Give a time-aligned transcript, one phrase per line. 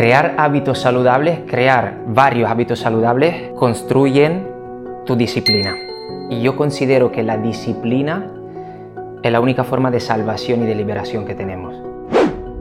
[0.00, 4.48] Crear hábitos saludables, crear varios hábitos saludables, construyen
[5.04, 5.76] tu disciplina.
[6.30, 8.32] Y yo considero que la disciplina
[9.22, 11.74] es la única forma de salvación y de liberación que tenemos.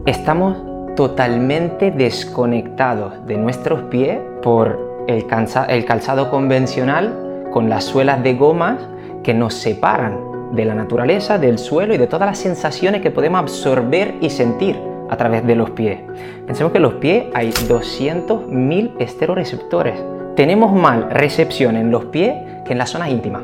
[0.06, 0.58] Estamos
[0.98, 8.82] totalmente desconectados de nuestros pies por el, calzado convencional con las suelas de gomas
[9.24, 13.40] que nos separan de la naturaleza, del suelo y de todas las sensaciones que podemos
[13.40, 16.00] absorber y sentir a través de los pies.
[16.46, 20.00] Pensemos que en los pies hay 200.000 esteroreceptores.
[20.36, 22.34] Tenemos más recepción en los pies
[22.66, 23.44] que en la zona íntima.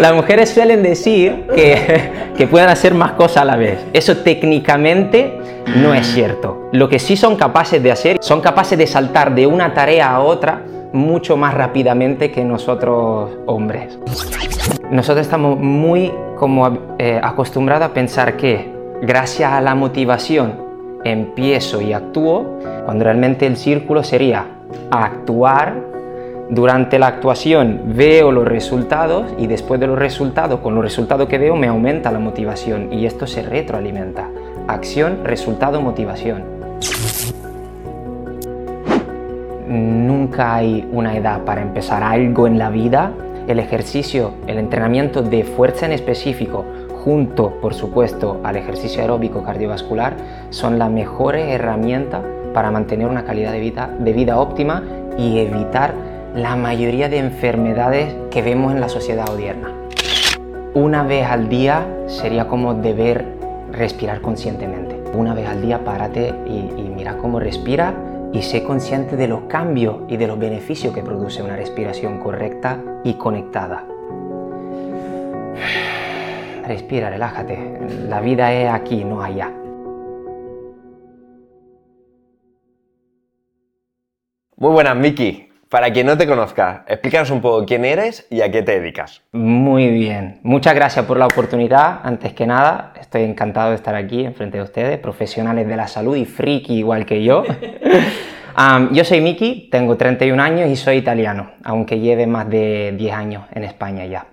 [0.00, 3.78] Las mujeres suelen decir que, que pueden hacer más cosas a la vez.
[3.92, 5.38] Eso técnicamente
[5.76, 6.68] no es cierto.
[6.72, 10.20] Lo que sí son capaces de hacer, son capaces de saltar de una tarea a
[10.20, 10.62] otra
[10.92, 13.98] mucho más rápidamente que nosotros hombres.
[14.90, 18.71] Nosotros estamos muy como eh, acostumbrados a pensar que
[19.02, 20.54] gracias a la motivación
[21.04, 24.46] empiezo y actúo, cuando realmente el círculo sería
[24.90, 25.74] actuar,
[26.48, 31.38] durante la actuación veo los resultados y después de los resultados, con los resultados que
[31.38, 34.28] veo, me aumenta la motivación y esto se retroalimenta.
[34.68, 36.44] Acción, resultado, motivación.
[39.66, 43.12] Nunca hay una edad para empezar algo en la vida.
[43.48, 46.64] El ejercicio, el entrenamiento de fuerza en específico
[47.04, 50.14] junto, por supuesto, al ejercicio aeróbico cardiovascular,
[50.50, 52.22] son la mejor herramienta
[52.54, 54.84] para mantener una calidad de vida, de vida óptima
[55.18, 55.94] y evitar
[56.34, 59.72] la mayoría de enfermedades que vemos en la sociedad odierna.
[60.74, 63.26] Una vez al día sería como deber
[63.72, 64.96] respirar conscientemente.
[65.14, 67.94] Una vez al día párate y, y mira cómo respira
[68.32, 72.78] y sé consciente de los cambios y de los beneficios que produce una respiración correcta
[73.04, 73.84] y conectada.
[76.66, 77.58] Respira, relájate.
[78.08, 79.52] La vida es aquí, no allá.
[84.56, 85.48] Muy buenas, Miki.
[85.68, 89.22] Para quien no te conozca, explícanos un poco quién eres y a qué te dedicas.
[89.32, 90.38] Muy bien.
[90.42, 92.00] Muchas gracias por la oportunidad.
[92.04, 96.14] Antes que nada, estoy encantado de estar aquí enfrente de ustedes, profesionales de la salud
[96.14, 97.44] y friki igual que yo.
[98.92, 103.44] yo soy Miki, tengo 31 años y soy italiano, aunque lleve más de 10 años
[103.54, 104.31] en España ya.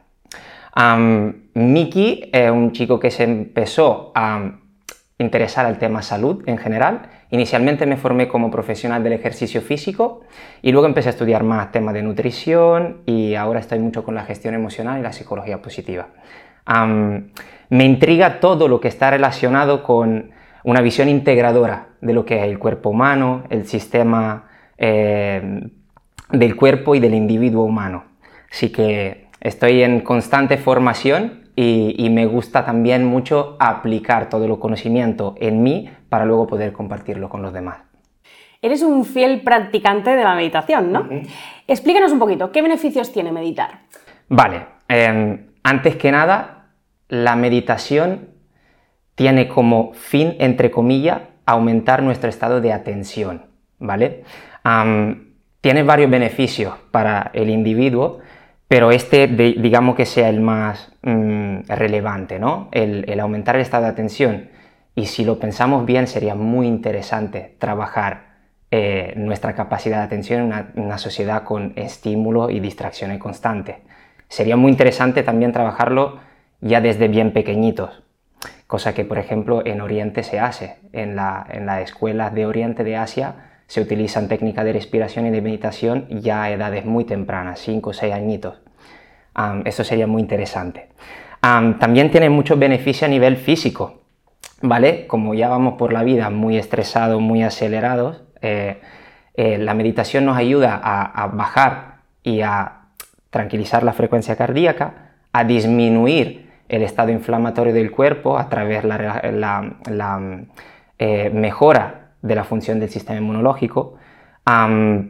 [1.53, 4.59] Miki es un chico que se empezó a
[5.19, 7.09] interesar al tema salud en general.
[7.31, 10.21] Inicialmente me formé como profesional del ejercicio físico
[10.61, 14.23] y luego empecé a estudiar más temas de nutrición y ahora estoy mucho con la
[14.23, 16.07] gestión emocional y la psicología positiva.
[17.69, 20.31] me intriga todo lo que está relacionado con
[20.63, 25.69] una visión integradora de lo que es el cuerpo humano, el sistema eh,
[26.31, 28.05] del cuerpo y del individuo humano.
[28.51, 35.35] Así que Estoy en constante formación y, me gusta también mucho aplicar todo el conocimiento
[35.39, 37.79] en mí para luego poder compartirlo con los demás.
[38.61, 41.07] Eres un fiel practicante de la meditación, ¿no?
[41.67, 43.81] Explícanos un poquito, ¿qué beneficios tiene meditar?
[44.29, 46.71] Vale, em, antes que nada,
[47.09, 48.29] la meditación
[49.15, 53.47] tiene como fin, entre comillas, aumentar nuestro estado de atención,
[53.79, 54.23] ¿vale?
[55.61, 58.19] tiene varios beneficios para el individuo,
[58.69, 62.69] pero este digamos que sea el más mm, relevante, ¿no?
[62.71, 64.49] El, aumentar el estado de atención.
[64.93, 68.35] Y si lo pensamos bien, sería muy interesante trabajar
[68.69, 73.77] eh, nuestra capacidad de atención en una, sociedad con estímulo y distracciones constantes.
[74.27, 76.19] Sería muy interesante también trabajarlo
[76.61, 78.03] ya desde bien pequeñitos,
[78.67, 80.77] cosa que por ejemplo en Oriente se hace.
[80.93, 85.29] En la, en la escuela de Oriente de Asia se utilizan técnicas de respiración y
[85.29, 88.55] de meditación ya a edades muy tempranas, 5 o 6 añitos.
[89.63, 90.89] eso sería muy interesante.
[91.39, 94.01] también tiene muchos beneficios a nivel físico,
[94.63, 95.05] ¿vale?
[95.05, 98.81] Como ya vamos por la vida muy estresados, muy acelerados, eh,
[99.35, 102.87] eh, la meditación nos ayuda a, bajar y a
[103.29, 110.41] tranquilizar la frecuencia cardíaca, a disminuir el estado inflamatorio del cuerpo a través de la,
[110.97, 113.95] eh, mejora de la función del sistema inmunológico,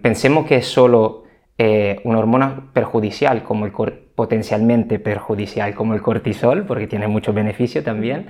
[0.01, 1.23] pensemos que es solo
[1.57, 7.83] eh, una hormona perjudicial, como el potencialmente perjudicial como el cortisol, porque tiene mucho beneficio
[7.83, 8.27] también,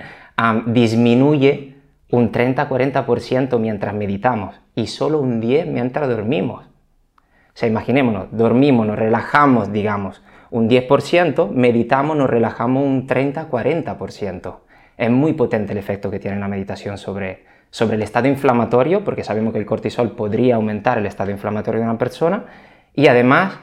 [0.66, 1.74] disminuye
[2.10, 6.64] un 30-40% mientras meditamos y solo un 10% mientras dormimos.
[6.64, 14.56] O sea, imaginémonos, dormimos, nos relajamos, digamos, un 10%, meditamos, nos relajamos un 30-40%.
[14.96, 19.24] Es muy potente el efecto que tiene la meditación sobre, sobre el estado inflamatorio, porque
[19.24, 22.44] sabemos que el cortisol podría aumentar el estado inflamatorio de una persona,
[22.94, 23.58] y además,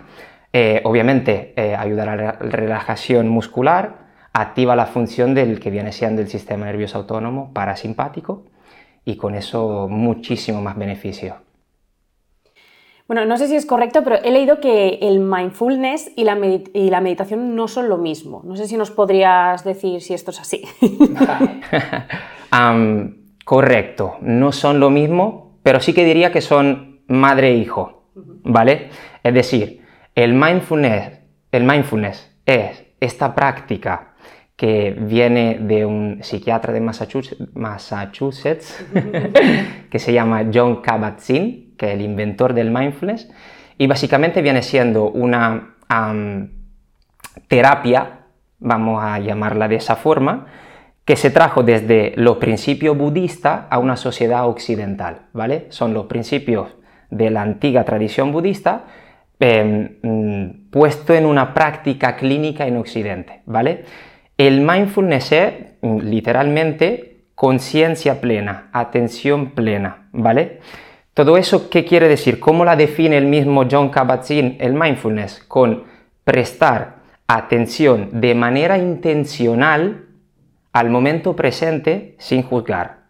[0.53, 6.21] eh, obviamente, eh, ayuda a la relajación muscular, activa la función del que viene siendo
[6.21, 8.45] el sistema nervioso autónomo parasimpático,
[9.03, 11.47] y con eso muchísimo más beneficio.
[13.07, 17.55] Bueno, no sé si es correcto, pero he leído que el mindfulness y la, meditación
[17.55, 18.41] no son lo mismo.
[18.43, 20.63] No sé si nos podrías decir si esto es así.
[23.47, 28.03] correcto, no son lo mismo, pero sí que diría que son madre e hijo,
[28.43, 28.89] ¿vale?
[29.23, 29.85] Es decir,
[30.15, 31.21] el mindfulness,
[31.53, 34.15] el mindfulness es esta práctica
[34.57, 38.85] que viene de un psiquiatra de Massachusetts,
[39.89, 43.31] que se llama John Kabat-Zinn, que es el inventor del mindfulness,
[43.77, 45.75] y básicamente viene siendo una
[47.47, 48.25] terapia,
[48.59, 50.47] vamos a llamarla de esa forma,
[51.07, 55.67] que se trajo desde los principios budistas a una sociedad occidental, ¿vale?
[55.69, 56.67] Son los principios
[57.09, 58.83] de la antigua tradición budista
[59.39, 63.85] em, mm, puesto en una práctica clínica en Occidente, ¿vale?
[64.37, 70.59] El mindfulness es mm, literalmente conciencia plena, atención plena, ¿vale?
[71.13, 72.37] Todo eso, ¿qué quiere decir?
[72.37, 75.41] ¿Cómo la define el mismo John Kabat-Zinn, el mindfulness?
[75.47, 75.85] Con
[76.25, 80.06] prestar atención de manera intencional
[80.77, 83.07] al momento presente sin juzgar.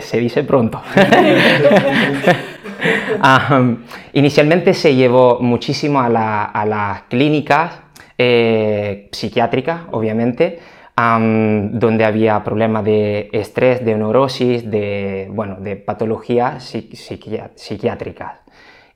[0.00, 0.80] Se, dice pronto.
[4.12, 7.80] inicialmente se llevó muchísimo a, las clínicas
[8.18, 10.60] eh, psiquiátrica, obviamente,
[10.96, 18.38] donde había problemas de estrés, de neurosis, de, bueno, de patologías psiquiátricas.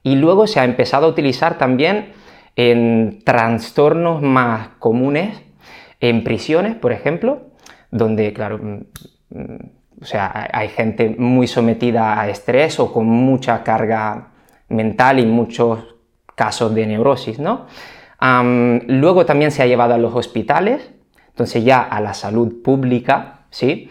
[0.05, 2.13] Y luego se ha empezado a utilizar también
[2.57, 5.46] en trastornos más comunes,
[6.01, 7.43] en prisiones, por ejemplo,
[7.91, 8.81] donde, claro, mm,
[9.31, 9.57] mm,
[10.01, 14.29] o sea, hay gente muy sometida a estrés o con mucha carga
[14.69, 15.97] mental y muchos
[16.35, 17.67] casos de neurosis, ¿no?
[18.19, 20.91] luego también se ha llevado a los hospitales,
[21.29, 23.91] entonces ya a la salud pública, ¿sí?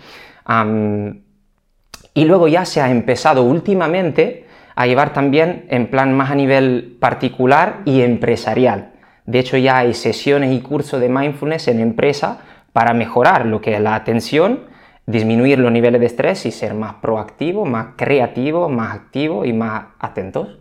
[2.13, 6.97] y luego ya se ha empezado últimamente a llevar también en plan más a nivel
[6.99, 8.94] particular y empresarial.
[9.25, 12.39] De hecho ya hay sesiones y cursos de mindfulness en empresa
[12.73, 14.65] para mejorar lo que es la atención,
[15.07, 19.85] disminuir los niveles de estrés y ser más proactivo, más creativo, más activo y más
[19.99, 20.59] atentos.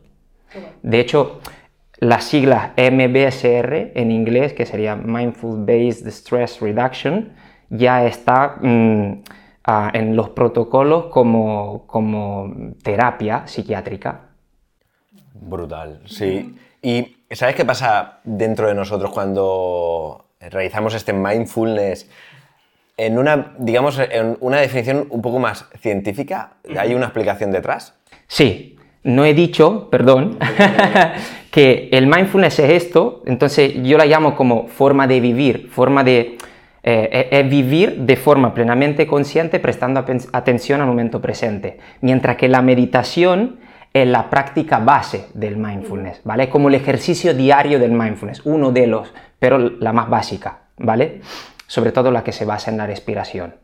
[0.83, 1.41] De hecho,
[1.99, 7.33] las siglas MBSR en inglés, que sería Mindful Based Stress Reduction,
[7.71, 9.23] ya está mm,
[9.65, 14.29] ah, en los protocolos como, como terapia psiquiátrica.
[15.35, 16.55] Brutal, sí.
[16.83, 22.09] ¿Y sabes qué pasa dentro de nosotros cuando realizamos este mindfulness?
[22.97, 27.95] En una, digamos, en una definición un poco más científica, ¿hay una explicación detrás?
[28.29, 30.39] Sí, no he dicho, perdón,
[31.51, 36.39] que el mindfulness es esto, entonces yo la llamo como forma de vivir, forma de
[36.85, 43.59] eh, vivir de forma plenamente consciente prestando atención al momento presente, mientras que la meditación
[43.95, 46.49] es la práctica base del mindfulness, ¿vale?
[46.49, 51.21] Como el ejercicio diario del mindfulness, uno de los, pero la más básica, ¿vale?
[51.69, 53.55] Sobre todo la que se basa en la respiración.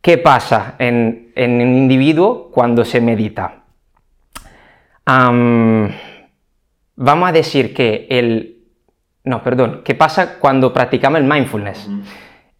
[0.00, 3.64] ¿Qué pasa en, un individuo cuando se medita?
[6.96, 8.52] vamos a decir que el...
[9.24, 9.82] No, perdón.
[9.84, 11.90] ¿Qué pasa cuando practicamos el mindfulness?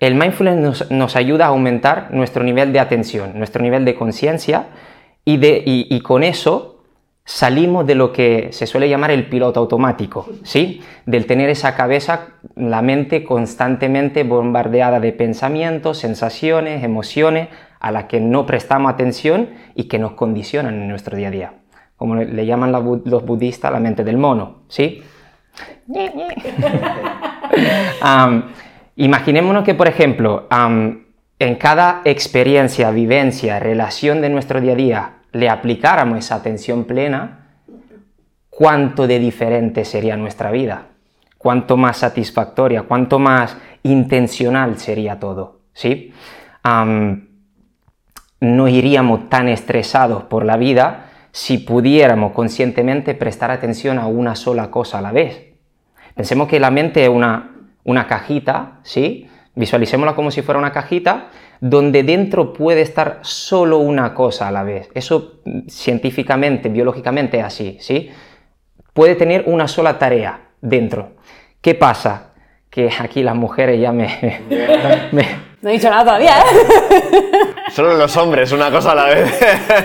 [0.00, 4.66] El mindfulness nos, ayuda a aumentar nuestro nivel de atención, nuestro nivel de conciencia
[5.24, 5.38] y,
[5.94, 6.74] y con eso
[7.24, 10.82] salimos de lo que se suele llamar el piloto automático, ¿sí?
[11.06, 17.48] Del tener esa cabeza, la mente constantemente bombardeada de pensamientos, sensaciones, emociones
[17.80, 21.54] a las que no prestamos atención y que nos condicionan en nuestro día a día.
[21.96, 25.02] Como le llaman los budistas la mente del mono, ¿sí?
[28.96, 30.46] imaginémonos que, por ejemplo,
[31.38, 37.48] en cada experiencia, vivencia, relación de nuestro día a día, le aplicáramos esa atención plena,
[38.50, 40.86] cuánto de diferente sería nuestra vida,
[41.38, 46.12] cuánto más satisfactoria, cuánto más intencional sería todo, ¿sí?
[48.40, 54.70] no iríamos tan estresados por la vida si pudiéramos conscientemente prestar atención a una sola
[54.70, 55.54] cosa a la vez.
[56.14, 59.28] Pensemos que la mente es una, una cajita, ¿sí?
[59.56, 61.28] Visualicémosla como si fuera una cajita
[61.60, 64.90] donde dentro puede estar solo una cosa a la vez.
[64.94, 68.10] Eso científicamente, biológicamente es así, ¿sí?
[68.92, 71.12] Puede tener una sola tarea dentro.
[71.60, 72.32] ¿Qué pasa?
[72.68, 74.42] Que aquí las mujeres ya me...
[75.64, 77.54] No he dicho nada todavía, ¿eh?
[77.70, 79.40] Solo los hombres, una cosa a la vez.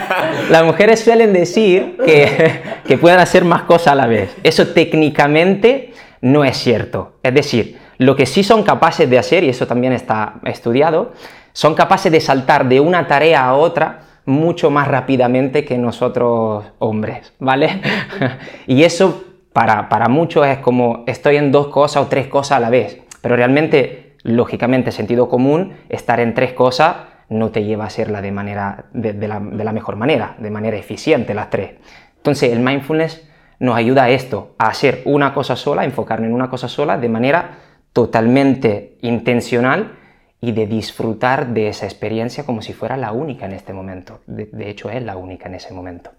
[0.49, 4.35] Las mujeres suelen decir que, que pueden hacer más cosas a la vez.
[4.43, 7.13] Eso técnicamente no es cierto.
[7.23, 11.11] Es decir, lo que sí son capaces de hacer, y eso también está estudiado,
[11.51, 17.33] son capaces de saltar de una tarea a otra mucho más rápidamente que nosotros hombres,
[17.39, 17.81] ¿vale?
[18.67, 22.59] y eso para, para muchos es como estoy en dos cosas o tres cosas a
[22.61, 26.95] la vez, pero realmente, lógicamente, sentido común, estar en tres cosas
[27.27, 30.77] no te lleva a hacerla de, manera, de, la, de la mejor manera, de manera
[30.77, 31.71] eficiente las tres.
[32.15, 33.27] Entonces, el mindfulness
[33.59, 37.09] nos ayuda a esto, a hacer una cosa sola, enfocarnos en una cosa sola de
[37.09, 39.97] manera totalmente intencional
[40.41, 44.21] y de disfrutar de esa experiencia como si fuera la única en este momento.
[44.25, 46.11] De, hecho, es la única en ese momento.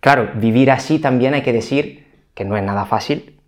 [0.00, 3.38] Claro, vivir así también hay que decir que no es nada fácil,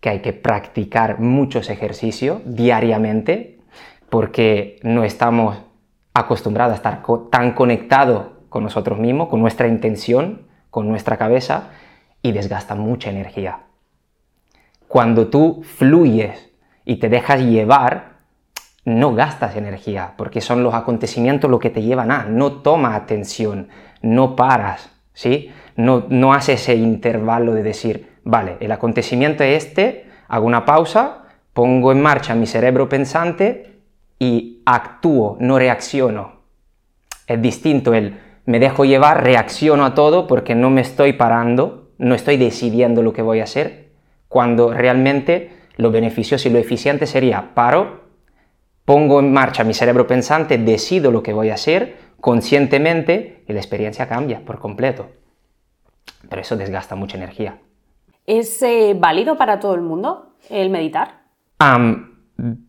[0.00, 3.58] que hay que practicar muchos ejercicios diariamente,
[4.08, 5.58] porque no estamos
[6.14, 11.70] acostumbrados a estar tan conectados con nosotros mismos, con nuestra intención, con nuestra cabeza,
[12.22, 13.60] y desgasta mucha energía.
[14.88, 16.49] Cuando tú fluyes
[16.90, 18.14] y te dejas llevar,
[18.84, 23.68] no gastas energía, porque son los acontecimientos lo que te llevan a, no toma atención,
[24.02, 25.52] no paras, ¿sí?
[25.76, 31.26] No, no haces ese intervalo de decir, vale, el acontecimiento es este, hago una pausa,
[31.52, 33.82] pongo en marcha mi cerebro pensante
[34.18, 36.40] y actúo, no reacciono.
[37.24, 42.16] Es distinto el me dejo llevar, reacciono a todo porque no me estoy parando, no
[42.16, 43.90] estoy decidiendo lo que voy a hacer,
[44.26, 48.02] cuando realmente lo beneficioso y lo eficiente sería paro,
[48.84, 53.60] pongo en marcha mi cerebro pensante, decido lo que voy a hacer conscientemente y la
[53.60, 55.08] experiencia cambia por completo.
[56.28, 57.58] Pero eso desgasta mucha energía.
[58.26, 61.20] ¿Es eh, válido para todo el mundo el meditar?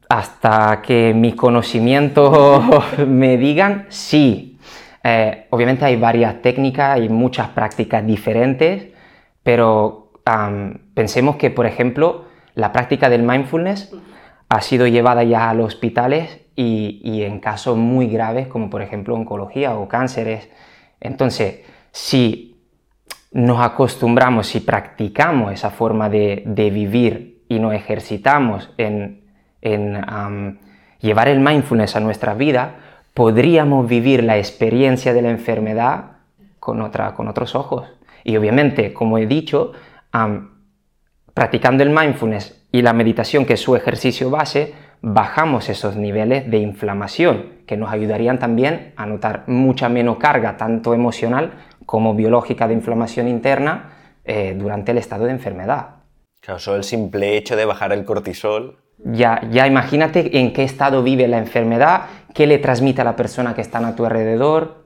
[0.10, 2.62] hasta que mis conocimientos
[3.08, 4.60] me digan, sí.
[5.02, 8.90] Eh, obviamente hay varias técnicas y muchas prácticas diferentes,
[9.44, 10.12] pero
[10.94, 13.94] pensemos que, por ejemplo, la práctica del mindfulness
[14.50, 19.16] ha sido llevada ya a los hospitales y, en casos muy graves como por ejemplo
[19.16, 20.50] oncología o cánceres.
[21.00, 22.58] Entonces, si
[23.32, 29.22] nos acostumbramos, si practicamos esa forma de, vivir y nos ejercitamos en,
[31.00, 32.76] llevar el mindfulness a nuestra vida,
[33.14, 36.18] podríamos vivir la experiencia de la enfermedad
[36.60, 37.88] con, otra, con otros ojos.
[38.24, 39.72] Y obviamente, como he dicho,
[41.34, 46.58] practicando el mindfulness y la meditación, que es su ejercicio base, bajamos esos niveles de
[46.58, 51.54] inflamación, que nos ayudarían también a notar mucha menos carga, tanto emocional
[51.86, 56.02] como biológica de inflamación interna eh, durante el estado de enfermedad.
[56.40, 58.78] Claro, solo el simple hecho de bajar el cortisol.
[59.04, 63.56] Ya, ya imagínate en qué estado vive la enfermedad, qué le transmite a la persona
[63.56, 64.86] que está a tu alrededor,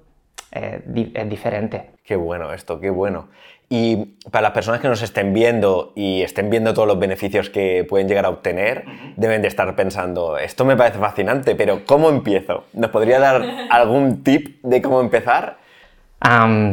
[0.52, 1.92] eh, es diferente.
[2.04, 3.28] Qué bueno esto, qué bueno.
[3.70, 7.86] Y para las personas que nos estén viendo y estén viendo todos los beneficios que
[7.90, 12.66] pueden llegar a obtener, deben de estar pensando, esto me parece fascinante, pero ¿cómo empiezo?
[12.74, 15.58] ¿Nos podría dar algún tip de cómo empezar?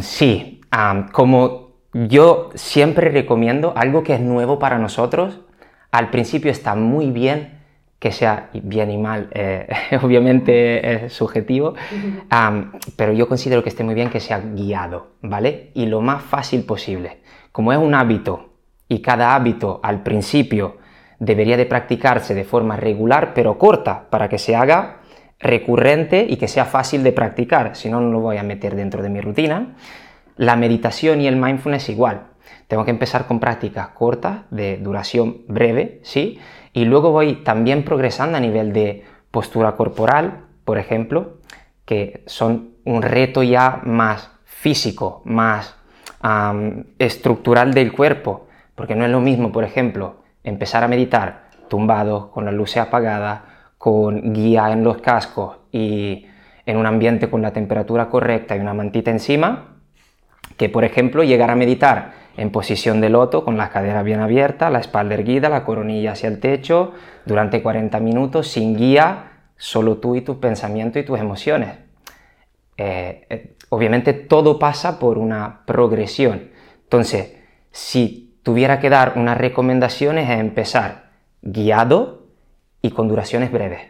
[0.01, 0.63] sí,
[1.13, 5.41] como yo siempre recomiendo algo que es nuevo para nosotros,
[5.91, 7.62] al principio está muy bien
[8.03, 9.69] que sea bien y mal, eh,
[10.03, 11.75] obviamente es subjetivo,
[12.97, 15.71] pero yo considero que esté muy bien que sea guiado, ¿vale?
[15.75, 17.21] Y lo más fácil posible.
[17.53, 18.55] Como es un hábito
[18.89, 20.79] y cada hábito al principio
[21.21, 25.03] debería de practicarse de forma regular pero corta para que se haga
[25.39, 29.01] recurrente y que sea fácil de practicar, si no, no lo voy a meter dentro
[29.01, 29.77] de mi rutina.
[30.37, 32.33] La meditación y el mindfulness igual.
[32.67, 36.41] Tengo que empezar con prácticas cortas, de duración breve, ¿sí?
[36.73, 41.39] Y luego voy también progresando a nivel de postura corporal, por ejemplo,
[41.85, 45.77] que son un reto ya más físico, más
[46.99, 52.45] estructural del cuerpo, porque no es lo mismo, por ejemplo, empezar a meditar tumbado, con
[52.45, 53.43] las luces apagadas,
[53.79, 56.27] con guía en los cascos y
[56.65, 59.77] en un ambiente con la temperatura correcta y una mantita encima,
[60.57, 64.73] que por ejemplo llegar a meditar en posición de loto, con las caderas bien abiertas,
[64.73, 66.93] la espalda erguida, la coronilla hacia el techo,
[67.27, 71.77] durante 40 minutos, sin guía, solo tú y tus pensamientos y tus emociones.
[72.77, 76.51] Eh, eh, obviamente todo pasa por una progresión.
[76.85, 77.37] Entonces,
[77.71, 81.11] si tuviera que dar unas recomendaciones es empezar
[81.43, 82.27] guiado
[82.81, 83.83] y con duraciones breves,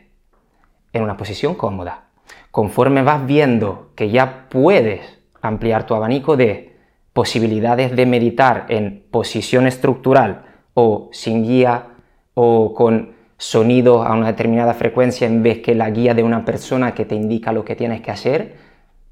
[0.92, 2.08] en una posición cómoda.
[2.50, 6.71] Conforme vas viendo que ya puedes ampliar tu abanico de
[7.12, 11.88] posibilidades de meditar en posición estructural o sin guía
[12.34, 16.94] o con sonido a una determinada frecuencia en vez que la guía de una persona
[16.94, 18.54] que te indica lo que tienes que hacer,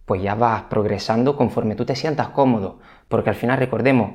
[0.06, 2.78] pues ya vas progresando conforme tú te sientas cómodo,
[3.08, 4.12] porque al final recordemos,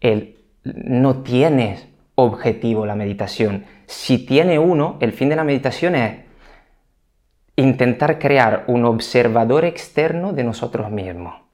[0.00, 3.64] el, no tienes objetivo la meditación.
[3.86, 6.18] Si tiene uno, el fin de la meditación es
[7.56, 11.45] intentar crear un observador externo de nosotros mismos.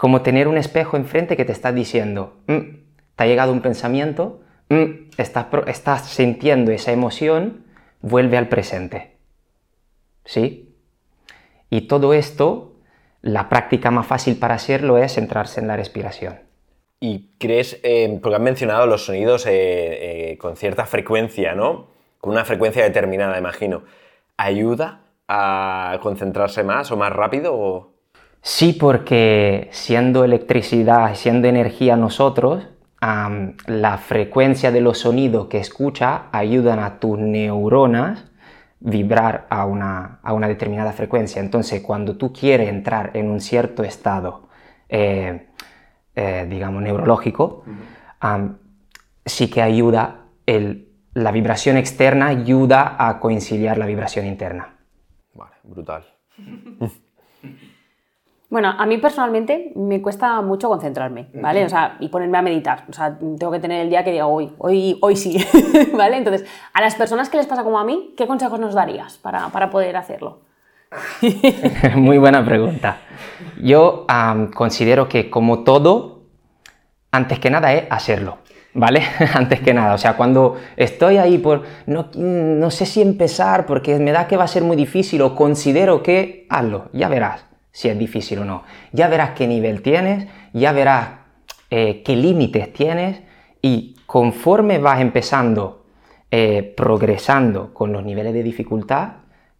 [0.00, 2.60] Como tener un espejo enfrente que te está diciendo, "Mm,
[3.16, 4.40] te ha llegado un pensamiento,
[4.70, 7.66] mm, estás, estás sintiendo esa emoción,
[8.00, 9.18] vuelve al presente.
[10.24, 10.74] ¿Sí?
[11.68, 12.76] Y todo esto,
[13.20, 16.38] la práctica más fácil para hacerlo es centrarse en la respiración.
[16.98, 19.50] ¿Y crees, eh, porque han mencionado los sonidos eh,
[20.32, 21.88] eh, con cierta frecuencia, ¿no?
[22.22, 23.82] Con una frecuencia determinada, imagino.
[24.38, 27.89] ¿Ayuda a concentrarse más o más rápido?
[28.42, 32.66] Sí, porque siendo electricidad, siendo energía nosotros,
[33.66, 38.26] la frecuencia de los sonidos que escucha ayudan a tus neuronas
[38.80, 41.40] vibrar a una, a una determinada frecuencia.
[41.40, 44.48] Entonces, cuando tú quieres entrar en un cierto estado,
[44.88, 45.48] eh,
[46.14, 47.64] eh, digamos, neurológico,
[48.20, 48.58] am,
[49.24, 54.76] sí que ayuda, el- la vibración externa ayuda a conciliar la vibración interna.
[55.34, 56.04] Vale, brutal.
[58.50, 61.64] Bueno, a mí personalmente me cuesta mucho concentrarme, ¿vale?
[61.64, 62.84] O sea, y ponerme a meditar.
[62.90, 65.38] O sea, tengo que tener el día que diga hoy, hoy, hoy sí,
[65.96, 66.16] ¿vale?
[66.16, 69.50] Entonces, a las personas que les pasa como a mí, ¿qué consejos nos darías para,
[69.50, 70.40] para poder hacerlo?
[71.94, 72.96] Muy buena pregunta.
[73.62, 74.04] Yo
[74.56, 76.24] considero que como todo,
[77.12, 78.38] antes que nada es hacerlo,
[78.74, 79.04] ¿vale?
[79.34, 83.96] antes que nada, o sea, cuando estoy ahí por, no, no sé si empezar porque
[84.00, 87.88] me da que va a ser muy difícil o considero que, hazlo, ya verás si
[87.88, 88.62] es difícil o no.
[88.92, 91.10] Ya verás qué nivel tienes, ya verás
[91.70, 93.20] eh, qué límites tienes
[93.62, 95.84] y conforme vas empezando,
[96.30, 99.12] eh, progresando con los niveles de dificultad,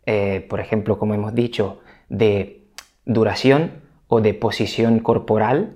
[0.07, 2.65] eh, por ejemplo, como hemos dicho, de
[3.05, 5.75] duración o de posición corporal,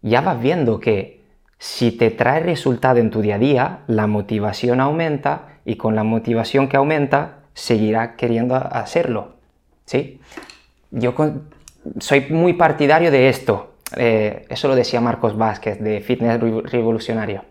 [0.00, 1.24] ya vas viendo que
[1.58, 6.04] si te trae resultado en tu día a día, la motivación aumenta y con la
[6.04, 9.36] motivación que aumenta, seguirá queriendo hacerlo.
[9.84, 10.20] ¿sí?
[10.90, 11.14] Yo
[11.98, 13.74] soy muy partidario de esto.
[13.96, 17.44] Eh, eso lo decía Marcos Vázquez de Fitness Revo- Revolucionario.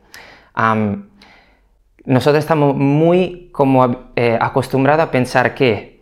[2.05, 6.01] Nosotros estamos muy como eh, acostumbrados a pensar que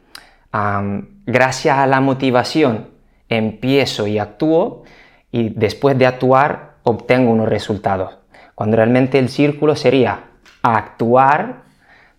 [1.26, 2.90] gracias a la motivación
[3.30, 4.84] empiezo y actúo
[5.32, 8.18] y después de actuar obtengo unos resultados.
[8.56, 10.24] Cuando realmente el círculo sería
[10.64, 11.64] actuar,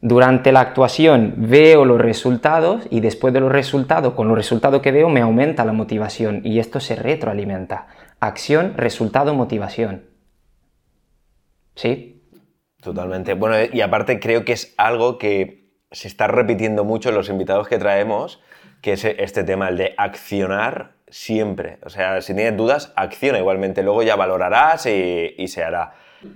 [0.03, 4.91] durante la actuación veo los resultados y después de los resultados, con los resultados que
[4.91, 7.87] veo me aumenta la motivación y esto se retroalimenta.
[8.19, 10.07] Acción, resultado, motivación.
[11.77, 12.21] ¿Sí?
[12.81, 13.35] Totalmente.
[13.35, 17.69] Bueno, y aparte creo que es algo que se está repitiendo mucho en los invitados
[17.69, 18.43] que traemos,
[18.81, 21.79] que es este tema, el de accionar siempre.
[21.85, 23.85] O sea, si tienes dudas, acciona igualmente.
[23.85, 25.93] Luego ya valorarás y, y se hará.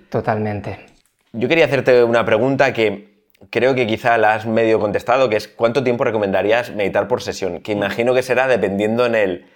[0.09, 0.87] Totalmente.
[1.33, 3.16] Yo quería hacerte una pregunta que
[3.51, 7.61] creo que quizá la has medio contestado, que es ¿cuánto tiempo recomendarías meditar por sesión?
[7.61, 9.47] Que imagino que será dependiendo en el,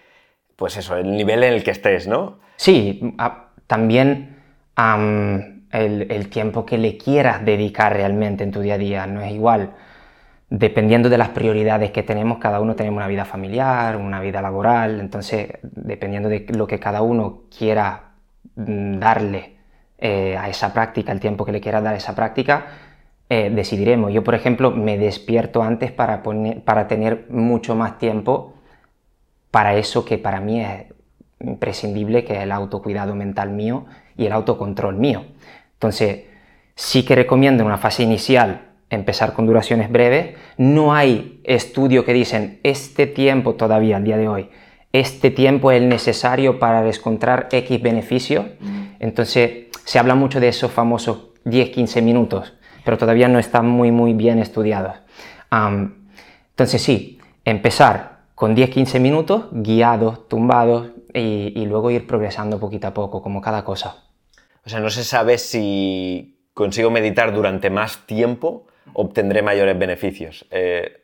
[0.57, 2.39] pues eso, el nivel en el que estés, ¿no?
[2.57, 4.37] Sí, a- también
[4.77, 9.21] am, el, el tiempo que le quieras dedicar realmente en tu día a día no
[9.23, 9.73] es igual.
[10.53, 14.99] Dependiendo de las prioridades que tenemos, cada uno tenemos una vida familiar, una vida laboral,
[14.99, 18.15] entonces dependiendo de lo que cada uno quiera
[18.57, 19.57] mm, darle
[19.99, 22.67] eh, a esa práctica, el tiempo que le quiera dar a esa práctica,
[23.31, 24.13] eh, decidiremos.
[24.13, 28.55] Yo, por ejemplo, me despierto antes para, poner- para tener mucho más tiempo
[29.51, 30.85] para eso que para mí es
[31.41, 35.25] imprescindible, que es el autocuidado mental mío y el autocontrol mío.
[35.75, 36.25] Entonces,
[36.75, 40.35] sí que recomiendo en una fase inicial empezar con duraciones breves.
[40.59, 44.51] No hay estudio que dicen este tiempo todavía, al día de hoy,
[44.93, 48.49] este tiempo es el necesario para encontrar X beneficio.
[48.99, 54.13] Entonces, se habla mucho de esos famosos 10-15 minutos, pero todavía no están muy, muy
[54.13, 54.97] bien estudiados.
[55.51, 62.95] Entonces, sí, empezar con 10-15 minutos, guiados, tumbados, y, y luego ir progresando poquito a
[62.95, 64.05] poco, como cada cosa.
[64.65, 70.47] O sea, no se sabe si consigo meditar durante más tiempo, obtendré mayores beneficios.
[70.51, 71.01] Eh,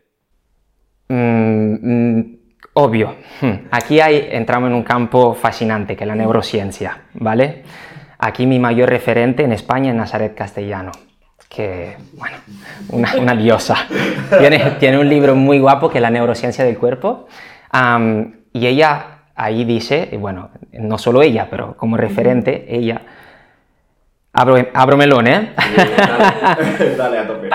[1.09, 2.39] Mm, mm,
[2.75, 3.17] obvio.
[3.41, 3.69] Hmm.
[3.71, 7.63] Aquí hay, entramos en un campo fascinante, que es la neurociencia, ¿vale?
[8.19, 10.93] Aquí mi mayor referente en España es Nazaret Castellano,
[11.49, 12.37] que, bueno,
[12.91, 13.77] una, una diosa.
[14.39, 17.27] Tiene, tiene un libro muy guapo que es La neurociencia del cuerpo.
[18.53, 23.03] Y ella ahí dice, y bueno, no solo ella, pero como referente, ella...
[24.39, 25.53] Abro, abro melón, ¿eh?
[26.99, 27.49] Dale a tope.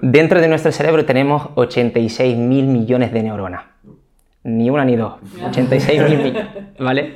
[0.00, 3.64] Dentro de nuestro cerebro tenemos 86 mil millones de neuronas.
[4.44, 5.14] Ni una ni dos.
[5.46, 6.46] 86 mil millones,
[6.78, 7.14] ¿vale?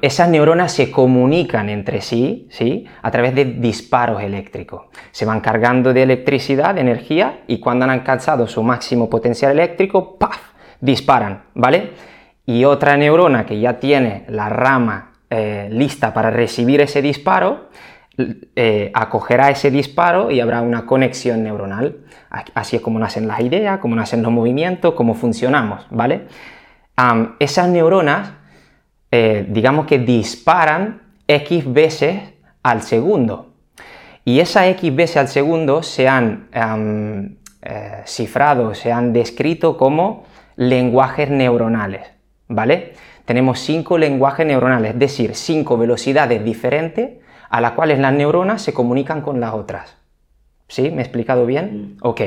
[0.00, 2.86] Esas neuronas se comunican entre sí, ¿sí?
[3.02, 4.86] A través de disparos eléctricos.
[5.10, 10.16] Se van cargando de electricidad, de energía, y cuando han alcanzado su máximo potencial eléctrico,
[10.16, 10.50] ¡paf!
[10.80, 11.90] disparan, ¿vale?
[12.46, 17.68] Y otra neurona que ya tiene la rama eh, lista para recibir ese disparo,
[18.56, 21.98] eh, acogerá ese disparo y habrá una conexión neuronal.
[22.54, 26.26] Así es como nacen las ideas, como nacen los movimientos, cómo funcionamos, ¿vale?
[27.38, 28.32] Esas neuronas,
[29.10, 32.22] eh, digamos que disparan X veces
[32.62, 33.54] al segundo.
[34.24, 36.48] Y esas X veces al segundo se han
[37.62, 40.24] eh, cifrado, se han descrito como
[40.56, 42.02] lenguajes neuronales,
[42.48, 42.94] ¿vale?
[43.24, 47.19] Tenemos cinco lenguajes neuronales, es decir, cinco velocidades diferentes
[47.50, 49.98] a las cuales las neuronas se comunican con las otras.
[50.68, 50.90] ¿Sí?
[50.90, 51.96] ¿Me he explicado bien?
[52.00, 52.20] Ok.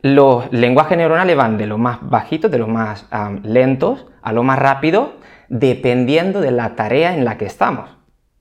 [0.00, 3.06] Los lenguajes neuronales van de los más bajitos, de los más
[3.42, 5.14] lentos, a lo más rápido,
[5.48, 7.90] dependiendo de la tarea en la que estamos.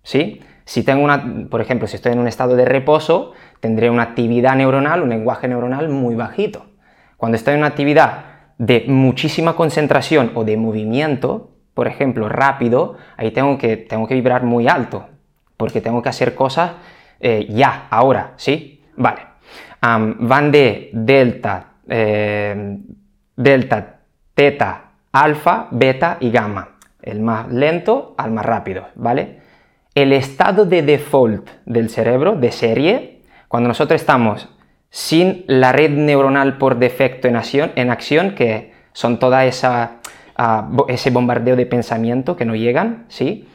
[0.03, 0.39] ¿Sí?
[0.65, 4.55] Si tengo una, por ejemplo, si estoy en un estado de reposo, tendré una actividad
[4.55, 6.67] neuronal, un lenguaje neuronal muy bajito.
[7.17, 8.25] Cuando estoy en una actividad
[8.59, 14.43] de muchísima concentración o de movimiento, por ejemplo, rápido, ahí tengo que, tengo que vibrar
[14.43, 15.07] muy alto,
[15.59, 16.71] porque tengo que hacer cosas
[17.19, 18.81] eh, ya, ahora, ¿sí?
[18.95, 19.19] Vale.
[19.81, 22.77] Van de delta, eh,
[23.35, 23.97] delta,
[24.33, 26.77] teta, alfa, beta y gamma.
[27.01, 29.41] El más lento al más rápido, ¿vale?
[29.93, 34.47] El estado de default del cerebro, de serie, cuando nosotros estamos
[34.89, 39.97] sin la red neuronal por defecto en acción, en acción que son toda esa,
[40.37, 43.45] ah, ese bombardeo de pensamiento que no llegan, ¿sí?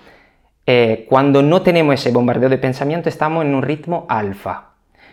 [0.67, 4.71] Eh, cuando no tenemos ese bombardeo de pensamiento estamos en un ritmo alfa.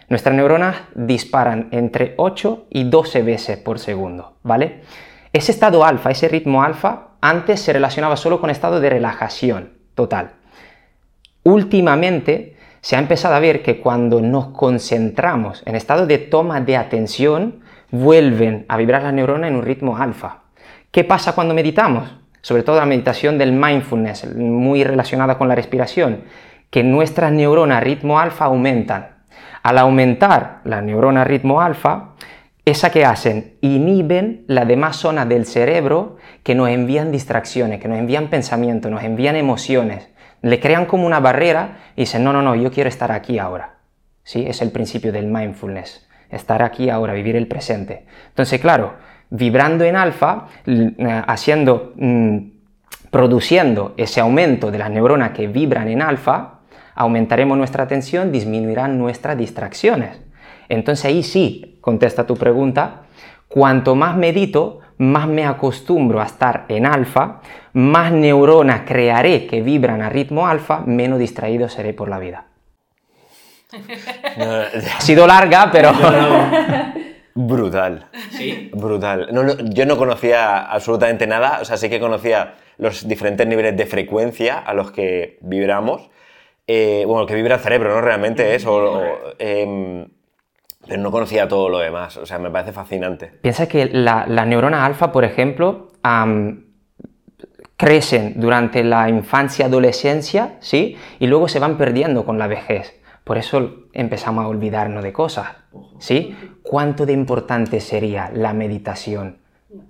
[0.08, 4.82] Nuestras neuronas disparan entre 8 y 12 veces por segundo, ¿vale?
[5.34, 10.32] Ese estado alfa, ese ritmo alfa, antes se relacionaba solo con estado de relajación total.
[11.44, 16.78] Últimamente se ha empezado a ver que cuando nos concentramos en estado de toma de
[16.78, 17.62] atención,
[17.92, 20.40] vuelven a vibrar las neuronas en un ritmo alfa.
[20.92, 22.21] ¿Qué pasa cuando meditamos?
[22.42, 26.24] Sobre todo la meditación del mindfulness, muy relacionada con la respiración,
[26.70, 29.10] que nuestras neuronas ritmo alfa aumentan.
[29.62, 32.16] Al aumentar la neurona ritmo alfa,
[32.66, 37.98] esa que hacen, inhiben la demás zona del cerebro que nos envían distracciones, que nos
[37.98, 40.10] envían pensamientos, nos envían emociones.
[40.42, 43.78] Le crean como una barrera y dicen, no, no, no, yo quiero estar aquí ahora.
[44.24, 44.46] ¿Sí?
[44.48, 48.06] Es el principio del mindfulness, estar aquí ahora, vivir el presente.
[48.30, 48.94] Entonces, claro,
[49.32, 52.38] vibrando en alfa, eh, haciendo, mm,
[53.10, 56.60] produciendo ese aumento de las neuronas que vibran en alfa,
[56.94, 60.22] aumentaremos nuestra atención, disminuirán nuestras distracciones.
[60.70, 63.04] Entonces ahí sí, contesta tu pregunta,
[63.48, 67.42] cuanto más medito, más me acostumbro a estar en alfa,
[67.74, 72.46] más neuronas crearé que vibran a ritmo alfa, menos distraído seré por la vida.
[74.38, 75.92] Ha sido larga, pero...
[77.36, 78.08] brutal.
[78.32, 78.70] Sí.
[78.74, 79.30] Brutal.
[79.32, 83.78] No, no, yo no conocía absolutamente nada, o sea, sí que conocía los diferentes niveles
[83.78, 86.10] de frecuencia a los que vibramos.
[86.68, 88.02] Eh, bueno, que vibra el cerebro, ¿no?
[88.02, 89.04] Realmente es, o- o,
[89.40, 90.08] em,
[90.88, 93.28] pero no conocía todo lo demás, o sea, me parece fascinante.
[93.42, 95.90] Piensa que la, la neurona alfa, por ejemplo,
[97.78, 100.96] crecen durante la infancia, adolescencia, ¿sí?
[101.20, 103.01] Y luego se van perdiendo con la vejez.
[103.24, 105.50] Por eso empezamos a olvidarnos de cosas,
[106.00, 106.36] ¿sí?
[106.64, 109.38] ¿Cuánto de importante sería la meditación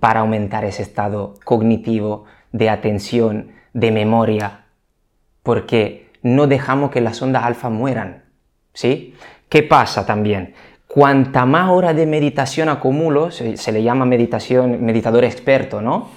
[0.00, 4.66] para aumentar ese estado cognitivo, de atención, de memoria?
[5.42, 8.24] Porque no dejamos que las ondas alfa mueran,
[8.74, 9.14] ¿sí?
[9.48, 10.54] ¿Qué pasa también?
[10.86, 16.10] Cuanta más horas de meditación acumulo, se, se le llama meditación, meditador experto, ¿no?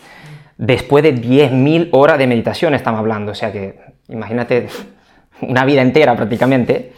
[0.57, 4.67] Después de 10.000 horas de meditación estamos hablando, o sea que imagínate
[5.41, 6.93] una vida entera prácticamente,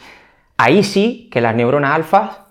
[0.58, 2.48] ahí sí que las neuronas alfa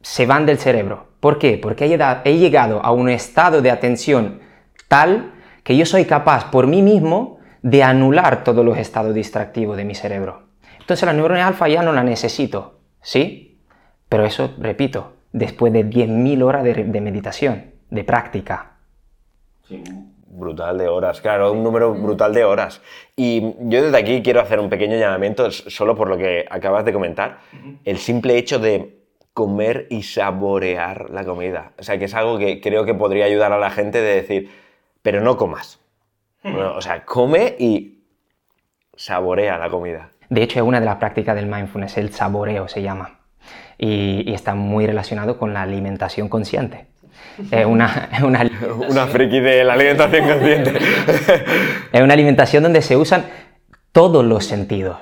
[0.00, 1.08] se van del cerebro.
[1.20, 1.58] ¿Por qué?
[1.58, 4.40] Porque he llegado- a un estado de atención
[4.88, 5.32] tal
[5.62, 9.94] que yo soy capaz por mí mismo de anular todos los estados distractivos de mi
[9.94, 10.44] cerebro.
[10.78, 13.60] Entonces la neurona alfa ya no la necesito, ¿sí?
[14.08, 18.72] Pero eso, repito, después de 10.000 horas de, de meditación, de práctica.
[19.68, 19.84] Sí.
[20.32, 22.80] Brutal de horas, claro, un número brutal de horas.
[23.16, 26.92] Y yo desde aquí quiero hacer un pequeño llamamiento, solo por lo que acabas de
[26.92, 27.38] comentar,
[27.84, 29.00] el simple hecho de
[29.34, 31.72] comer y saborear la comida.
[31.78, 34.50] O sea, que es algo que creo que podría ayudar a la gente de decir,
[35.02, 35.80] pero no comas.
[36.44, 38.04] Bueno, o sea, come y
[38.94, 40.10] saborea la comida.
[40.28, 43.18] De hecho, es una de las prácticas del mindfulness, el saboreo se llama.
[43.78, 46.89] Y, y está muy relacionado con la alimentación consciente.
[47.50, 48.50] Es una, es una,
[48.90, 50.72] Una friki de la alimentación consciente.
[51.92, 53.24] es una alimentación donde se usan
[53.92, 54.98] todos los sentidos.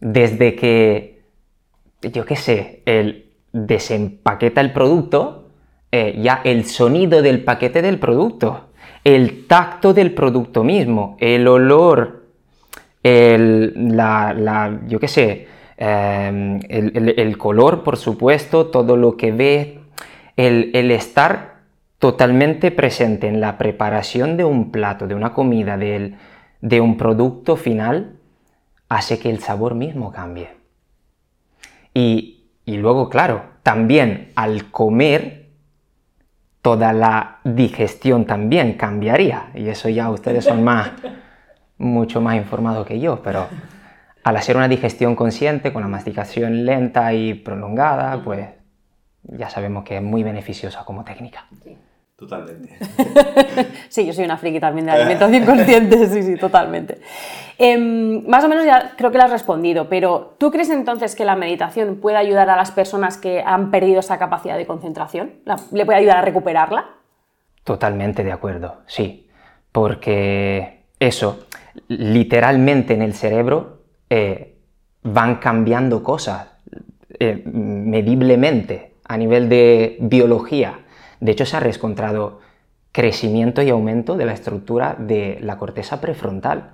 [0.00, 1.22] Desde que,
[2.02, 5.48] yo qué sé, el desempaqueta el producto,
[5.92, 8.68] eh, ya el sonido del paquete del producto,
[9.02, 12.26] el tacto del producto mismo, el olor,
[13.02, 19.16] el, la, la- yo qué sé, eh, el, el- el color, por supuesto, todo lo
[19.16, 19.80] que ve,
[20.36, 21.49] el, el estar
[22.00, 28.16] totalmente presente en la preparación de un plato, de una comida, de un producto final,
[28.88, 30.48] hace que el sabor mismo cambie.
[31.92, 35.50] Y, y luego, claro, también al comer,
[36.62, 39.50] toda la digestión también cambiaría.
[39.54, 40.90] Y eso ya ustedes son más,
[41.78, 43.46] mucho más informados que yo, pero
[44.24, 48.48] al hacer una digestión consciente, con la masticación lenta y prolongada, pues
[49.22, 51.46] ya sabemos que es muy beneficiosa como técnica.
[52.20, 52.76] Totalmente.
[53.88, 56.98] Sí, yo soy una friki también de alimentación consciente, sí, sí, totalmente.
[57.58, 61.24] Em, más o menos ya creo que lo has respondido, pero ¿tú crees entonces que
[61.24, 65.32] la meditación puede ayudar a las personas que han perdido esa capacidad de concentración?
[65.44, 66.90] ¿La- ¿Le puede ayudar a recuperarla?
[67.64, 69.28] Totalmente de acuerdo, sí.
[69.72, 71.46] Porque eso,
[71.88, 73.80] literalmente en el cerebro
[74.10, 74.56] eh,
[75.02, 76.48] van cambiando cosas
[77.18, 80.80] eh, mediblemente a nivel de biología.
[81.20, 82.40] De hecho, se ha encontrado
[82.92, 86.70] crecimiento y aumento de la estructura de la corteza prefrontal,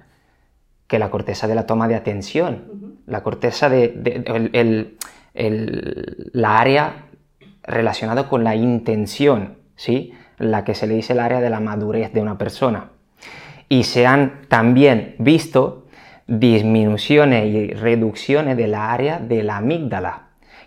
[0.86, 4.96] que la corteza de la toma de atención, la corteza de, de- el- el-
[5.34, 7.06] el- la área
[7.64, 10.12] relacionada con la intención, ¿sí?
[10.38, 12.90] la que se le dice el área de la madurez de una persona.
[13.68, 15.86] Y se han también visto
[16.28, 20.25] disminuciones y reducciones de la área de la amígdala,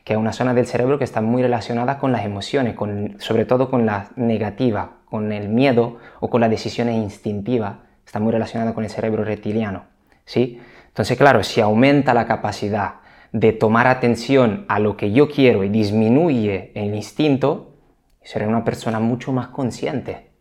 [0.10, 3.46] que es una zona del cerebro que está muy relacionada con las emociones, con, sobre
[3.46, 8.74] todo con las negativas, con el miedo o con las decisiones instintivas, está muy relacionada
[8.74, 9.84] con el cerebro reptiliano.
[10.26, 10.60] ¿sí?
[10.88, 13.02] Entonces, claro, si aumenta la capacidad
[13.34, 17.76] de tomar atención a lo que yo quiero y disminuye el instinto,
[18.24, 20.32] seré una persona mucho más consciente.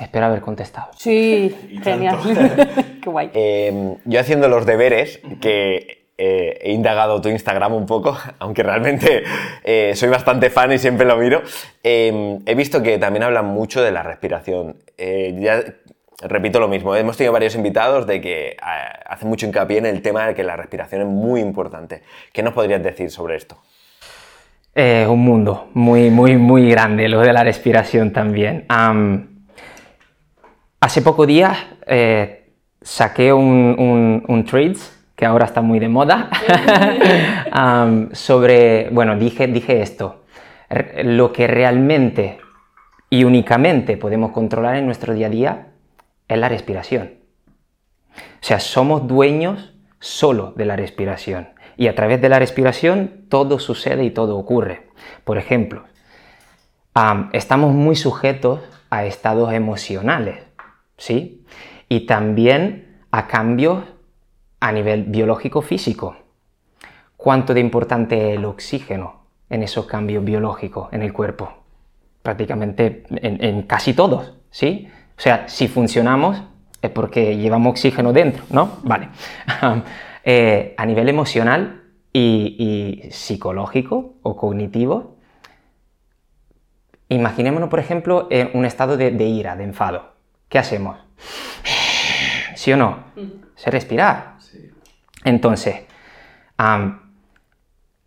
[0.00, 0.92] Espero haber contestado.
[0.96, 2.16] Sí, genial.
[3.02, 3.32] Qué guay.
[3.34, 9.24] Eh, yo haciendo los deberes, que eh, he indagado tu Instagram un poco, aunque realmente
[9.64, 11.42] eh, soy bastante fan y siempre lo miro,
[11.82, 14.76] eh, he visto que también hablan mucho de la respiración.
[14.98, 15.64] Eh, ya
[16.28, 20.26] repito lo mismo, hemos tenido varios invitados de que hacen mucho hincapié en el tema
[20.26, 22.02] de que la respiración es muy importante.
[22.34, 23.56] ¿Qué nos podrías decir sobre esto?
[24.74, 28.66] Es un mundo muy, muy, muy grande, lo de la respiración también.
[28.68, 29.46] Am,
[30.80, 31.56] hace pocos días
[32.82, 34.44] saqué un, un, un
[35.20, 36.30] que ahora está muy de moda,
[38.12, 40.24] sobre, bueno, dije, dije esto,
[40.70, 42.38] R- lo que realmente
[43.10, 45.66] y únicamente podemos controlar en nuestro día a día
[46.26, 47.16] es la respiración.
[48.16, 51.50] O sea, somos dueños solo de la respiración.
[51.76, 54.88] Y a través de la respiración todo sucede y todo ocurre.
[55.24, 55.84] Por ejemplo,
[56.94, 60.44] am, estamos muy sujetos a estados emocionales,
[60.96, 61.44] ¿sí?
[61.90, 63.84] Y también a cambios
[64.60, 66.16] a nivel biológico físico.
[67.16, 71.52] ¿Cuánto de importante es el oxígeno en esos cambios biológicos en el cuerpo?
[72.22, 74.88] Prácticamente en, en casi todos, ¿sí?
[75.16, 76.42] O sea, si funcionamos
[76.82, 78.78] es porque llevamos oxígeno dentro, ¿no?
[78.82, 79.08] Vale.
[80.22, 85.16] Eh, a nivel emocional y, y psicológico o cognitivo,
[87.08, 90.12] imaginémonos, por ejemplo, en un estado de, de ira, de enfado.
[90.50, 90.98] ¿Qué hacemos?
[92.54, 93.04] ¿Sí o no?
[93.54, 94.34] Se respirar.
[95.24, 95.82] Entonces,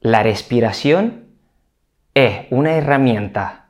[0.01, 1.25] la respiración
[2.13, 3.69] es una herramienta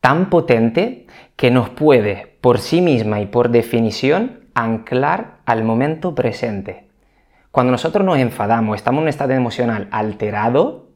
[0.00, 6.88] tan potente que nos puede, por sí misma y por definición, anclar al momento presente.
[7.50, 10.90] Cuando nosotros nos enfadamos, estamos en un estado emocional alterado,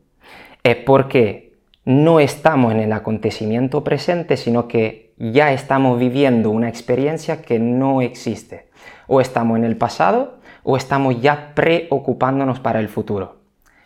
[0.63, 7.43] es porque no estamos en el acontecimiento presente, sino que ya estamos viviendo una experiencia
[7.43, 8.69] que no existe.
[9.07, 13.41] O estamos en el pasado o estamos ya preocupándonos para el futuro.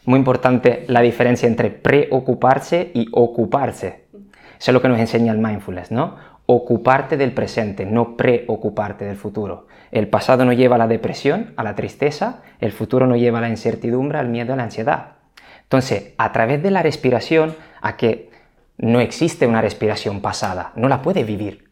[0.07, 4.05] Muy importante la diferencia entre preocuparse y ocuparse.
[4.59, 6.17] Eso es lo que nos enseña el mindfulness, ¿no?
[6.47, 9.67] Ocuparte del presente, no preocuparte del futuro.
[9.91, 13.43] El pasado nos lleva a la depresión, a la tristeza, el futuro nos lleva a
[13.43, 15.13] la incertidumbre, al miedo, a la ansiedad.
[15.63, 18.31] Entonces, a través de la respiración, a que
[18.77, 21.71] no existe una respiración pasada, no la puede vivir.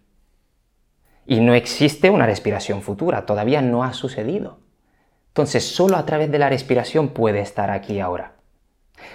[1.26, 4.61] Y no existe una respiración futura, todavía no ha sucedido.
[5.32, 8.32] Entonces, solo a través de la respiración puede estar aquí ahora.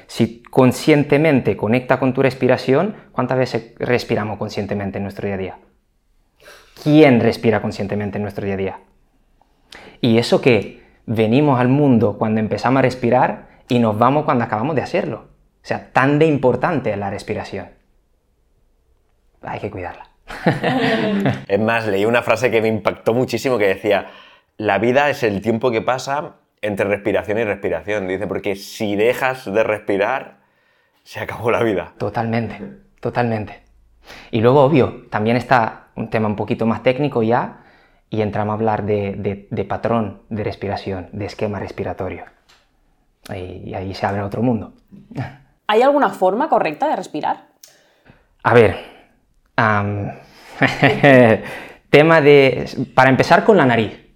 [0.08, 5.58] Si conscientemente conecta con tu respiración, ¿cuántas veces respiramos conscientemente en nuestro día a día?
[6.82, 8.80] ¿Quién respira conscientemente en nuestro día a día?
[10.01, 14.75] Y eso que venimos al mundo cuando empezamos a respirar y nos vamos cuando acabamos
[14.75, 15.27] de hacerlo.
[15.63, 17.69] O sea, tan de importante es la respiración.
[19.43, 20.10] Hay que cuidarla.
[21.47, 24.08] Es más, leí una frase que me impactó muchísimo que decía,
[24.58, 28.08] la vida es el tiempo que pasa entre respiración y respiración.
[28.08, 30.38] Dice, porque si dejas de respirar,
[31.04, 31.93] se acabó la vida.
[31.98, 32.60] Totalmente,
[33.00, 33.62] totalmente.
[34.32, 37.63] Y luego, obvio, también está un tema un poquito más técnico ya,
[38.10, 42.24] y entramos a hablar de, de- de patrón de respiración, de esquema respiratorio.
[43.34, 44.74] Y, y ahí se abre otro mundo.
[45.67, 47.48] ¿Hay alguna forma correcta de respirar?
[48.43, 48.78] A ver,
[51.89, 52.70] tema de...
[52.96, 54.07] Para empezar con la nariz.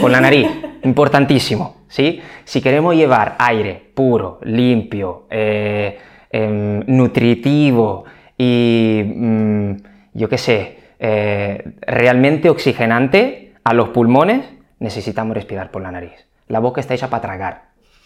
[0.00, 0.48] Con la nariz,
[0.82, 2.20] importantísimo, ¿sí?
[2.44, 5.98] Si queremos llevar aire puro, limpio, eh,
[6.30, 8.04] em, nutritivo
[8.36, 9.70] y, mm,
[10.14, 14.44] yo qué sé, eh, realmente oxigenante a los pulmones,
[14.80, 16.26] necesitamos respirar por la nariz.
[16.48, 17.62] La boca está hecha para tragar,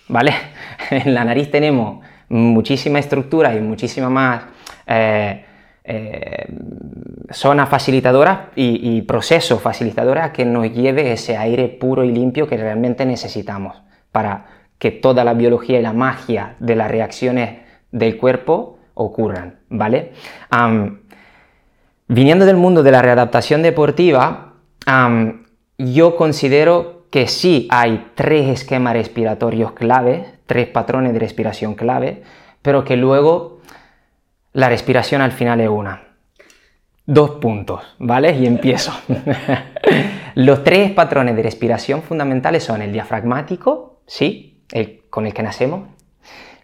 [0.09, 0.33] ¿vale?
[0.91, 4.45] En la nariz tenemos muchísima estructura y muchísima más
[4.87, 5.45] eh,
[5.85, 6.47] eh,
[7.31, 12.47] zona facilitadora y, y proceso facilitadora a que nos lleve ese aire puro y limpio
[12.47, 14.47] que realmente necesitamos para
[14.79, 17.61] que toda la biología y la magia de las reacciones
[17.93, 20.13] del cuerpo ocurran, ¿vale?
[22.09, 24.55] Viniendo del mundo de la readaptación deportiva,
[25.79, 32.23] yo considero que sí hay tres esquemas respiratorios claves, tres patrones de respiración clave,
[32.63, 33.60] pero que luego
[34.53, 36.03] la respiración al final es una.
[37.07, 38.37] Dos puntos, ¿vale?
[38.37, 38.93] Y empiezo.
[40.35, 44.65] Los tres patrones de respiración fundamentales son el diafragmático, ¿sí?
[45.09, 45.89] Con el que nacemos.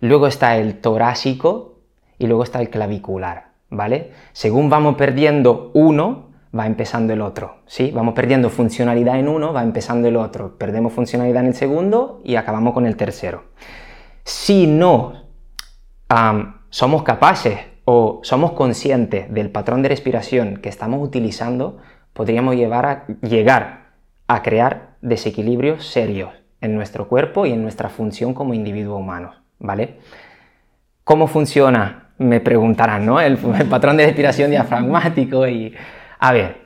[0.01, 1.81] Luego está el torácico
[2.19, 4.13] y luego está el clavicular, ¿vale?
[4.33, 7.91] Según vamos perdiendo uno, va empezando el otro, ¿sí?
[7.95, 10.59] Vamos perdiendo funcionalidad en uno, va empezando el otro.
[10.59, 13.45] Perdemos funcionalidad en el segundo y acabamos con el tercero.
[14.25, 15.25] Si no
[16.71, 21.79] somos capaces o somos conscientes del patrón de respiración que estamos utilizando,
[22.13, 23.87] podríamos llevar a, llegar
[24.27, 30.01] a crear desequilibrios serios en nuestro cuerpo y en nuestra función como individuo humano, ¿vale?
[31.05, 32.11] ¿Cómo funciona?
[32.19, 33.21] Me preguntarán, ¿no?
[33.23, 35.73] El, patrón de respiración diafragmático y...
[36.19, 36.63] A ver,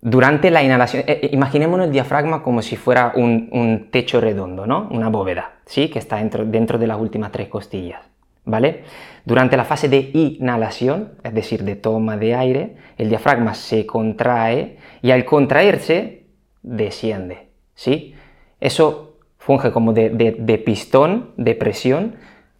[0.00, 4.66] durante la inhalación, eh, eh, imaginémonos el diafragma como si fuera un, un techo redondo,
[4.66, 4.88] ¿no?
[4.90, 5.88] Una bóveda, ¿sí?
[5.88, 8.00] Que está dentro, dentro de las últimas tres costillas,
[8.44, 8.84] ¿vale?
[9.24, 14.76] Durante la fase de inhalación, es decir, de toma de aire, el diafragma se contrae
[15.02, 16.26] y al contraerse
[16.62, 18.14] desciende, ¿sí?
[18.60, 22.16] Eso funge como de, de- pistón, de presión,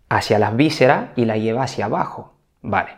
[0.09, 2.91] hacia las vísceras y la lleva hacia abajo, ¿vale?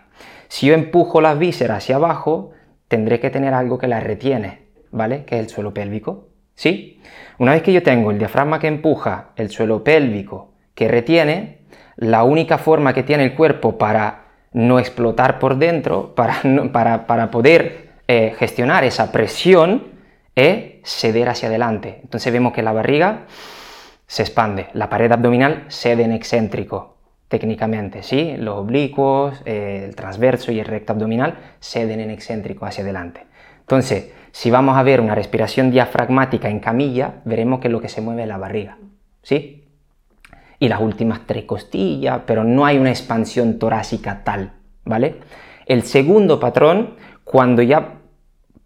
[0.49, 2.51] Si yo empujo las vísceras hacia abajo,
[2.89, 5.25] tendré que tener algo que las retiene, ¿vale?
[5.25, 7.01] Que es el suelo pélvico, ¿sí?
[7.39, 11.61] Una vez que yo tengo el diafragma que empuja, el suelo pélvico que retiene,
[11.97, 18.35] la única forma que tiene el cuerpo para no explotar por dentro, para, poder eh,
[18.39, 19.97] gestionar esa presión,
[20.35, 22.01] es ceder hacia adelante.
[22.03, 23.25] Entonces vemos que la barriga
[24.07, 26.97] se expande, la pared abdominal cede en excéntrico,
[27.29, 28.37] técnicamente, ¿sí?
[28.37, 33.27] Los oblicuos, eh, el transverso y el recto abdominal ceden en excéntrico hacia adelante.
[33.61, 38.01] Entonces, si vamos a ver una respiración diafragmática en camilla, veremos que lo que se
[38.01, 38.79] mueve es la barriga,
[39.23, 39.56] ¿sí?
[40.59, 44.53] Y las últimas tres costillas, pero no hay una expansión torácica tal,
[44.85, 45.17] ¿vale?
[45.67, 47.95] El segundo patrón, cuando ya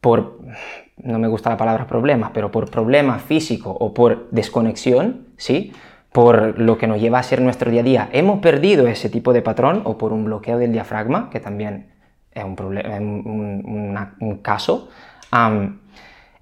[0.01, 0.41] por,
[0.99, 5.73] no me gusta la palabra problemas, pero por problemas físicos o por desconexión, ¿sí?
[6.13, 9.33] Por lo que nos lleva a ser nuestro día a día, hemos perdido ese tipo
[9.33, 11.93] de patrón o por un bloqueo del diafragma, que también
[12.33, 14.89] es un, proble- es un- caso,
[15.31, 15.81] am,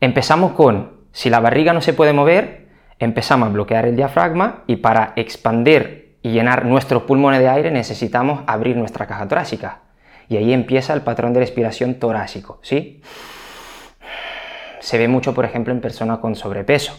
[0.01, 2.68] empezamos con, si la barriga no se puede mover,
[2.99, 8.43] empezamos a bloquear el diafragma y para expandir y llenar nuestros pulmones de aire necesitamos
[8.47, 9.81] abrir nuestra caja torácica.
[10.29, 13.01] Y ahí empieza el patrón de respiración torácico, ¿sí?
[14.81, 16.95] Se ve mucho, por ejemplo, en personas con sobrepeso.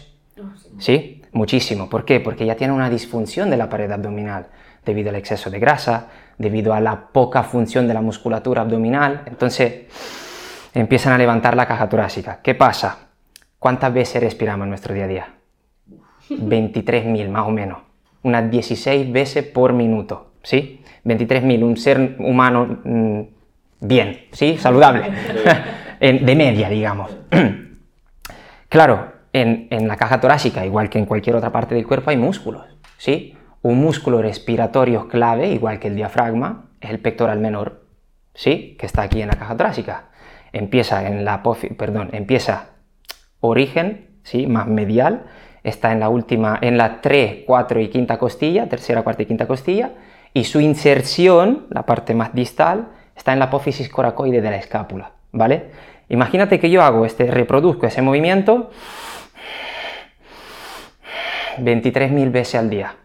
[0.78, 1.22] ¿Sí?
[1.32, 1.88] Muchísimo.
[1.88, 2.20] ¿Por qué?
[2.20, 4.46] Porque ya tiene una disfunción de la pared abdominal
[4.84, 6.08] debido al exceso de grasa,
[6.38, 9.22] debido a la poca función de la musculatura abdominal.
[9.26, 9.86] Entonces,
[10.72, 12.40] empiezan a levantar la caja torácica.
[12.42, 13.10] ¿Qué pasa?
[13.58, 15.39] ¿Cuántas veces respiramos en nuestro día a día?
[16.30, 17.78] 23.000 más o menos.
[18.22, 20.32] Unas 16 veces por minuto.
[20.42, 20.82] ¿Sí?
[21.04, 23.20] 23.000, un ser humano mm,
[23.80, 24.56] bien, ¿sí?
[24.58, 25.10] Saludable.
[26.00, 27.10] De media, digamos.
[28.68, 32.16] Claro, en, en la caja torácica, igual que en cualquier otra parte del cuerpo, hay
[32.16, 32.66] músculos,
[32.98, 33.34] ¿sí?
[33.62, 37.84] un músculo respiratorio clave, igual que el diafragma, es el pectoral menor,
[38.34, 38.76] ¿sí?
[38.78, 40.04] Que está aquí en la caja torácica.
[40.52, 41.42] Empieza en la
[41.76, 42.70] perdón, empieza
[43.40, 44.46] origen, ¿sí?
[44.46, 45.26] Más medial,
[45.62, 49.46] está en la última, en la 3, 4 y quinta costilla, tercera, cuarta y quinta
[49.46, 49.92] costilla,
[50.32, 55.12] y su inserción, la parte más distal, está en la apófisis coracoide de la escápula,
[55.32, 55.70] ¿vale?
[56.08, 58.70] Imagínate que yo hago este, reproduzco ese movimiento
[61.58, 62.96] 23.000 veces al día.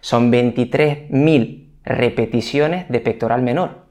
[0.00, 3.86] Son 23.000 repeticiones de pectoral menor.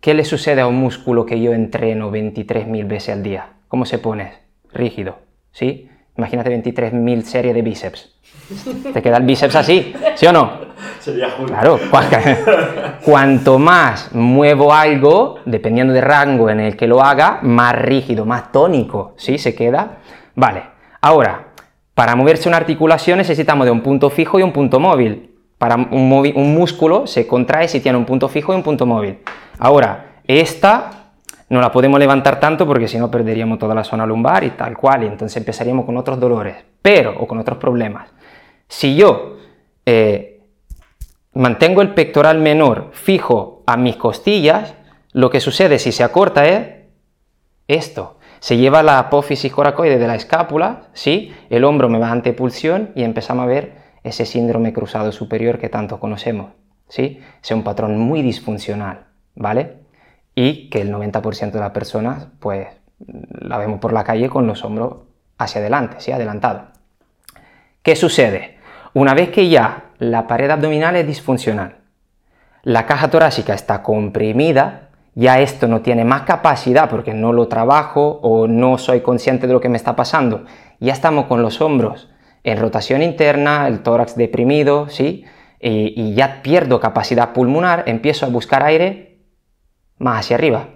[0.00, 3.50] ¿Qué le sucede a un músculo que yo entreno 23.000 veces al día?
[3.68, 4.32] ¿Cómo se pone?
[4.72, 5.18] Rígido,
[5.52, 5.88] ¿sí?
[6.22, 8.08] Imagínate 23.000 series de bíceps.
[8.92, 10.52] Te queda el bíceps así, ¿sí o no?
[11.00, 11.34] Sería.
[11.46, 11.80] Claro,
[13.04, 18.52] cuanto más muevo algo, dependiendo del rango en el que lo haga, más rígido, más
[18.52, 19.36] tónico, ¿sí?
[19.36, 19.98] Se queda.
[20.36, 20.62] Vale,
[21.00, 21.48] ahora,
[21.94, 25.34] para moverse una articulación necesitamos de un punto fijo y un punto móvil.
[25.58, 29.18] Para un, un músculo se contrae si tiene un punto fijo y un punto móvil.
[29.58, 31.01] Ahora, esta
[31.52, 34.74] no la podemos levantar tanto porque si no perderíamos toda la zona lumbar y tal
[34.74, 38.08] cual, y entonces empezaríamos con otros dolores, pero, o con otros problemas.
[38.68, 39.36] Si yo
[39.84, 40.40] eh,
[41.34, 44.72] mantengo el pectoral menor fijo a mis costillas,
[45.12, 46.86] lo que sucede si se acorta es
[47.68, 48.18] esto.
[48.40, 51.34] Se lleva la apófisis coracoide de la escápula, ¿sí?
[51.50, 55.68] el hombro me va ante pulsión y empezamos a ver ese síndrome cruzado superior que
[55.68, 56.52] tanto conocemos.
[56.88, 57.20] ¿sí?
[57.42, 59.81] Es un patrón muy disfuncional, ¿vale?
[60.34, 62.68] Y que el 90% de las personas, pues,
[63.40, 64.94] la vemos por la calle con los hombros
[65.38, 66.12] hacia adelante, ¿sí?
[66.12, 66.68] Adelantado.
[67.82, 68.58] ¿Qué sucede?
[68.94, 71.76] Una vez que ya la pared abdominal es disfuncional,
[72.62, 78.20] la caja torácica está comprimida, ya esto no tiene más capacidad porque no lo trabajo
[78.22, 80.44] o no soy consciente de lo que me está pasando,
[80.78, 82.08] ya estamos con los hombros
[82.44, 85.24] en rotación interna, el tórax deprimido, ¿sí?
[85.60, 89.11] Y, y ya pierdo capacidad pulmonar, empiezo a buscar aire
[90.02, 90.68] más hacia arriba.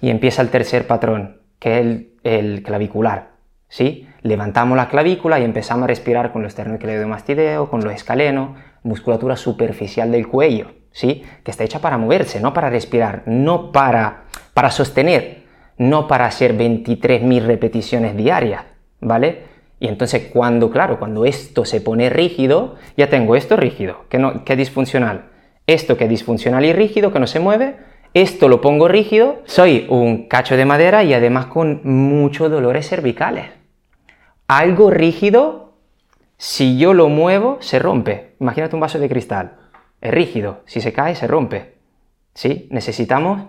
[0.00, 3.30] Y empieza el tercer patrón, que es el, clavicular,
[3.68, 4.08] ¿sí?
[4.22, 10.10] Levantamos la clavícula y empezamos a respirar con lo esternocleidomastideo, con lo escaleno, musculatura superficial
[10.10, 11.22] del cuello, ¿sí?
[11.44, 15.42] Que está hecha para moverse, no para respirar, no para, para sostener,
[15.78, 18.64] no para hacer 23.000 repeticiones diarias,
[19.00, 19.52] ¿vale?
[19.78, 24.44] Y entonces cuando, claro, cuando esto se pone rígido, ya tengo esto rígido, que, no,
[24.44, 25.31] que es disfuncional,
[25.66, 27.76] esto que es disfuncional y rígido, que no se mueve,
[28.14, 33.46] esto lo pongo rígido, soy un cacho de madera y además con muchos dolores cervicales.
[34.48, 35.72] Algo rígido,
[36.36, 38.34] si yo lo muevo, se rompe.
[38.38, 39.56] Imagínate un vaso de cristal,
[40.02, 41.76] es rígido, si se cae, se rompe.
[42.34, 42.68] ¿Sí?
[42.70, 43.44] Necesitamos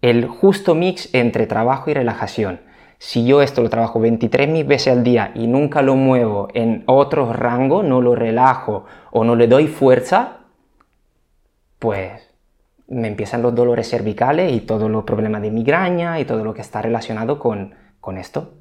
[0.00, 2.60] el justo mix entre trabajo y relajación.
[2.98, 7.32] Si yo esto lo trabajo 23.000 veces al día y nunca lo muevo en otro
[7.32, 10.39] rango, no lo relajo o no le doy fuerza,
[11.80, 12.30] pues
[12.86, 16.60] me empiezan los dolores cervicales y todos los problemas de migraña y todo lo que
[16.60, 18.54] está relacionado con, con esto.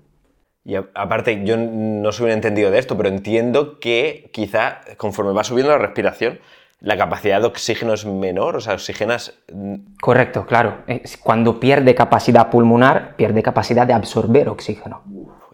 [0.66, 5.44] Y aparte, yo no soy un entendido de esto, pero entiendo que quizá conforme va
[5.44, 6.40] subiendo la respiración,
[6.82, 9.38] la capacidad de oxígeno es menor, o sea, oxigenas...
[10.02, 10.78] Correcto, claro.
[11.24, 15.04] Cuando pierde capacidad pulmonar, pierde capacidad de absorber oxígeno.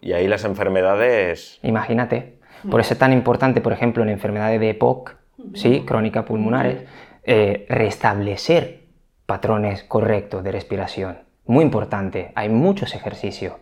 [0.00, 1.58] Y ahí las enfermedades...
[1.62, 2.38] Imagínate.
[2.70, 5.16] Por eso es tan importante, por ejemplo, en enfermedades de EPOC,
[5.54, 5.84] ¿sí?
[5.86, 6.84] crónicas pulmonares,
[7.28, 8.84] eh, restablecer
[9.26, 11.18] patrones correctos de respiración.
[11.46, 12.30] Muy importante.
[12.36, 13.54] Hay muchos ejercicios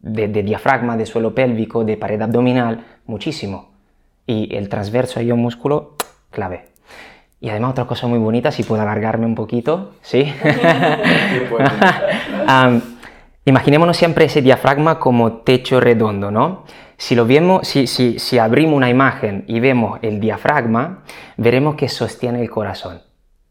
[0.00, 3.72] de, de diafragma, de suelo pélvico, de pared abdominal, muchísimo.
[4.26, 5.96] Y el transverso hay un músculo
[6.30, 6.64] clave.
[7.40, 10.32] Y además otra cosa muy bonita, si puedo alargarme un poquito, ¿sí?
[12.48, 12.80] um,
[13.44, 16.64] imaginémonos siempre ese diafragma como techo redondo, ¿no?
[16.98, 21.04] Si, lo vemos, si, si, si abrimos una imagen y vemos el diafragma,
[21.36, 23.02] veremos que sostiene el corazón,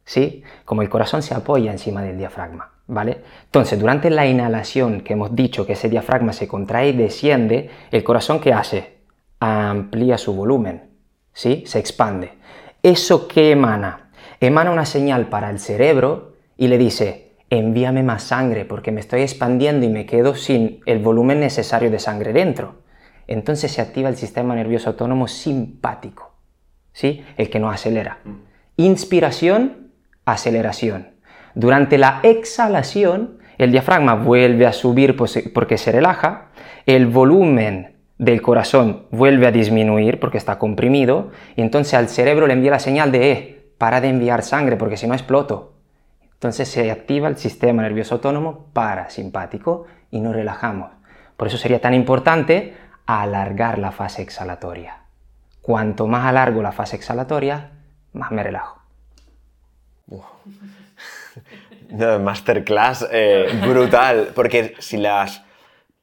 [0.03, 0.43] ¿sí?
[0.65, 3.23] Como el corazón se apoya encima del diafragma, ¿vale?
[3.45, 8.03] Entonces, durante la inhalación que hemos dicho que ese diafragma se contrae y desciende, el
[8.03, 8.97] corazón ¿qué hace?
[9.39, 10.89] Amplía su volumen,
[11.31, 11.63] ¿sí?
[11.67, 12.33] Se expande.
[12.83, 14.09] ¿Eso qué emana?
[14.41, 19.21] Emana una señal para el cerebro y le dice, envíame más sangre porque me estoy
[19.21, 22.85] expandiendo y me quedo sin el volumen necesario de sangre dentro.
[23.27, 26.33] Entonces se activa el sistema nervioso autónomo simpático,
[26.93, 27.23] ¿sí?
[27.37, 28.19] El que no acelera.
[28.77, 29.91] Inspiración,
[30.25, 31.09] aceleración.
[31.55, 35.15] Durante la exhalación, el diafragma vuelve a subir
[35.53, 36.49] porque se relaja,
[36.85, 42.53] el volumen del corazón vuelve a disminuir porque está comprimido y entonces al cerebro le
[42.53, 45.73] envía la señal de, eh, para de enviar sangre porque si no exploto.
[46.33, 50.91] Entonces se activa el sistema nervioso autónomo parasimpático y nos relajamos.
[51.35, 52.75] Por eso sería tan importante
[53.07, 55.03] alargar la fase exhalatoria.
[55.61, 57.71] cuanto más alargo la fase exhalatoria,
[58.13, 58.81] más me relajo.
[61.89, 65.43] No, masterclass eh, brutal, porque si las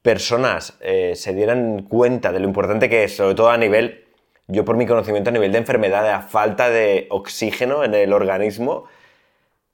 [0.03, 4.05] personas eh, se dieran cuenta de lo importante que es, sobre todo a nivel,
[4.47, 8.13] yo por mi conocimiento a nivel de enfermedad, de la falta de oxígeno en el
[8.13, 8.85] organismo,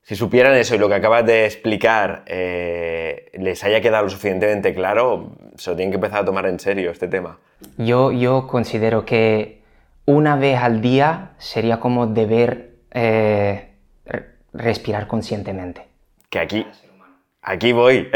[0.03, 4.73] si supieran eso y lo que acabas de explicar eh, les haya quedado lo suficientemente
[4.73, 7.37] claro, se lo tienen que empezar a tomar en serio este tema.
[7.77, 9.61] Yo, yo considero que
[10.05, 13.69] una vez al día sería como deber eh,
[14.53, 15.87] respirar conscientemente.
[16.29, 16.65] Que aquí,
[17.41, 18.09] aquí voy.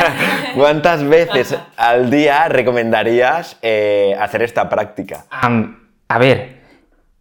[0.56, 5.26] ¿Cuántas veces al día recomendarías eh, hacer esta práctica?
[5.30, 6.58] a ver,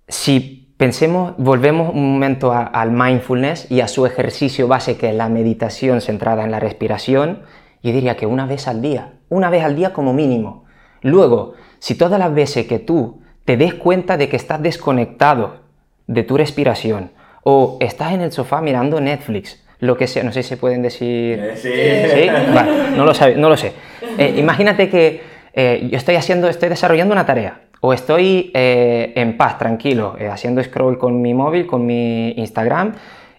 [0.08, 5.28] si pensemos, volvemos un momento al mindfulness y a su ejercicio base, que es la
[5.28, 7.42] meditación centrada en la respiración,
[7.84, 10.66] yo diría que una vez al día, una vez al día como mínimo.
[11.02, 15.62] Luego, si todas las veces que tú te des cuenta de que estás desconectado
[16.06, 17.12] de tu respiración
[17.44, 20.82] o estás en el sofá mirando Netflix, lo que sea, no sé si se pueden
[20.82, 21.40] decir...
[21.40, 22.54] Eh, sí.
[22.54, 23.74] Vale, no lo, sabe, no lo sé.
[24.18, 25.22] Eh, imagínate que
[25.54, 30.98] eh, yo estoy haciendo, estoy desarrollando una tarea o estoy en paz, tranquilo, haciendo scroll
[30.98, 32.94] con mi móvil, con mi Instagram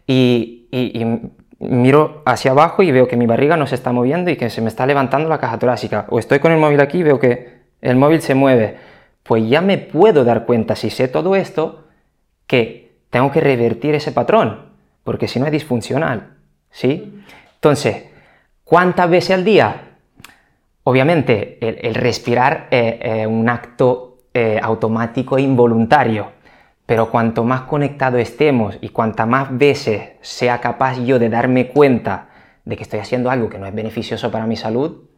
[0.07, 0.55] y,
[1.61, 4.61] miro hacia abajo y veo que mi barriga no se está moviendo y que se
[4.61, 6.07] me está levantando la caja torácica.
[6.09, 8.76] O estoy con el móvil aquí y veo que el móvil se mueve.
[9.24, 11.84] Pues ya me puedo dar cuenta, si sé todo esto,
[12.47, 14.68] que tengo que revertir ese patrón
[15.09, 16.34] porque si no es disfuncional,
[16.70, 17.22] ¿sí?
[17.55, 18.05] Entonces,
[18.62, 19.93] ¿cuántas veces al día?
[20.82, 24.07] Obviamente, el, respirar es, un acto
[24.41, 26.28] eh, automático e involuntario,
[26.86, 32.28] pero cuanto más conectado estemos y cuantas más veces sea capaz yo de darme cuenta
[32.64, 35.09] de que estoy haciendo algo que no es beneficioso para mi salud,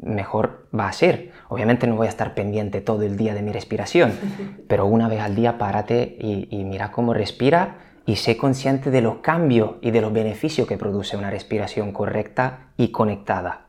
[0.00, 1.32] mejor va a ser.
[1.48, 4.12] Obviamente no voy a estar pendiente todo el día de mi respiración,
[4.68, 9.00] pero una vez al día párate y, y mira cómo respira y sé consciente de
[9.00, 13.66] los cambios y de los beneficios que produce una respiración correcta y conectada.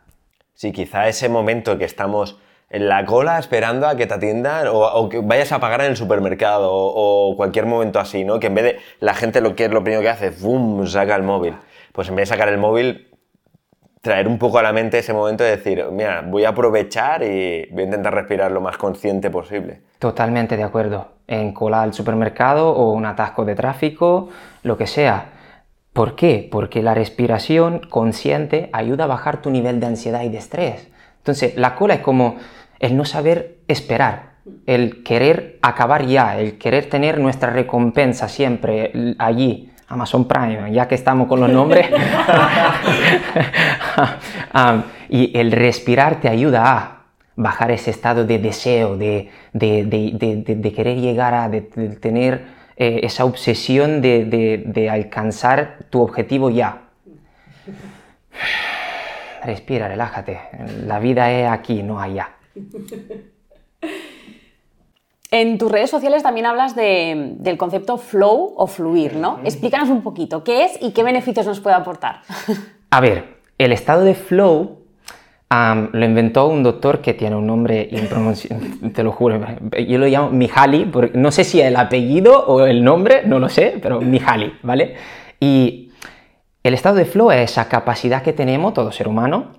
[0.54, 5.10] Sí, quizá ese momento que estamos en la cola esperando a que te atiendan o,
[5.10, 8.40] que vayas a pagar en el supermercado o, cualquier momento así, ¿no?
[8.40, 10.86] Que en vez de la gente lo que es lo primero que hace, ¡bum!
[10.88, 11.56] saca el móvil.
[11.94, 13.08] Pues en vez de sacar el móvil,
[14.02, 17.68] traer un poco a la mente ese momento de decir, mira, voy a aprovechar y
[17.72, 19.82] voy a intentar respirar lo más consciente posible.
[20.00, 21.08] Totalmente de acuerdo.
[21.28, 24.30] En cola al supermercado o un atasco de tráfico,
[24.64, 25.32] lo que sea.
[25.94, 26.48] ¿Por qué?
[26.52, 30.90] Porque la respiración consciente ayuda a bajar tu nivel de ansiedad y de estrés.
[31.28, 32.38] Entonces, la cola es como
[32.80, 39.70] el no saber esperar, el querer acabar ya, el querer tener nuestra recompensa siempre allí,
[39.90, 41.90] Amazon Prime, ya que estamos con los nombres.
[44.54, 47.02] Ah, y el respirar te ayuda a
[47.36, 49.30] bajar ese estado de deseo, de,
[50.76, 51.52] querer llegar a
[52.00, 52.46] tener
[52.78, 56.84] eh, esa obsesión de alcanzar tu objetivo ya.
[59.48, 60.42] Respira, relájate.
[60.86, 62.32] La vida es aquí, no allá.
[65.32, 69.40] En tus redes sociales también hablas del concepto flow o fluir, ¿no?
[69.46, 72.24] Explícanos un poquito qué es y qué beneficios nos puede aportar.
[72.90, 74.80] A ver, el estado de flow
[75.50, 79.40] lo inventó un doctor que tiene un nombre impronunciable, te lo juro,
[79.88, 83.48] yo lo llamo Mihaly, porque no sé si el apellido o el nombre, no lo
[83.48, 84.96] sé, pero Mihaly, ¿vale?
[85.40, 85.87] Y
[86.68, 89.54] el estado de flow es esa capacidad que tenemos, todo ser humano,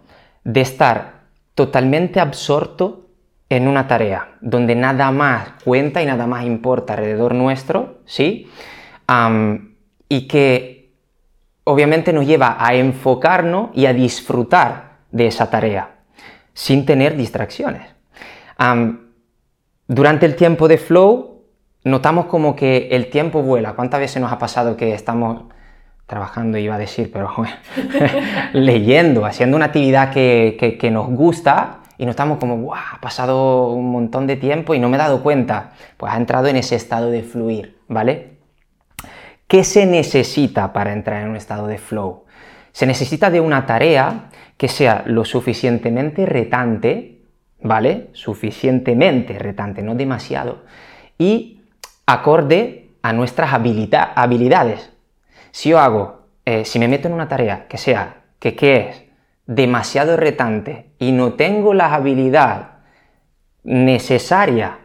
[0.45, 1.23] de estar
[1.55, 3.07] totalmente absorto
[3.49, 8.51] en una tarea, donde nada más cuenta y nada más importa alrededor nuestro, ¿sí?
[10.11, 10.93] y que
[11.65, 16.01] obviamente nos lleva a enfocarnos y a disfrutar de esa tarea,
[16.53, 17.89] sin tener distracciones.
[19.87, 21.45] durante el tiempo de flow,
[21.85, 23.73] notamos como que el tiempo vuela.
[23.73, 25.45] ¿Cuántas veces nos ha pasado que estamos
[26.09, 27.31] trabajando, iba a decir, pero
[28.55, 32.81] leyendo, haciendo una actividad que, que nos gusta y nos estamos como, ¡guau!
[32.95, 35.73] Ha pasado un montón de tiempo y no me he dado cuenta.
[35.97, 38.39] Pues ha entrado en ese estado de fluir, ¿vale?
[39.47, 42.25] ¿Qué se necesita para entrar en un estado de flow?
[42.73, 47.23] Se necesita de una tarea que sea lo suficientemente retante,
[47.61, 48.09] ¿vale?
[48.13, 50.63] Suficientemente retante, no demasiado,
[51.19, 51.63] y
[52.07, 54.91] acorde a nuestras habilidades.
[55.59, 59.05] Si yo hago, eh, si me meto en una tarea que sea, que qué es,
[59.45, 62.75] demasiado retante y no tengo la habilidad
[63.65, 64.79] necesaria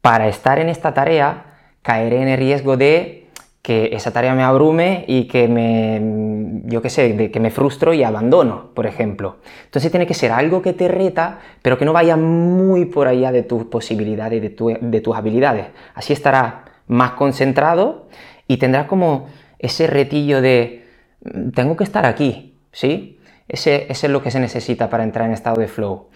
[0.00, 1.44] para estar en esta tarea,
[1.82, 3.28] caeré en el riesgo de
[3.62, 7.94] que esa tarea me abrume y que me, yo qué sé, de que me frustro
[7.94, 9.36] y abandono, por ejemplo.
[9.66, 13.30] Entonces tiene que ser algo que te reta, pero que no vaya muy por allá
[13.30, 15.66] de tus posibilidades, de, de tus habilidades.
[15.94, 16.54] Así estarás
[16.88, 18.08] más concentrado
[18.48, 19.28] y tendrás como
[19.64, 20.86] ese retillo de,
[21.24, 23.18] mm, tengo que estar aquí, ¿sí?
[23.48, 26.08] Ese, ese es lo que se necesita para entrar en estado de flow.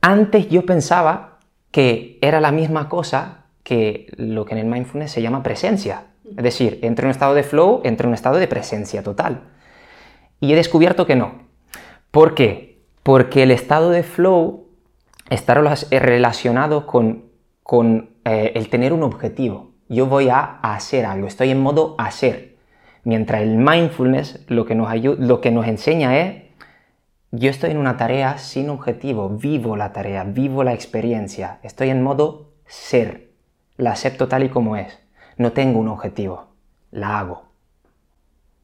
[0.00, 1.38] Antes yo pensaba
[1.70, 6.06] que era la misma cosa que lo que en el mindfulness se llama presencia.
[6.24, 9.42] Es decir, entro en un estado de flow, entro en un estado de presencia total.
[10.40, 11.42] Y he descubierto que no.
[12.10, 12.82] ¿Por qué?
[13.02, 14.68] Porque el estado de flow
[15.28, 17.26] está relacionado con,
[17.62, 19.72] con eh, el tener un objetivo.
[19.88, 22.49] Yo voy a hacer algo, estoy en modo hacer.
[23.04, 26.42] Mientras el mindfulness lo que nos, lo que nos enseña es,
[27.32, 32.02] yo estoy en una tarea sin objetivo, vivo la tarea, vivo la experiencia, estoy en
[32.02, 33.30] modo ser,
[33.76, 34.98] la acepto tal y como es.
[35.36, 36.48] No tengo un objetivo,
[36.90, 37.44] la hago.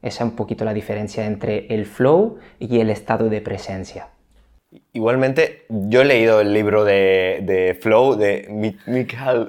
[0.01, 4.09] Esa es un poquito la diferencia entre el flow y el estado de presencia.
[4.91, 8.47] Igualmente, yo he leído el libro de, Flow de
[8.85, 9.47] Mikhail.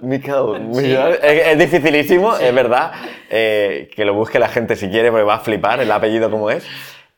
[1.22, 2.92] Es, dificilísimo, es verdad.
[3.28, 6.50] Eh, que lo busque la gente si quiere, porque va a flipar el apellido como
[6.50, 6.64] es.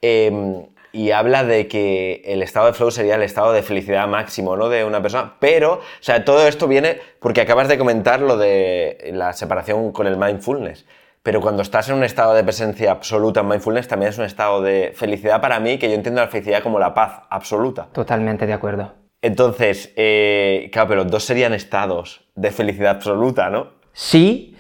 [0.00, 4.56] Em, y habla de que el estado de flow sería el estado de felicidad máximo,
[4.56, 4.70] ¿no?
[4.70, 5.34] De una persona.
[5.38, 10.06] Pero, o sea, todo esto viene porque acabas de comentar lo de la separación con
[10.06, 10.86] el mindfulness.
[11.22, 14.62] Pero cuando estás en un estado de presencia absoluta en mindfulness, también es un estado
[14.62, 17.88] de felicidad para mí, que yo entiendo la felicidad como la paz absoluta.
[17.92, 18.94] Totalmente de acuerdo.
[19.22, 23.68] Entonces, eh, claro, pero dos serían estados de felicidad absoluta, ¿no?
[23.92, 24.56] Sí,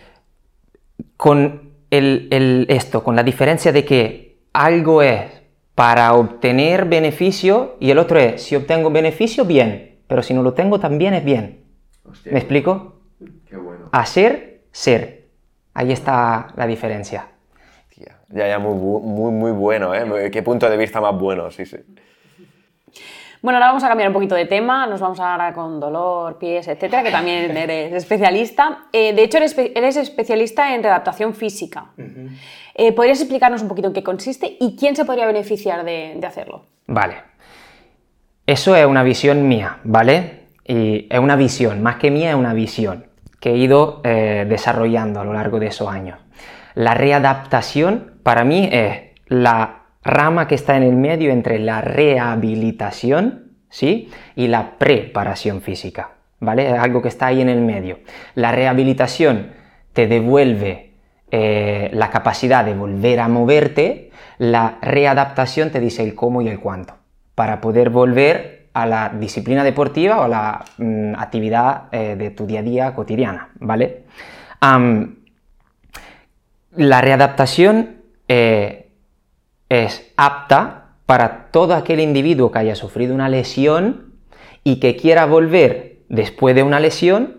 [1.16, 5.30] con el, esto, con la diferencia de que algo es
[5.74, 10.52] para obtener beneficio y el otro es, si obtengo beneficio, bien, pero si no lo
[10.52, 11.64] tengo, también es bien.
[12.26, 13.00] ¿Me explico?
[13.48, 13.88] Qué bueno.
[13.92, 15.19] Hacer, ser.
[15.74, 17.28] Ahí está la diferencia.
[18.28, 20.30] ya, ya, muy, muy, muy bueno, ¿eh?
[20.30, 21.78] Qué punto de vista más bueno, sí, sí.
[23.42, 26.68] Bueno, ahora vamos a cambiar un poquito de tema, nos vamos ahora con dolor, pies,
[26.68, 28.84] etcétera, que también eres especialista.
[28.92, 31.86] Eh, de hecho, eres, especialista en readaptación física.
[32.74, 36.66] Eh, ¿Podrías explicarnos un poquito en qué consiste y quién se podría beneficiar de, hacerlo?
[36.86, 37.16] Vale.
[38.46, 40.48] Eso es una visión mía, ¿vale?
[40.66, 43.09] Y es una visión, más que mía, es una visión
[43.40, 46.18] que he ido eh, desarrollando a lo largo de esos años.
[46.74, 53.52] La readaptación para mí es la rama que está en el medio entre la rehabilitación
[53.68, 54.10] ¿sí?
[54.36, 56.10] y la preparación física.
[56.38, 56.70] ¿vale?
[56.70, 57.98] Es algo que está ahí en el medio.
[58.34, 59.52] La rehabilitación
[59.92, 60.94] te devuelve
[61.30, 66.58] eh, la capacidad de volver a moverte, la readaptación te dice el cómo y el
[66.58, 66.94] cuánto,
[67.34, 72.46] para poder volver a la disciplina deportiva o a la mm, actividad eh, de tu
[72.46, 74.04] día a día cotidiana, ¿vale?
[76.76, 78.92] la readaptación eh,
[79.68, 84.14] es apta para todo aquel individuo que haya sufrido una lesión
[84.62, 87.38] y que quiera volver después de una lesión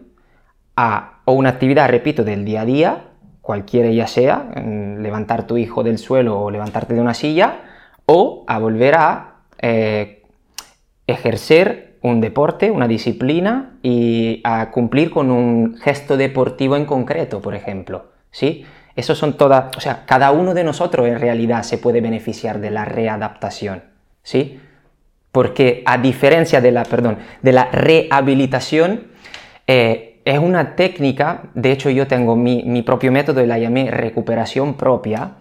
[0.76, 3.04] a una actividad, repito, del día a día,
[3.42, 7.62] cualquiera ya sea, levantar tu hijo del suelo o levantarte de una silla,
[8.06, 10.21] o a volver a eh,
[11.12, 17.54] ejercer un deporte, una disciplina y a cumplir con un gesto deportivo en concreto, por
[17.54, 18.12] ejemplo.
[18.32, 18.66] ¿sí?
[18.96, 22.72] Eso son todas, o sea, cada uno de nosotros en realidad se puede beneficiar de
[22.72, 23.84] la readaptación,
[24.24, 24.60] ¿sí?
[25.32, 29.08] Porque a diferencia de la, perdón, de la rehabilitación,
[29.68, 34.76] eh, es una técnica, de hecho yo tengo mi, propio método y la llamé recuperación
[34.76, 35.36] propia,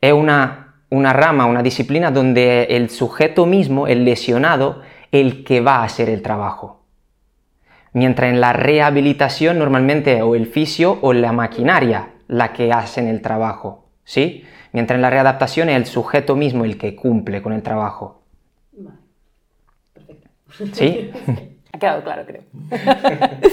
[0.00, 4.82] es una, una rama, una disciplina donde el sujeto mismo, el lesionado,
[5.12, 6.82] el que va a hacer el trabajo.
[7.92, 13.22] Mientras en la rehabilitación normalmente o el fisio o la maquinaria la que hacen el
[13.22, 14.44] trabajo, ¿sí?
[14.72, 18.22] Mientras en la readaptación es el sujeto mismo el que cumple con el trabajo.
[18.72, 18.98] Vale.
[19.94, 20.28] Perfecto.
[20.72, 21.10] ¿Sí?
[21.72, 22.42] ha quedado claro, creo.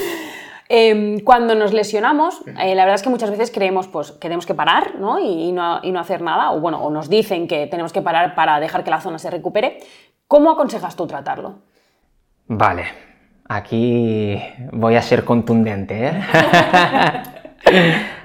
[0.68, 4.46] Em, cuando nos lesionamos, eh, la verdad es que muchas veces creemos pues, que tenemos
[4.46, 5.18] que parar ¿no?
[5.18, 8.34] Y, no, y, no, hacer nada, o bueno, o nos dicen que tenemos que parar
[8.34, 9.78] para dejar que la zona se recupere.
[10.28, 11.60] ¿Cómo aconsejas tú tratarlo?
[12.46, 12.84] Vale,
[13.48, 14.40] aquí
[14.72, 16.08] voy a ser contundente.
[16.08, 16.22] ¿eh?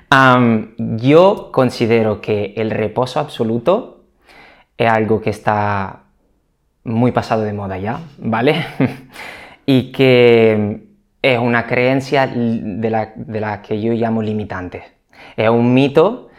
[0.98, 4.06] yo considero que el reposo absoluto
[4.78, 6.04] es algo que está
[6.84, 8.66] muy pasado de moda ya, ¿vale?
[9.66, 10.88] y que
[11.22, 14.84] es una creencia de la, que yo llamo limitante.
[15.36, 16.30] Es un mito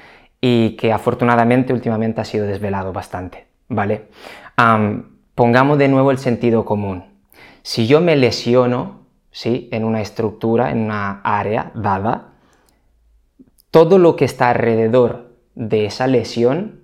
[0.40, 4.08] y que afortunadamente últimamente ha sido desvelado bastante, ¿vale?
[5.40, 7.02] Pongamos de nuevo el sentido común.
[7.62, 9.70] Si yo me lesiono, ¿sí?
[9.72, 12.34] En una estructura, en una área dada,
[13.70, 16.82] todo lo que está alrededor de esa lesión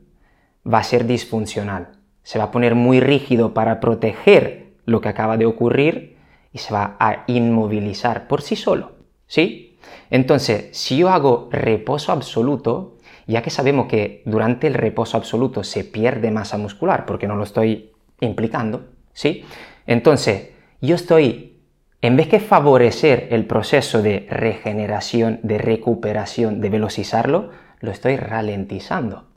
[0.66, 1.98] va a ser disfuncional.
[2.22, 6.16] Se va a poner muy rígido para proteger lo que acaba de ocurrir
[6.50, 8.92] y se va a inmovilizar por sí solo.
[9.26, 9.78] ¿Sí?
[10.08, 12.96] Entonces, si yo hago reposo absoluto,
[13.26, 17.42] ya que sabemos que durante el reposo absoluto se pierde masa muscular, porque no lo
[17.42, 19.44] estoy implicando, ¿sí?
[19.86, 20.50] Entonces,
[20.80, 21.60] yo estoy,
[22.02, 27.50] en vez que favorecer el proceso de regeneración, de recuperación, de velocizarlo,
[27.80, 29.28] lo estoy ralentizando,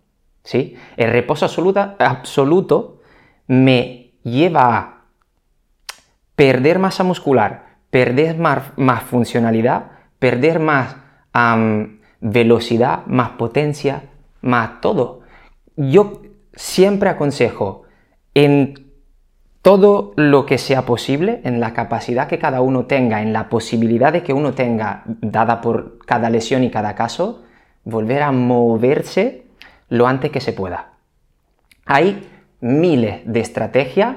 [0.43, 0.75] ¿sí?
[0.97, 1.45] El reposo
[1.99, 3.01] absoluto
[3.47, 5.01] me lleva a
[6.35, 10.95] perder masa muscular, perder más, funcionalidad, perder más
[12.21, 14.03] velocidad, más potencia,
[14.41, 15.21] más todo.
[15.75, 16.21] Yo
[16.53, 17.83] siempre aconsejo
[18.33, 18.89] en
[19.61, 24.13] todo lo que sea posible, en la capacidad que cada uno tenga, en la posibilidad
[24.13, 27.43] de que uno tenga, dada por cada lesión y cada caso,
[27.83, 29.45] volver a moverse
[29.89, 30.93] lo antes que se pueda.
[31.85, 32.29] Hay
[32.61, 34.15] miles de estrategias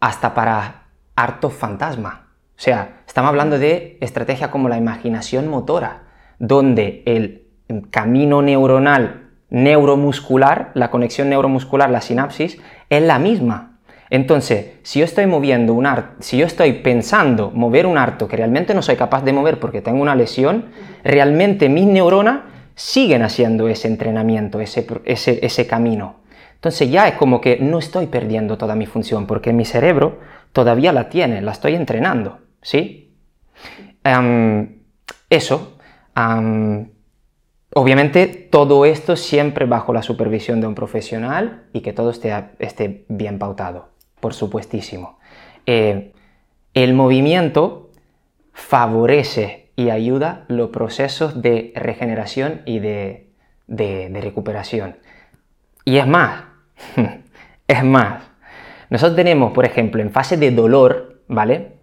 [0.00, 0.84] hasta para
[1.14, 2.28] harto fantasma.
[2.56, 6.04] O sea, estamos hablando de estrategias como la imaginación motora,
[6.38, 7.46] donde el
[7.90, 13.78] camino neuronal neuromuscular, la conexión neuromuscular, la sinapsis, es la misma.
[14.10, 15.88] Entonces, si yo estoy moviendo un
[16.20, 19.80] si yo estoy pensando mover un arto que realmente no soy capaz de mover porque
[19.80, 20.66] tengo una lesión,
[21.02, 22.40] realmente mis neuronas
[22.74, 26.16] siguen haciendo ese entrenamiento, ese, ese, camino.
[26.54, 30.20] Entonces ya es como que no estoy perdiendo toda mi función porque mi cerebro
[30.52, 33.16] todavía la tiene, la estoy entrenando, ¿sí?
[35.30, 35.78] eso.
[37.74, 43.04] Obviamente todo esto siempre bajo la supervisión de un profesional y que todo esté, esté
[43.08, 43.88] bien pautado,
[44.20, 45.18] por supuestísimo.
[45.66, 46.12] Eh,
[46.72, 47.90] el movimiento
[48.52, 53.30] favorece y ayuda los procesos de regeneración y de,
[53.66, 54.96] de recuperación.
[55.84, 56.44] Y es más,
[57.68, 58.22] es más,
[58.90, 61.73] nosotros tenemos, por ejemplo, en fase de dolor, ¿vale?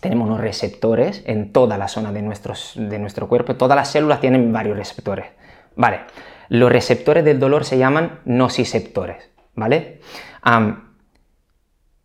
[0.00, 3.56] Tenemos unos receptores en toda la zona de, de nuestro cuerpo.
[3.56, 5.26] Todas las células tienen varios receptores.
[5.76, 6.00] Vale,
[6.48, 9.30] los receptores del dolor se llaman nociceptores.
[9.54, 10.00] ¿Vale?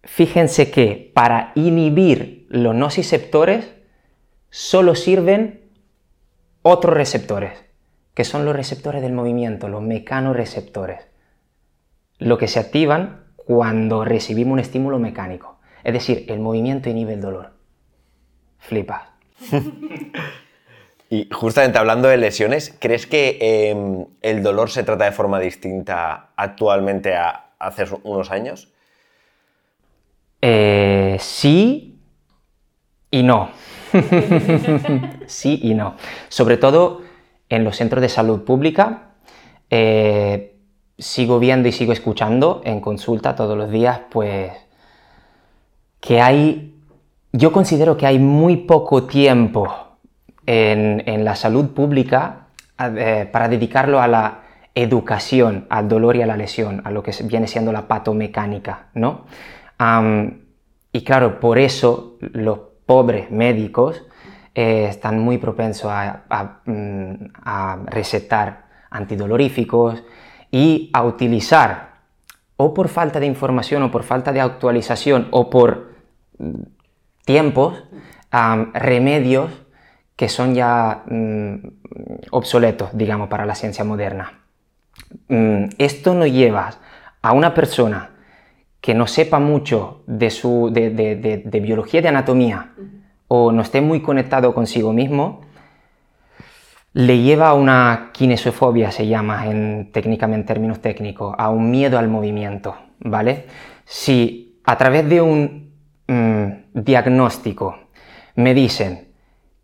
[0.03, 3.73] fíjense que para inhibir los nociceptores
[4.49, 5.71] solo sirven
[6.61, 7.63] otros receptores,
[8.13, 11.07] que son los receptores del movimiento, los mecanoreceptores,
[12.17, 15.59] lo que se activan cuando recibimos un estímulo mecánico.
[15.83, 17.54] Es decir, el movimiento inhibe el dolor
[18.65, 19.11] flipa.
[21.09, 26.29] y justamente hablando de lesiones, ¿crees que em, el dolor se trata de forma distinta
[26.35, 28.69] actualmente a hace unos años?
[30.41, 31.99] Eh, sí
[33.11, 33.49] y no.
[35.25, 35.95] sí y no.
[36.27, 37.01] Sobre todo
[37.49, 39.09] en los centros de salud pública.
[39.69, 40.55] Eh,
[40.97, 44.51] sigo viendo y sigo escuchando en consulta todos los días, pues,
[45.99, 46.74] que hay
[47.35, 49.97] yo considero que hay muy poco tiempo
[50.45, 52.47] en, la salud pública
[52.79, 54.39] eh, para dedicarlo a la
[54.73, 59.25] educación, al dolor y a la lesión, a lo que viene siendo la patomecánica, ¿no?
[60.93, 64.01] y claro, por eso los pobres médicos
[64.53, 67.13] eh, están muy propensos a, mm,
[67.43, 70.01] a, recetar antidoloríficos
[70.51, 71.95] y a utilizar,
[72.55, 75.95] o por falta de información, o por falta de actualización, o por
[77.25, 77.83] tiempos,
[78.73, 79.51] remedios
[80.15, 81.55] que son ya mm,
[82.31, 84.39] obsoletos, digamos, para la ciencia moderna.
[85.27, 86.71] Mm, esto nos lleva
[87.21, 88.11] a una persona
[88.79, 92.73] que no sepa mucho de, su, de, de, biología de anatomía
[93.27, 95.41] o no esté muy conectado consigo mismo,
[96.93, 101.97] le lleva a una kinesiofobia, se llama en, técnicamente en términos técnicos, a un miedo
[101.97, 103.47] al movimiento, ¿vale?
[103.85, 105.65] Si a través de un
[106.07, 107.77] Mm, diagnóstico
[108.35, 109.07] me dicen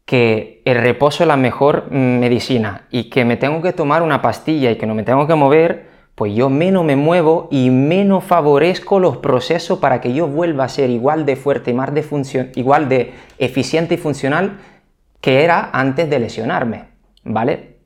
[0.05, 4.71] que el reposo es la mejor medicina y que me tengo que tomar una pastilla
[4.71, 8.99] y que no me tengo que mover, pues yo menos me muevo y menos favorezco
[8.99, 12.51] los procesos para que yo vuelva a ser igual de fuerte y más de función,
[12.55, 14.59] igual de eficiente y funcional
[15.19, 16.85] que era antes de lesionarme,
[17.23, 17.77] ¿vale?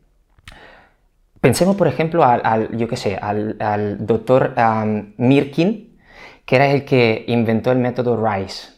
[1.42, 4.56] Pensemos, por ejemplo, al, yo qué sé, al, doctor
[5.18, 5.98] Mirkin,
[6.46, 8.75] que era el que inventó el método RICE.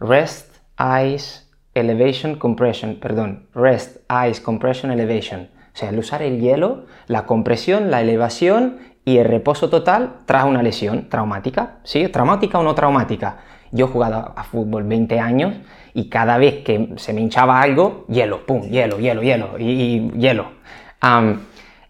[0.00, 0.56] Rest,
[1.04, 1.42] Ice,
[1.74, 3.98] Elevation, Compression, perdón, Rest,
[4.28, 5.48] Ice, Compression, Elevation.
[5.72, 10.44] O sea, el usar el hielo, la compresión, la elevación y el reposo total tras
[10.44, 12.08] una lesión traumática, ¿sí?
[12.08, 13.38] Traumática o no traumática.
[13.72, 15.54] Yo he jugado a fútbol 20 años
[15.94, 20.52] y cada vez que se me hinchaba algo, hielo, pum, hielo, hielo, hielo y, hielo.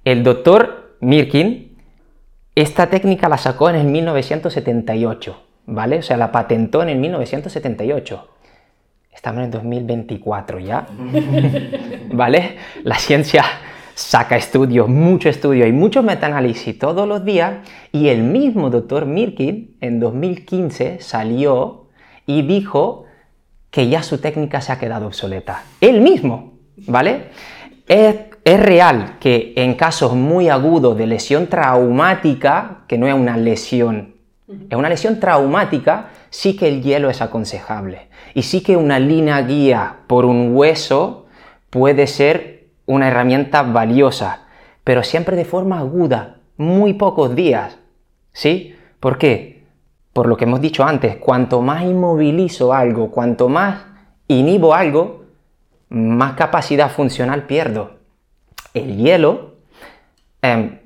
[0.04, 1.78] El doctor Mirkin,
[2.54, 5.98] esta técnica la sacó en el 1978, ¿vale?
[5.98, 8.28] O sea, la patentó en el 1978.
[9.12, 10.86] Estamos en el 2024 ya,
[12.12, 12.56] ¿vale?
[12.84, 13.44] La ciencia
[13.94, 17.58] saca estudios, mucho estudio y mucho metaanálisis todos los días
[17.92, 21.88] y el mismo doctor Mirkin en 2015 salió
[22.24, 23.04] y dijo
[23.70, 25.64] que ya su técnica se ha quedado obsoleta.
[25.80, 26.54] Él mismo,
[26.86, 27.26] ¿vale?
[27.86, 33.36] Es, es real que en casos muy agudos de lesión traumática, que no es una
[33.36, 34.14] lesión,
[34.68, 38.08] es una lesión traumática, sí que el hielo es aconsejable.
[38.34, 41.26] Y sí que una línea guía por un hueso
[41.70, 44.46] puede ser una herramienta valiosa,
[44.82, 47.78] pero siempre de forma aguda, muy pocos días.
[48.32, 48.74] ¿Sí?
[48.98, 49.64] ¿Por qué?
[50.12, 53.84] Por lo que hemos dicho antes, cuanto más inmovilizo algo, cuanto más
[54.26, 55.24] inhibo algo,
[55.88, 57.98] más capacidad funcional pierdo.
[58.74, 59.56] El hielo,
[60.42, 60.78] em,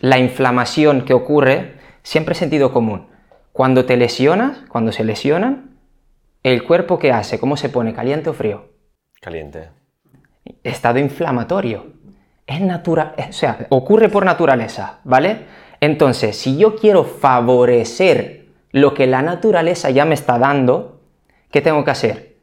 [0.00, 1.73] la inflamación que ocurre,
[2.04, 3.08] siempre sentido común.
[3.52, 5.78] Cuando te lesionas, cuando se lesionan,
[6.44, 7.40] el cuerpo ¿qué hace?
[7.40, 7.92] ¿Cómo se pone?
[7.94, 8.66] ¿Caliente o frío?
[9.20, 9.70] Caliente.
[10.62, 11.94] Estado inflamatorio.
[12.46, 15.46] Es natural, o sea, ocurre por naturaleza, ¿vale?
[15.80, 21.00] Entonces, si yo quiero favorecer lo que la naturaleza ya me está dando,
[21.50, 22.36] ¿qué tengo que hacer?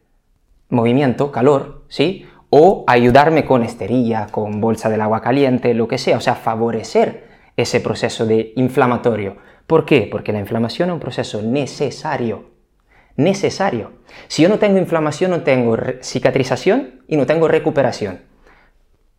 [0.69, 2.25] Movimiento, calor, ¿sí?
[2.49, 7.30] O ayudarme con esterilla, con bolsa del agua caliente, lo que sea, o sea, favorecer
[7.57, 9.37] ese proceso de inflamatorio.
[9.67, 10.07] ¿Por qué?
[10.11, 12.51] Porque la inflamación es un proceso necesario.
[13.15, 13.91] Necesario.
[14.27, 18.21] Si yo no tengo inflamación, no tengo cicatrización y no tengo recuperación.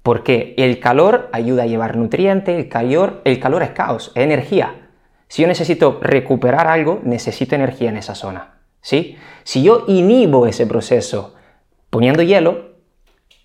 [0.03, 4.91] Porque el calor ayuda a llevar nutrientes, el calor, el calor es caos, es energía.
[5.28, 8.59] Si yo necesito recuperar algo, necesito energía en esa zona.
[8.80, 9.16] ¿sí?
[9.45, 11.35] Si yo inhibo ese proceso
[11.89, 12.72] poniendo hielo,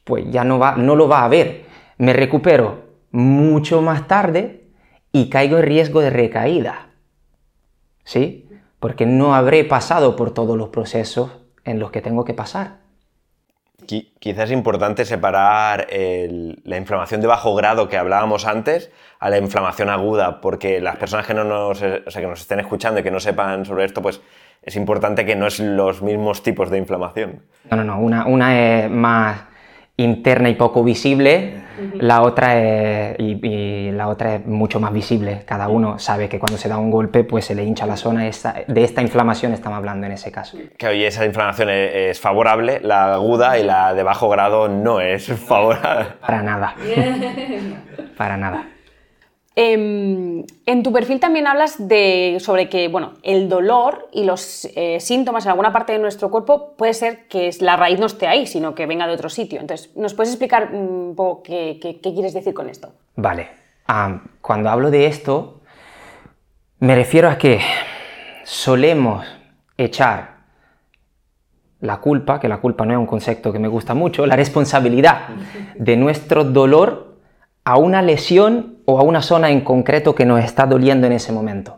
[0.04, 1.66] pues ya no, va, no lo va a haber.
[1.98, 4.67] Me recupero mucho más tarde
[5.12, 6.90] y caigo en riesgo de recaída.
[8.04, 8.50] ¿Sí?
[8.80, 11.32] Porque no habré pasado por todos los procesos
[11.64, 12.88] en los que tengo que pasar.
[14.20, 19.90] Quizás es importante separar la inflamación de bajo grado que hablábamos antes a la inflamación
[19.90, 23.12] aguda, porque las personas que, no nos, o sea, que nos estén escuchando y que
[23.12, 24.22] no sepan sobre esto, pues
[24.62, 27.44] es importante que no es los mismos tipos de inflamación.
[27.70, 28.00] No, no, no.
[28.00, 29.44] Una, una es más
[29.98, 31.64] interna y poco visible,
[32.00, 35.44] la otra es, y, la otra es mucho más visible.
[35.46, 38.24] Cada uno sabe que cuando se da un golpe, pues se le hincha la zona.
[38.24, 40.58] de esta inflamación estamos hablando en ese caso.
[40.78, 45.28] Que hoy esa inflamación es, favorable, la aguda y la de bajo grado no es
[45.28, 46.06] favorable.
[46.22, 46.76] Para nada.
[48.18, 48.77] Para nada.
[49.60, 55.00] Em, en tu perfil también hablas de, sobre que bueno, el dolor y los eh,
[55.00, 58.46] síntomas en alguna parte de nuestro cuerpo puede ser que la raíz no esté ahí,
[58.46, 59.60] sino que venga de otro sitio.
[59.60, 62.94] Entonces, ¿nos puedes explicar un poco qué, quieres decir con esto?
[63.16, 63.50] Vale.
[64.42, 65.62] cuando hablo de esto,
[66.78, 67.60] me refiero a que
[68.44, 69.26] solemos
[69.76, 70.38] echar
[71.80, 75.30] la culpa, que la culpa no es un concepto que me gusta mucho, la responsabilidad
[75.74, 77.18] de nuestro dolor
[77.64, 81.34] a una lesión o a una zona en concreto que nos está doliendo en ese
[81.34, 81.76] momento,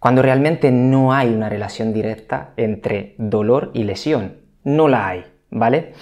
[0.00, 4.38] cuando realmente no hay una relación directa entre dolor y lesión.
[4.64, 5.92] No la hay, ¿vale?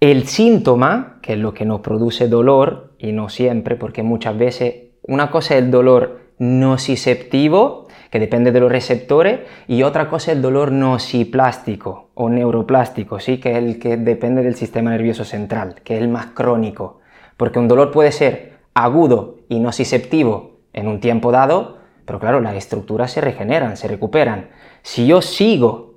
[0.00, 4.74] el síntoma, que es lo que nos produce dolor, y no siempre, porque muchas veces
[5.02, 10.36] una cosa es el dolor nociceptivo, que depende de los receptores, y otra cosa es
[10.36, 13.38] el dolor nociplástico o neuroplástico, ¿sí?
[13.38, 17.00] que es el que depende del sistema nervioso central, que es el más crónico.
[17.36, 22.54] Porque un dolor puede ser agudo y nociceptivo en un tiempo dado, pero claro, las
[22.54, 24.48] estructuras se regeneran, se recuperan.
[24.82, 25.94] Si yo sigo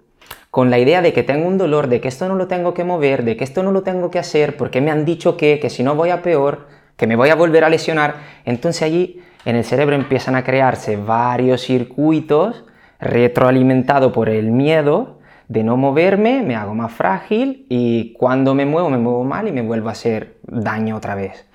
[0.49, 2.83] con la idea de que tengo un dolor, de que esto no lo tengo que
[2.83, 5.69] mover, de que esto no lo tengo que hacer, porque me han dicho que, que
[5.69, 6.67] si no voy a peor,
[6.97, 8.15] que me voy a volver a lesionar,
[8.45, 12.65] entonces allí en el cerebro empiezan a crearse varios circuitos
[12.99, 18.89] retroalimentados por el miedo de no moverme, me hago más frágil y cuando me muevo
[18.89, 21.45] me muevo mal y me vuelvo a hacer daño otra vez.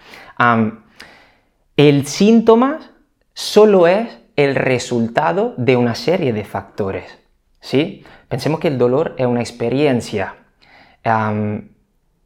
[1.76, 2.92] El síntoma
[3.34, 7.18] solo es el resultado de una serie de factores.
[7.60, 8.02] ¿sí?
[8.28, 10.36] Pensemos que el dolor es una experiencia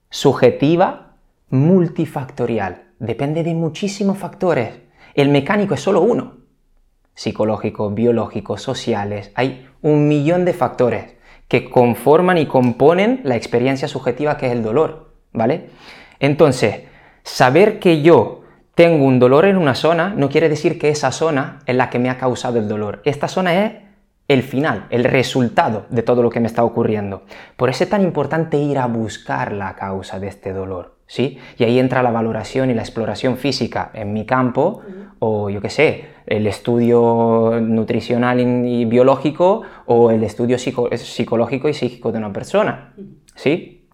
[0.09, 1.17] subjetiva
[1.49, 2.93] multifactorial.
[3.01, 4.71] Depende de muchísimos factores.
[5.15, 6.37] El mecánico es solo uno.
[7.15, 9.33] Psicológico, biológico, sociales.
[9.35, 11.17] Hay un millón de factores
[11.49, 15.13] que conforman y componen la experiencia subjetiva que es el dolor.
[15.33, 15.71] ¿Vale?
[16.21, 16.83] Entonces,
[17.25, 18.40] saber que yo
[18.81, 21.99] tengo un dolor en una zona, no quiere decir que esa zona es la que
[21.99, 23.03] me ha causado el dolor.
[23.05, 23.73] Esta zona es
[24.27, 27.25] el final, el resultado de todo lo que me está ocurriendo.
[27.59, 30.97] Por eso es tan importante ir a buscar la causa de este dolor.
[31.07, 31.39] ¿sí?
[31.59, 34.81] Y ahí entra la valoración y la exploración física en mi campo,
[35.19, 42.13] o yo qué sé, el estudio nutricional y biológico, o el estudio psicológico y psíquico
[42.13, 42.95] de una persona,
[43.35, 43.91] ¿sí?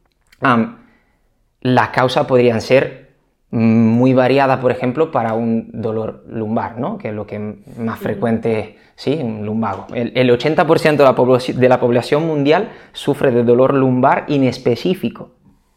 [1.61, 3.06] las causas podrían ser
[3.51, 6.99] muy variadas, por ejemplo, para un dolor lumbar, ¿no?
[6.99, 7.39] que es lo que
[7.79, 9.19] más frecuente es, ¿sí?
[9.23, 9.87] un lumbago.
[9.95, 15.37] El, 80% de la, de la población mundial sufre de dolor lumbar inespecífico,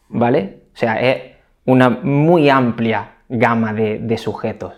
[0.09, 0.63] ¿vale?
[0.74, 4.74] O sea, es una muy amplia gama de, sujetos.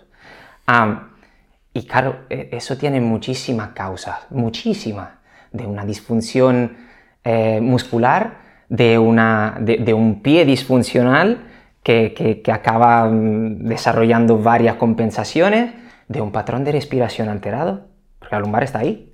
[1.73, 5.09] y claro, e, eso tiene muchísimas causas, muchísimas,
[5.53, 6.77] de una disfunción
[7.23, 11.50] eh, muscular, de, una, de, un pie disfuncional
[11.83, 15.73] que, acaba desarrollando varias compensaciones,
[16.07, 17.87] de un patrón de respiración alterado,
[18.19, 19.13] porque la lumbar está ahí,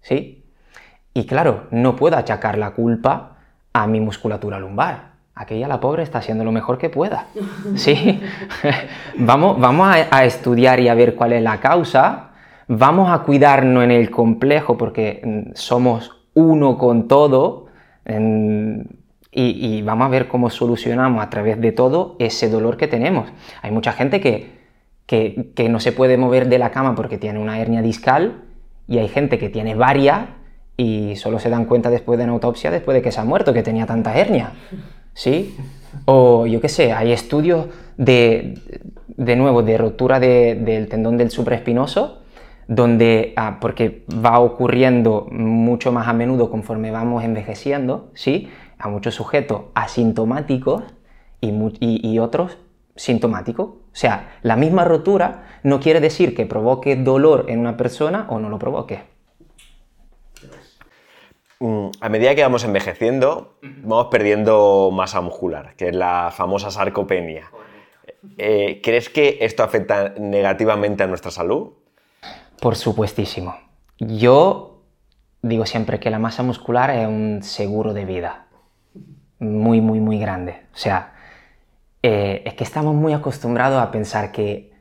[0.00, 0.46] ¿sí?
[1.12, 3.36] Y claro, no puedo achacar la culpa
[3.72, 5.08] a mi musculatura lumbar
[5.38, 7.26] aquella la pobre está haciendo lo mejor que pueda.
[7.76, 8.20] ¿Sí?
[9.18, 12.30] vamos vamos a, estudiar y a ver cuál es la causa.
[12.66, 17.66] Vamos a cuidarnos en el complejo porque mm, somos uno con todo.
[19.30, 23.28] Y, vamos a ver cómo solucionamos a través de todo ese dolor que tenemos.
[23.62, 24.50] Hay mucha gente que,
[25.06, 28.42] que, no se puede mover de la cama porque tiene una hernia discal
[28.86, 30.28] y hay gente que tiene varias
[30.76, 33.52] y solo se dan cuenta después de una autopsia, después de que se ha muerto,
[33.52, 34.52] que tenía tanta hernia.
[35.12, 35.56] ¿sí?
[36.04, 37.66] O yo qué sé, hay estudios
[37.96, 38.54] de,
[39.08, 42.22] de nuevo, de rotura del tendón del supraespinoso,
[42.68, 48.48] donde, ah, porque va ocurriendo mucho más a menudo conforme vamos envejeciendo, ¿sí?
[48.78, 50.84] A muchos sujetos asintomáticos
[51.40, 51.50] y,
[51.80, 52.58] y otros
[52.96, 53.66] sintomáticos.
[53.68, 58.38] O sea, la misma rotura no quiere decir que provoque dolor en una persona o
[58.38, 59.02] no lo provoque.
[61.60, 67.50] Mm, a medida que vamos envejeciendo, vamos perdiendo masa muscular, que es la famosa sarcopenia.
[68.36, 71.72] Eh, ¿Crees que esto afecta negativamente a nuestra salud?
[72.60, 73.56] Por supuestísimo.
[73.98, 74.82] Yo
[75.42, 78.47] digo siempre que la masa muscular es un seguro de vida.
[79.40, 80.62] Muy, muy, muy grande.
[80.74, 81.12] O sea,
[82.02, 84.72] eh, es que estamos muy acostumbrados a pensar que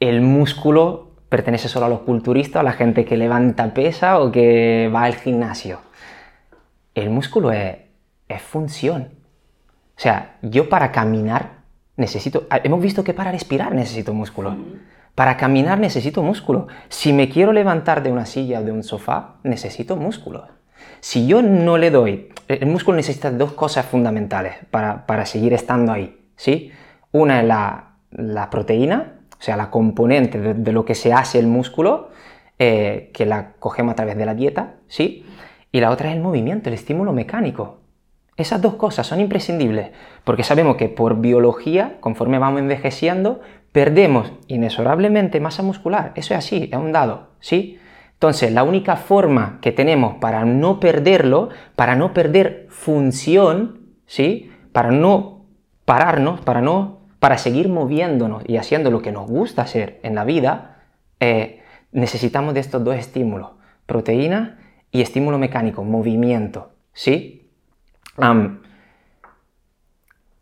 [0.00, 4.90] el músculo pertenece solo a los culturistas, a la gente que levanta pesa o que
[4.94, 5.78] va al gimnasio.
[6.94, 7.78] El músculo es,
[8.40, 9.10] función.
[9.96, 11.62] O sea, yo para caminar
[11.96, 12.46] necesito...
[12.50, 14.56] Ah, hemos visto que para respirar necesito músculo.
[15.14, 16.66] Para caminar necesito músculo.
[16.88, 20.48] Si me quiero levantar de una silla o de un sofá, necesito músculo.
[21.00, 22.28] Si yo no le doy...
[22.48, 26.18] El músculo necesita dos cosas fundamentales para, seguir estando ahí.
[26.36, 26.70] ¿sí?
[27.12, 31.48] Una es la, la proteína o sea, la componente de, lo que se hace el
[31.48, 32.10] músculo,
[32.60, 35.26] eh, que la cogemos a través de la dieta, ¿sí?
[35.72, 37.80] Y la otra es el movimiento, el estímulo mecánico.
[38.36, 39.90] Esas dos cosas son imprescindibles,
[40.22, 43.40] porque sabemos que por biología, conforme vamos envejeciendo,
[43.72, 46.12] perdemos inexorablemente masa muscular.
[46.14, 47.80] Eso es así, es un dado, ¿sí?
[48.22, 54.52] Entonces, la única forma que tenemos para no perderlo, para no perder función, ¿sí?
[54.70, 55.46] Para no
[55.84, 60.22] pararnos, para no para seguir moviéndonos y haciendo lo que nos gusta hacer en la
[60.22, 60.84] vida,
[61.18, 63.54] eh, necesitamos de estos dos estímulos,
[63.86, 64.60] proteína
[64.92, 67.50] y estímulo mecánico, movimiento, ¿sí?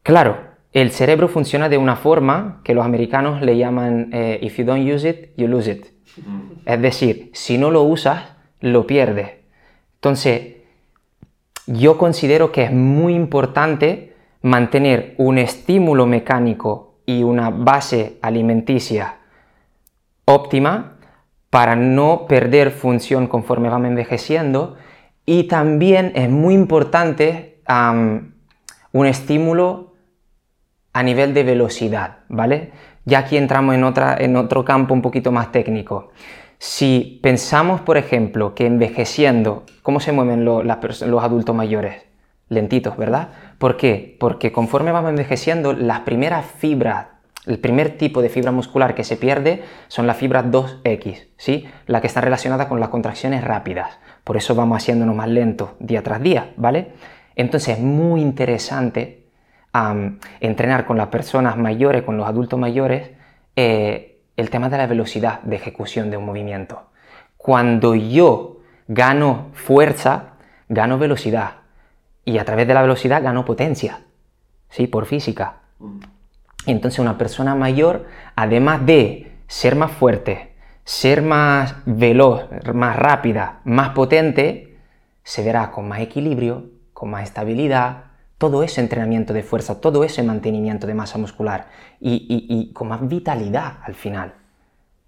[0.02, 0.36] claro,
[0.74, 4.86] el cerebro funciona de una forma que los americanos le llaman eh, if you don't
[4.86, 5.99] use it, you lose it.
[6.64, 9.30] Es decir, si no lo usas, lo pierdes.
[9.94, 10.56] Entonces,
[11.66, 19.18] yo considero que es muy importante mantener un estímulo mecánico y una base alimenticia
[20.24, 20.96] óptima
[21.50, 24.76] para no perder función conforme vamos envejeciendo
[25.26, 27.61] y también es muy importante
[28.92, 29.94] un estímulo
[30.92, 32.72] a nivel de velocidad, ¿vale?
[33.05, 33.84] Ya aquí entramos en,
[34.18, 36.11] en otro campo un poquito más técnico.
[36.59, 42.03] Si pensamos, por ejemplo, que envejeciendo, ¿cómo se mueven los adultos mayores?
[42.48, 43.30] Lentitos, ¿verdad?
[43.57, 44.16] ¿Por qué?
[44.20, 47.07] Porque conforme vamos envejeciendo, las primeras fibras,
[47.46, 51.64] el primer tipo de fibra muscular que se pierde son las fibras 2X, ¿sí?
[51.86, 53.98] La que está relacionada con las contracciones rápidas.
[54.22, 56.92] Por eso vamos haciéndonos más lentos día tras día, ¿vale?
[57.36, 59.19] Entonces es muy interesante
[60.40, 63.10] entrenar con las personas mayores, con los adultos mayores,
[63.56, 66.90] eh, el tema de la velocidad de ejecución de un movimiento.
[67.36, 70.34] Cuando yo gano fuerza,
[70.68, 71.52] gano velocidad
[72.24, 74.00] y a través de la velocidad ganó potencia,
[74.68, 74.86] ¿sí?
[74.86, 75.56] Por física.
[76.66, 78.06] Entonces una persona mayor,
[78.36, 80.54] además de ser más fuerte,
[80.84, 84.78] ser más veloz, más rápida, más potente,
[85.22, 88.09] se verá con más equilibrio, con más estabilidad,
[88.41, 91.66] todo ese entrenamiento de fuerza, todo ese mantenimiento de masa muscular
[92.01, 94.32] y, con más vitalidad al final.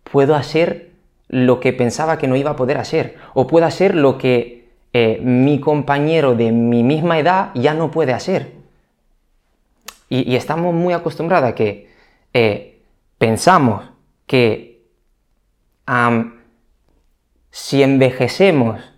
[0.05, 0.91] Puedo hacer
[1.29, 5.19] lo que pensaba que no iba a poder hacer o puedo hacer lo que eh,
[5.23, 8.53] mi compañero de mi misma edad ya no puede hacer.
[10.11, 11.89] Y, estamos muy acostumbrados a que
[12.35, 12.83] eh,
[13.17, 13.83] pensamos
[14.27, 14.83] que
[17.51, 18.92] si envejecemos,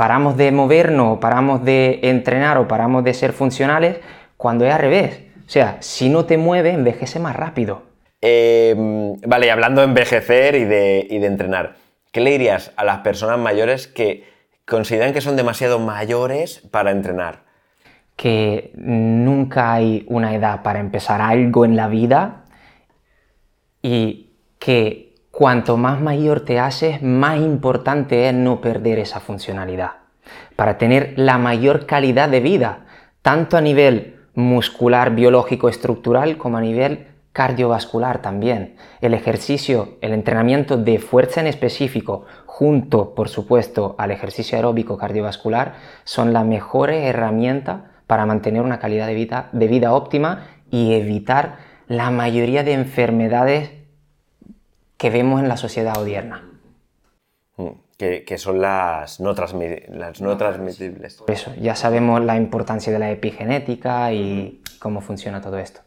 [0.00, 3.98] paramos de movernos, paramos de entrenar o paramos de ser funcionales,
[4.38, 5.24] cuando es al revés.
[5.46, 7.82] O sea, si no te mueves, envejece más rápido.
[8.22, 11.74] Em, vale, y hablando de envejecer y de, y de entrenar,
[12.12, 14.24] ¿qué le dirías a las personas mayores que
[14.66, 17.40] consideran que son demasiado mayores para entrenar?
[18.16, 22.46] Que nunca hay una edad para empezar algo en la vida
[23.82, 29.92] y que cuanto más mayor te haces, más importante es no perder esa funcionalidad.
[30.56, 32.86] Para tener la mayor calidad de vida,
[33.22, 38.76] tanto a nivel muscular, biológico, estructural, como a nivel cardiovascular también.
[39.00, 45.74] El ejercicio, el entrenamiento de fuerza en específico, junto, por supuesto, al ejercicio aeróbico cardiovascular,
[46.04, 51.58] son la mejor herramienta para mantener una calidad de vida, de vida óptima y evitar
[51.86, 53.70] la mayoría de enfermedades
[55.00, 56.44] que vemos en la sociedad odierna.
[57.56, 60.36] Mm, que, son las no, las no.
[60.36, 65.80] Por eso, ya sabemos la importancia de la epigenética y cómo funciona todo esto.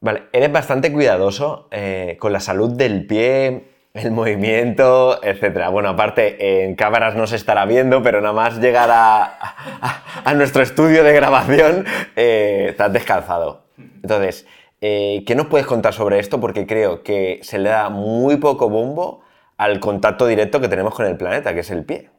[0.00, 5.68] Vale, eres bastante cuidadoso eh, con la salud del pie, el movimiento, etc.
[5.70, 11.04] Bueno, aparte, en cámaras no se estará viendo, pero nada más llegar a, nuestro estudio
[11.04, 11.84] de grabación,
[12.16, 13.62] eh, estás descalzado.
[13.78, 14.44] Entonces,
[14.80, 16.40] eh, ¿qué nos puedes contar sobre esto?
[16.40, 19.22] Porque creo que se le da muy poco bombo
[19.56, 22.10] al contacto directo que tenemos con el planeta, que es el pie.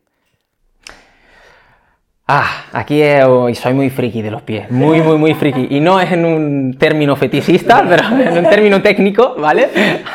[2.30, 3.01] Ah, aquí
[3.53, 5.68] soy muy friki de los pies, muy, muy, muy friki.
[5.70, 9.70] Y no es en un término fetichista, pero en un término técnico, ¿vale?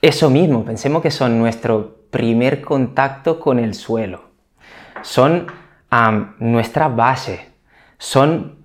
[0.00, 4.30] eso mismo, pensemos que son nuestro primer contacto con el suelo.
[5.02, 5.46] Son
[6.38, 7.48] nuestra base,
[7.98, 8.56] son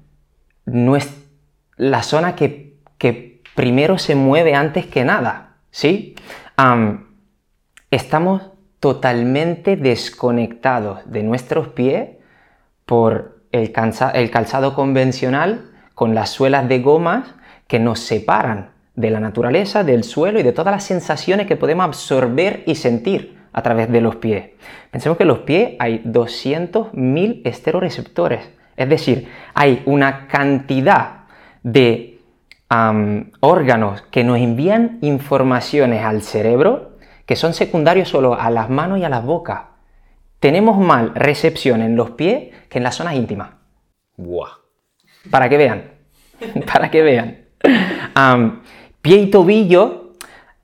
[1.82, 6.16] la zona que, que, primero se mueve antes que nada, ¿sí?
[7.90, 8.44] estamos
[8.80, 12.10] totalmente desconectados de nuestros pies
[12.86, 17.34] por el, calzado convencional con las suelas de gomas
[17.68, 21.86] que nos separan de la naturaleza, del suelo y de todas las sensaciones que podemos
[21.86, 24.52] absorber y sentir a través de los pies.
[24.92, 31.21] Pensemos que en los pies hay 200.000 esteroreceptores, es decir, hay una cantidad
[31.64, 32.20] de
[33.42, 36.92] órganos que nos envían informaciones al cerebro
[37.26, 39.62] que son secundarios solo a las manos y a las bocas.
[40.40, 43.52] Tenemos mal recepción en los pies que en las zonas íntimas.
[44.18, 44.50] Buah.
[45.30, 45.92] Para que vean.
[46.74, 47.46] Para que vean.
[49.02, 50.01] pie y tobillo,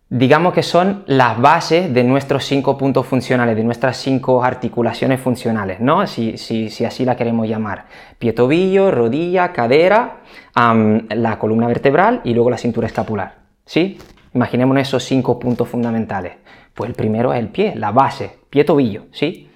[0.09, 5.79] digamos que son las bases de nuestros cinco puntos funcionales, de nuestras cinco articulaciones funcionales,
[5.79, 6.07] ¿no?
[6.07, 7.85] Si, si, así la queremos llamar.
[8.17, 10.21] Pie, tobillo, rodilla, cadera,
[10.55, 13.35] la columna vertebral y luego la cintura escapular.
[13.65, 13.97] ¿Sí?
[14.33, 16.33] Imaginémonos esos cinco puntos fundamentales.
[16.73, 19.49] Pues el primero es el pie, la base, pie-tobillo, ¿sí?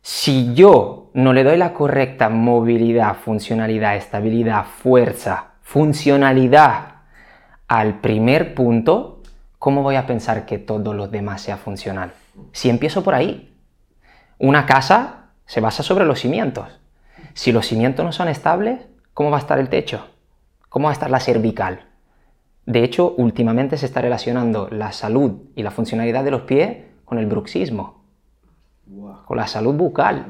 [0.00, 6.91] si yo no le doy la correcta movilidad, funcionalidad, estabilidad, fuerza, funcionalidad
[7.72, 9.22] al primer punto,
[9.58, 12.12] ¿cómo voy a pensar que todos los demás sea funcional?
[12.52, 13.56] Si empiezo por ahí,
[14.38, 16.68] una casa se basa sobre los cimientos.
[17.32, 18.82] Si los cimientos no son estables,
[19.14, 20.06] ¿cómo va a estar el techo?
[20.68, 21.86] ¿Cómo va a estar la cervical?
[22.66, 27.16] De hecho, últimamente se está relacionando la salud y la funcionalidad de los pies con
[27.16, 28.04] el bruxismo,
[29.24, 30.26] con la salud bucal.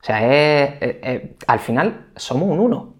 [0.00, 0.78] O sea,
[1.46, 2.94] al final somos un uno.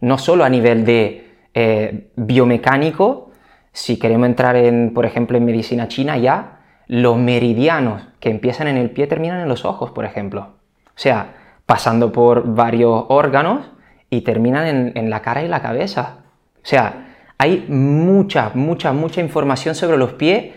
[0.00, 1.25] No solo a nivel de
[1.58, 3.30] eh, biomecánico,
[3.72, 8.76] si queremos entrar en, por ejemplo, en medicina china ya, los meridianos que empiezan en
[8.76, 10.56] el pie terminan en los ojos, por ejemplo.
[10.88, 11.34] O sea,
[11.64, 13.70] pasando por varios órganos
[14.10, 16.18] y terminan en, la cara y la cabeza.
[16.56, 20.52] O sea, hay mucha, mucha, mucha información sobre los pies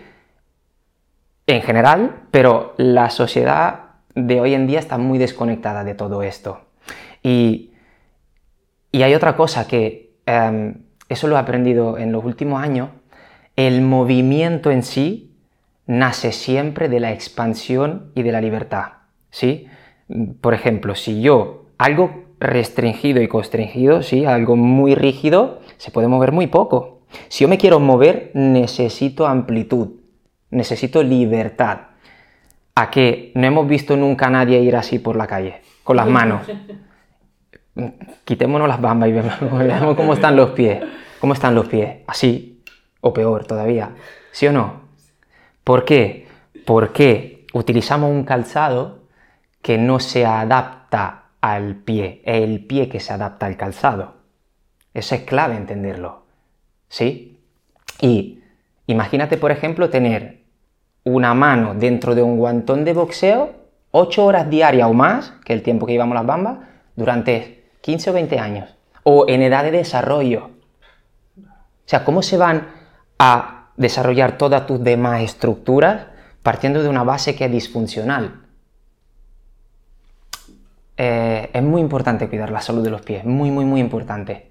[1.48, 3.84] en general, pero la sociedad
[4.16, 6.60] de hoy en día está muy desconectada de todo esto.
[7.24, 7.72] Y,
[8.92, 12.90] hay otra cosa que em, eso lo he aprendido en los últimos años,
[13.56, 15.36] el movimiento en sí
[15.86, 18.94] nace siempre de la expansión y de la libertad.
[19.31, 19.68] ¿sí?
[20.40, 24.26] Por ejemplo, si yo algo restringido y constringido, ¿sí?
[24.26, 27.02] algo muy rígido, se puede mover muy poco.
[27.27, 29.90] Si yo me quiero mover, necesito amplitud,
[30.52, 31.80] necesito libertad.
[32.76, 36.07] a que no hemos visto nunca a nadie ir así por la calle, con las
[36.07, 36.44] manos.
[38.26, 39.12] Quitémonos las bambas y
[39.58, 40.84] veamos cómo están los pies.
[41.20, 41.98] ¿Cómo están los pies?
[42.08, 42.64] Así,
[43.02, 43.92] o peor todavía.
[44.32, 44.82] ¿Sí o no?
[45.64, 46.28] ¿Por qué?
[46.66, 49.00] Porque utilizamos un calzado
[49.62, 54.16] que no se adapta al pie, es el pie que se adapta al calzado.
[54.94, 56.24] Eso es clave entenderlo.
[56.88, 57.40] ¿Sí?
[58.02, 58.42] Y
[58.88, 60.44] imagínate, por ejemplo, tener
[61.04, 63.56] una mano dentro de un guantón de boxeo,
[63.92, 66.60] 8 horas diarias o más, que el tiempo que llevamos las bambas,
[66.96, 68.76] durante 15 o 20 años.
[69.04, 70.52] O en edad de desarrollo.
[71.38, 72.68] O sea, ¿cómo se van
[73.18, 76.08] a desarrollar todas tus demás estructuras
[76.44, 78.42] partiendo de una base que es disfuncional?
[80.98, 84.50] Eh, es muy importante cuidar la salud de los pies, muy, muy, muy importante.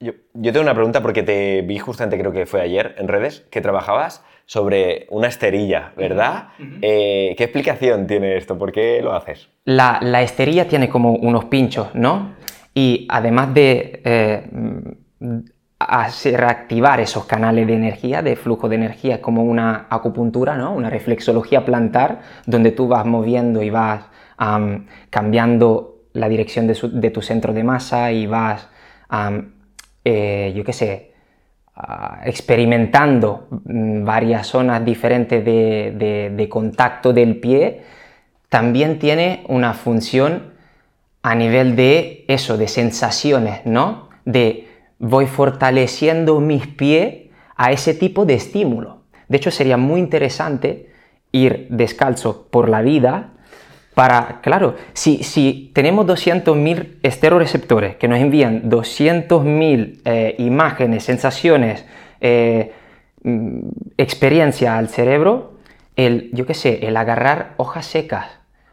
[0.00, 3.46] Yo, yo, tengo una pregunta porque te vi justamente, creo que fue ayer en redes,
[3.50, 6.48] que trabajabas sobre una esterilla, ¿verdad?
[6.82, 8.58] Eh, ¿Qué explicación tiene esto?
[8.58, 9.48] ¿Por qué lo haces?
[9.64, 12.34] La, la, esterilla tiene como unos pinchos, ¿no?
[12.74, 14.50] Y además de eh,
[15.78, 20.74] hacer activar esos canales de energía, de flujo de energía, como una acupuntura, ¿no?
[20.74, 24.04] Una reflexología plantar, donde tú vas moviendo y vas
[25.10, 28.68] cambiando la dirección de, tu centro de masa y vas,
[30.04, 31.12] eh, yo qué sé,
[31.76, 37.82] uh, experimentando varias zonas diferentes de, contacto del pie,
[38.48, 40.53] también tiene una función
[41.24, 44.10] a nivel de eso, de sensaciones, ¿no?
[44.26, 44.68] De
[44.98, 49.04] voy fortaleciendo mis pies a ese tipo de estímulo.
[49.28, 50.90] De hecho, sería muy interesante
[51.32, 53.32] ir descalzo por la vida
[53.94, 61.86] para, claro, si, si tenemos 200.000 esteroreceptores que nos envían 200.000 eh, imágenes, sensaciones,
[62.20, 62.74] eh,
[63.22, 63.60] mm,
[63.96, 65.54] experiencia al cerebro,
[65.96, 68.26] el, yo qué sé, el agarrar hojas secas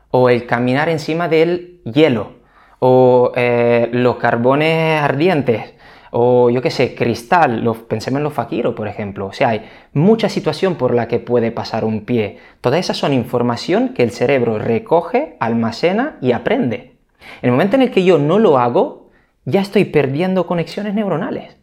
[0.10, 2.41] o el caminar encima del hielo
[2.84, 5.76] o eh, los carbones ardientes
[6.10, 9.28] o yo qué sé, cristal, pensemos en los faquiros, por ejemplo.
[9.28, 12.40] O sea, hay mucha situación por la que puede pasar un pie.
[12.60, 16.98] Todas esas son información que el cerebro recoge, almacena y aprende.
[17.42, 19.10] En el momento en el que yo no lo hago,
[19.46, 21.58] ya estoy perdiendo conexiones neuronales.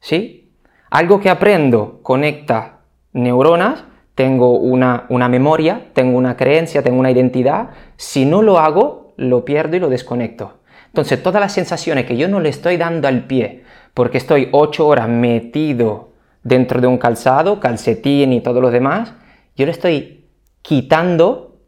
[0.00, 0.54] ¿Sí?
[0.88, 2.80] Algo que aprendo conecta
[3.12, 3.84] neuronas,
[4.14, 7.70] tengo una, una memoria, tengo una creencia, tengo una identidad.
[7.96, 10.60] Si no lo hago, lo pierdo y lo desconecto.
[10.86, 14.86] Entonces, todas las sensaciones que yo no le estoy dando al pie, porque estoy ocho
[14.86, 16.12] horas metido
[16.42, 19.12] dentro de un calzado, calcetín y todo lo demás,
[19.56, 20.26] yo le estoy
[20.62, 21.60] quitando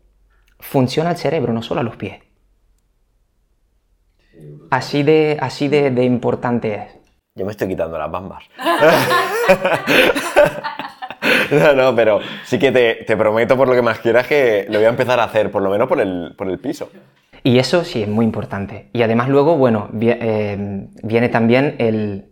[0.60, 2.20] función al cerebro, no solo a los pies.
[4.70, 6.98] Así de, así de, importante es.
[7.34, 8.44] Yo me estoy quitando las bambas.
[11.50, 14.78] no, no, pero sí que te, te, prometo por lo que más quieras que lo
[14.78, 16.90] voy a empezar a hacer, por lo menos por el, por el piso.
[17.42, 18.88] Y eso sí es muy importante.
[18.92, 22.26] Y además luego, bueno, eh, viene también el,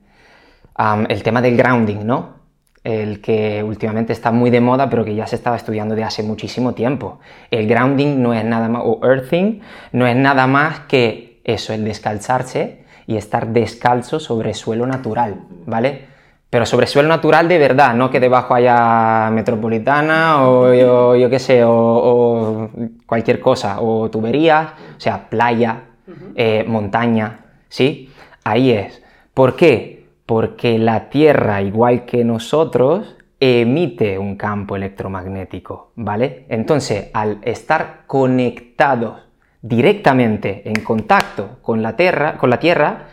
[1.08, 2.36] el tema del grounding, ¿no?
[2.84, 6.22] El que últimamente está muy de moda, pero que ya se estaba estudiando de hace
[6.22, 7.18] muchísimo tiempo.
[7.50, 9.60] El grounding no es nada más, o earthing,
[9.92, 16.15] no es nada más que eso, el descalzarse y estar descalzo sobre suelo natural, ¿vale?
[16.48, 21.38] Pero sobre suelo natural de verdad, no que debajo haya metropolitana o yo, yo qué
[21.38, 22.70] sé, o, o,
[23.04, 26.32] cualquier cosa, o tuberías, o sea, playa, uh -huh.
[26.36, 28.10] eh, montaña, ¿sí?
[28.44, 29.02] Ahí es.
[29.34, 30.06] ¿Por qué?
[30.24, 36.46] Porque la Tierra, igual que nosotros, emite un campo electromagnético, ¿vale?
[36.48, 39.20] Entonces, al estar conectados
[39.60, 43.08] directamente en contacto con la Tierra, con la tierra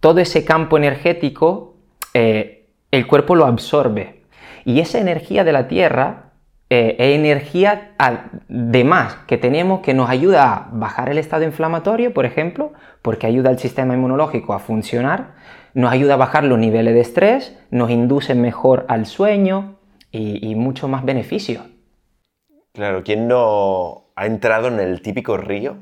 [0.00, 1.76] todo ese campo energético
[2.12, 2.63] eh,
[2.94, 4.22] el cuerpo lo absorbe.
[4.64, 6.32] Y esa energía de la Tierra
[6.70, 7.94] eh, es energía
[8.48, 12.72] de más que tenemos que nos ayuda a bajar el estado inflamatorio, por ejemplo,
[13.02, 15.34] porque ayuda al sistema inmunológico a funcionar,
[15.74, 19.76] nos ayuda a bajar los niveles de estrés, nos induce mejor al sueño
[20.10, 21.62] y, y mucho más beneficio.
[22.72, 25.78] Claro, ¿quién no ha entrado en el típico río?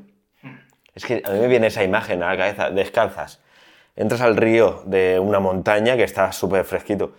[0.93, 3.42] Es que a mí me viene esa imagen a la cabeza, descalzas
[3.95, 7.13] entras al río de una montaña que está súper fresquito.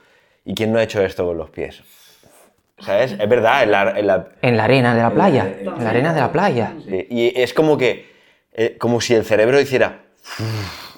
[0.44, 1.82] ¿Y quién no ha hecho esto con los pies?
[2.78, 3.12] ¿Sabes?
[3.12, 5.54] Es verdad, en la, en la, en la arena de la playa.
[5.60, 6.74] En la arena de la playa.
[6.84, 8.12] Sí, y es como que,
[8.52, 10.02] eh, como si el cerebro hiciera...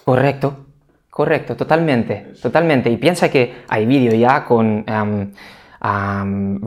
[0.04, 0.66] Correcto,
[1.10, 2.90] correcto, totalmente, totalmente.
[2.90, 5.32] Y piensa que hay vídeo ya con um,
[5.82, 6.60] um,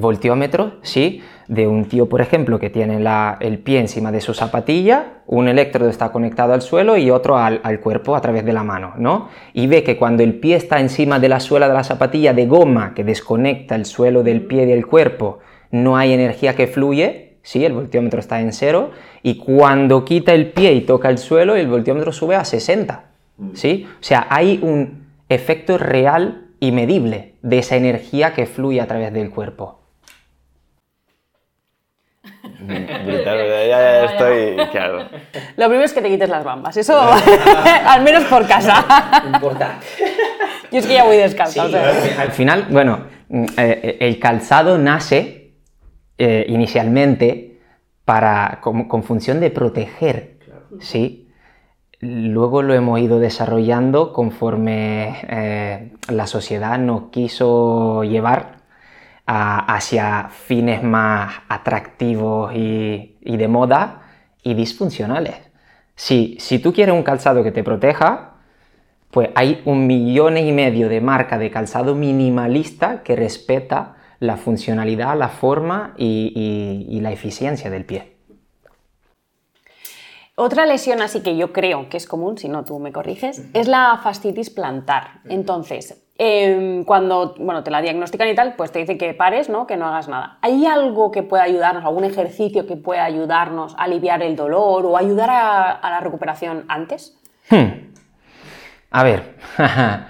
[0.81, 1.21] ¿sí?
[1.47, 3.03] de un tío, por ejemplo, que tiene
[3.39, 7.59] el pie encima de su zapatilla, un electrodo está conectado al suelo y otro al,
[7.63, 9.29] al, cuerpo a través de la mano, ¿no?
[9.53, 12.45] Y ve que cuando el pie está encima de la suela de la zapatilla de
[12.45, 15.39] goma que desconecta el suelo del pie y del cuerpo,
[15.71, 17.65] no hay energía que fluye, ¿sí?
[17.65, 18.91] El voltiómetro está en cero
[19.23, 23.05] y cuando quita el pie y toca el suelo, el voltiómetro sube a 60,
[23.53, 23.87] ¿sí?
[23.99, 29.13] O sea, hay un efecto real y medible de esa energía que fluye a través
[29.13, 29.79] del cuerpo.
[32.59, 34.55] Brutal, ya, ya estoy.
[34.71, 35.09] Claro.
[35.57, 36.99] Lo primero es que te quites las bambas, eso
[37.85, 38.85] al menos por casa.
[39.33, 39.85] Importante.
[40.71, 41.65] Yo es que ya voy descalza.
[41.65, 42.21] o sea.
[42.21, 45.53] Al final, bueno, mm, eh, el calzado nace
[46.17, 47.59] eh, inicialmente
[48.05, 50.37] para, con, con función de proteger,
[50.79, 51.28] ¿sí?
[52.01, 58.59] Luego lo hemos ido desarrollando conforme eh, la sociedad nos quiso llevar
[59.31, 64.01] hacia fines más atractivos y, de moda
[64.41, 65.35] y disfuncionales.
[65.93, 68.37] Si, tú quieres un calzado que te proteja,
[69.11, 75.15] pues hay un millón y medio de marca de calzado minimalista que respeta la funcionalidad,
[75.15, 78.08] la forma y la eficiencia del pie.
[80.41, 83.67] Otra lesión así que yo creo que es común, si no tú me corriges, es
[83.67, 85.19] la fascitis plantar.
[85.25, 89.67] Entonces, em, cuando bueno, te la diagnostican y tal, pues te dicen que pares, ¿no?
[89.67, 90.37] que no hagas nada.
[90.41, 94.95] ¿Hay algo que pueda ayudarnos, algún ejercicio que pueda ayudarnos a aliviar el dolor o
[94.95, 97.19] ayudar a, a la recuperación antes?
[97.49, 97.91] Hmm.
[98.91, 99.35] A ver,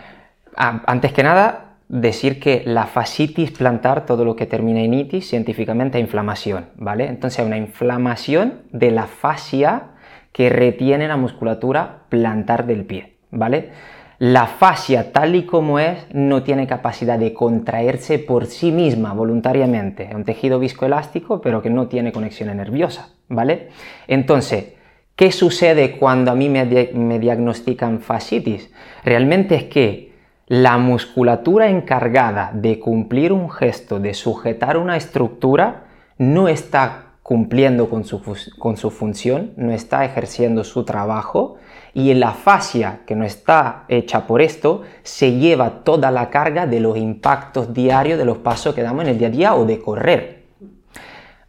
[0.56, 5.98] antes que nada, decir que la fascitis plantar, todo lo que termina en itis, científicamente
[5.98, 7.08] es inflamación, ¿vale?
[7.08, 9.96] Entonces hay una inflamación de la fascia
[10.40, 13.72] que retiene la musculatura plantar del pie, ¿vale?
[14.20, 20.04] La fascia, tal y como es, no tiene capacidad de contraerse por sí misma voluntariamente.
[20.04, 23.72] Es un tejido viscoelástico, pero que no tiene conexión nerviosa, ¿vale?
[24.08, 24.76] Entonces,
[25.18, 26.64] ¿Qué sucede cuando a mí me,
[26.94, 28.72] me diagnostican fascitis?
[29.04, 30.14] Realmente es que
[30.48, 35.88] la musculatura encargada de cumplir un gesto, de sujetar una estructura,
[36.18, 38.24] no está cumpliendo con su,
[38.58, 41.58] con su función, no está ejerciendo su trabajo
[41.94, 46.80] y la fascia que no está hecha por esto se lleva toda la carga de
[46.80, 49.80] los impactos diarios de los pasos que damos en el día a día o de
[49.80, 50.46] correr.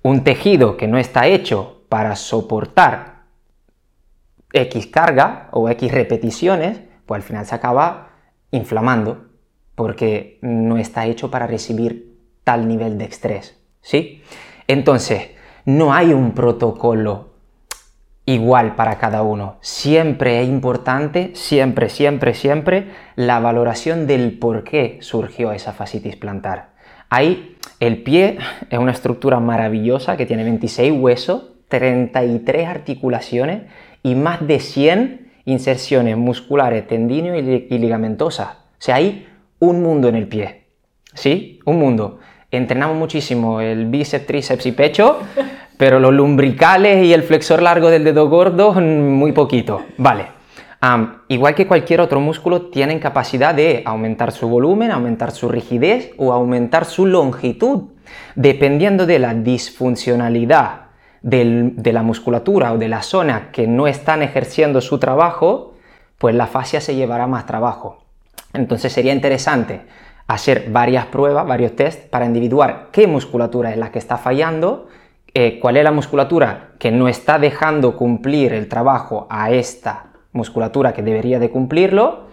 [0.02, 3.23] Un tejido que no está hecho para soportar
[4.52, 8.11] X carga o X repeticiones, pues al final se acaba
[8.51, 9.28] inflamando
[9.77, 14.23] porque no está hecho para recibir tal nivel de estrés, ¿sí?
[14.66, 17.31] Entonces, no hay un protocolo
[18.27, 19.57] igual para cada uno.
[19.61, 26.70] Siempre es importante, siempre, siempre, siempre, la valoración del por qué surgió esa fascitis plantar.
[27.09, 28.39] Ahí, el pie
[28.69, 33.62] es una estructura maravillosa que tiene 26 huesos, 33 articulaciones
[34.03, 38.49] y más de 100 inserciones musculares, li- y ligamentosas.
[38.49, 39.27] O sea, hay
[39.59, 40.66] un mundo en el pie.
[41.15, 41.59] ¿Sí?
[41.65, 42.20] Un mundo.
[42.51, 45.18] Entrenamos muchísimo el bíceps, tríceps y pecho,
[45.77, 49.85] pero los lumbricales y el flexor largo del dedo gordo, muy poquito.
[49.97, 50.27] Vale.
[51.28, 56.32] Igual que cualquier otro músculo, tienen capacidad de aumentar su volumen, aumentar su rigidez o
[56.32, 57.90] aumentar su longitud,
[58.35, 60.86] dependiendo de la disfuncionalidad
[61.22, 65.74] de la musculatura o de la zona que no están ejerciendo su trabajo,
[66.18, 68.02] pues la fascia se llevará más trabajo.
[68.55, 69.82] Entonces sería interesante
[70.31, 74.86] hacer varias pruebas, varios test para individuar qué musculatura es la que está fallando,
[75.35, 80.93] eh, cuál es la musculatura que no está dejando cumplir el trabajo a esta musculatura
[80.93, 82.28] que debería de cumplirlo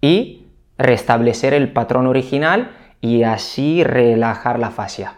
[0.00, 0.46] y
[0.78, 2.70] restablecer el patrón original
[3.00, 5.14] y así relajar la fascia.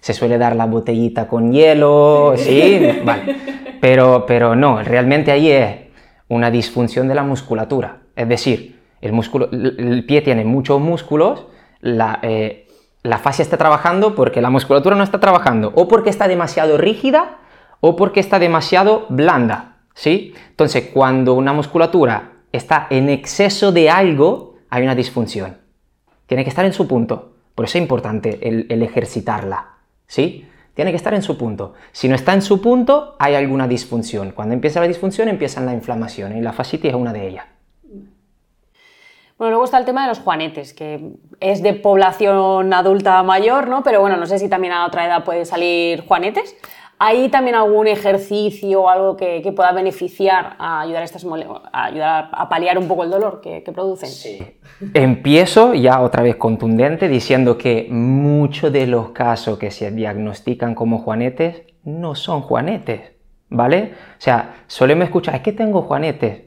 [0.00, 3.36] Se suele dar la botellita con hielo, sí, vale.
[3.80, 5.76] Pero, pero no, realmente ahí es
[6.28, 7.98] una disfunción de la musculatura.
[8.14, 11.44] Es decir, el, músculo, el pie tiene muchos músculos,
[11.80, 12.68] la, eh,
[13.02, 17.38] la fascia está trabajando porque la musculatura no está trabajando, o porque está demasiado rígida,
[17.80, 20.34] o porque está demasiado blanda, ¿sí?
[20.50, 25.58] Entonces, cuando una musculatura está en exceso de algo, hay una disfunción.
[26.26, 27.32] Tiene que estar en su punto.
[27.56, 30.46] Por eso es importante el, el ejercitarla, ¿sí?
[30.74, 31.74] Tiene que estar en su punto.
[31.90, 34.30] Si no está en su punto, hay alguna disfunción.
[34.30, 37.51] Cuando empieza la disfunción, empieza la inflamación y la fascitis es una de ellas.
[39.42, 43.82] Bueno, luego está el tema de los juanetes, que es de población adulta mayor, ¿no?
[43.82, 46.56] Pero bueno, no sé si también a otra edad puede salir juanetes.
[47.00, 51.48] ¿Hay también algún ejercicio o algo que, que pueda beneficiar a ayudar a, estas mole-
[51.72, 54.54] a ayudar a paliar un poco el dolor que, que producen?
[54.94, 61.00] Empiezo ya otra vez contundente diciendo que muchos de los casos que se diagnostican como
[61.00, 63.10] juanetes no son juanetes,
[63.48, 63.94] ¿vale?
[64.18, 66.42] O sea, solemos escuchar, es que tengo juanetes.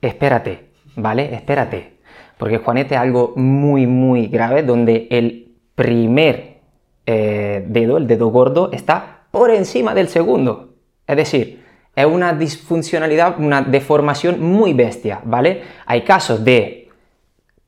[0.00, 0.67] Espérate,
[0.98, 1.34] ¿vale?
[1.34, 1.98] Espérate.
[2.36, 6.58] Porque juanete es algo muy, muy grave donde el primer
[7.06, 10.74] eh, dedo, el dedo gordo, está por encima del segundo.
[11.06, 11.64] Es decir,
[11.96, 15.62] es una disfuncionalidad, una deformación muy bestia, ¿vale?
[15.86, 16.90] Hay casos de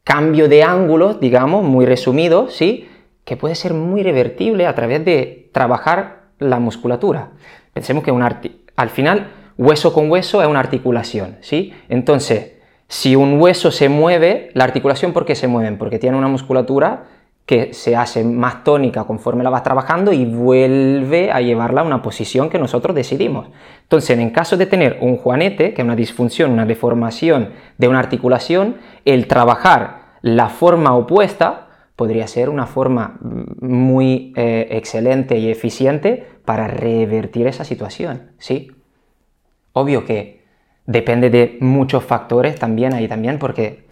[0.05, 2.89] cambio de ángulo, digamos, muy resumido, ¿sí?
[3.25, 7.31] Que puede ser muy revertible a través de trabajar la musculatura.
[7.73, 11.73] Pensemos que un al final, hueso con hueso es una articulación, ¿sí?
[11.89, 12.60] Entonces,
[12.91, 15.79] si un hueso se mueve, la articulación, ¿por qué se mueven?
[15.79, 17.05] Porque tiene una musculatura
[17.47, 22.03] que se hace más tónica conforme la vas trabajando y vuelve a llevarla a una
[22.03, 23.47] posición que nosotros decidimos.
[23.83, 28.01] Entonces, en caso de tener un juanete, que es una disfunción, una deformación de una
[28.01, 36.27] articulación, el trabajar la forma opuesta podría ser una forma muy eh, excelente y eficiente
[36.45, 38.73] para revertir esa situación, ¿sí?
[39.75, 40.40] Obvio que
[40.87, 43.85] depende de muchos factores también ahí también, porque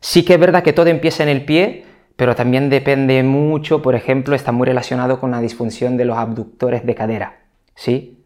[0.00, 1.84] sí que es verdad que todo empieza en el pie,
[2.16, 6.84] pero también depende mucho, por ejemplo, está muy relacionado con la disfunción de los abductores
[6.84, 7.38] de cadera,
[7.74, 8.18] ¿sí?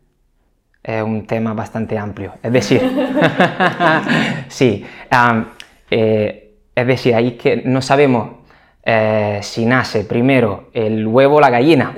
[0.83, 2.35] Es un tema bastante amplio.
[2.43, 2.81] Es decir,
[4.49, 4.85] sí,
[5.91, 8.37] eh, es decir, ahí que no sabemos
[8.85, 11.93] eh, si nace primero el huevo o la gallina.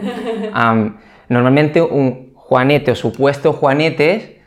[1.29, 4.38] normalmente un juanete o supuesto juanete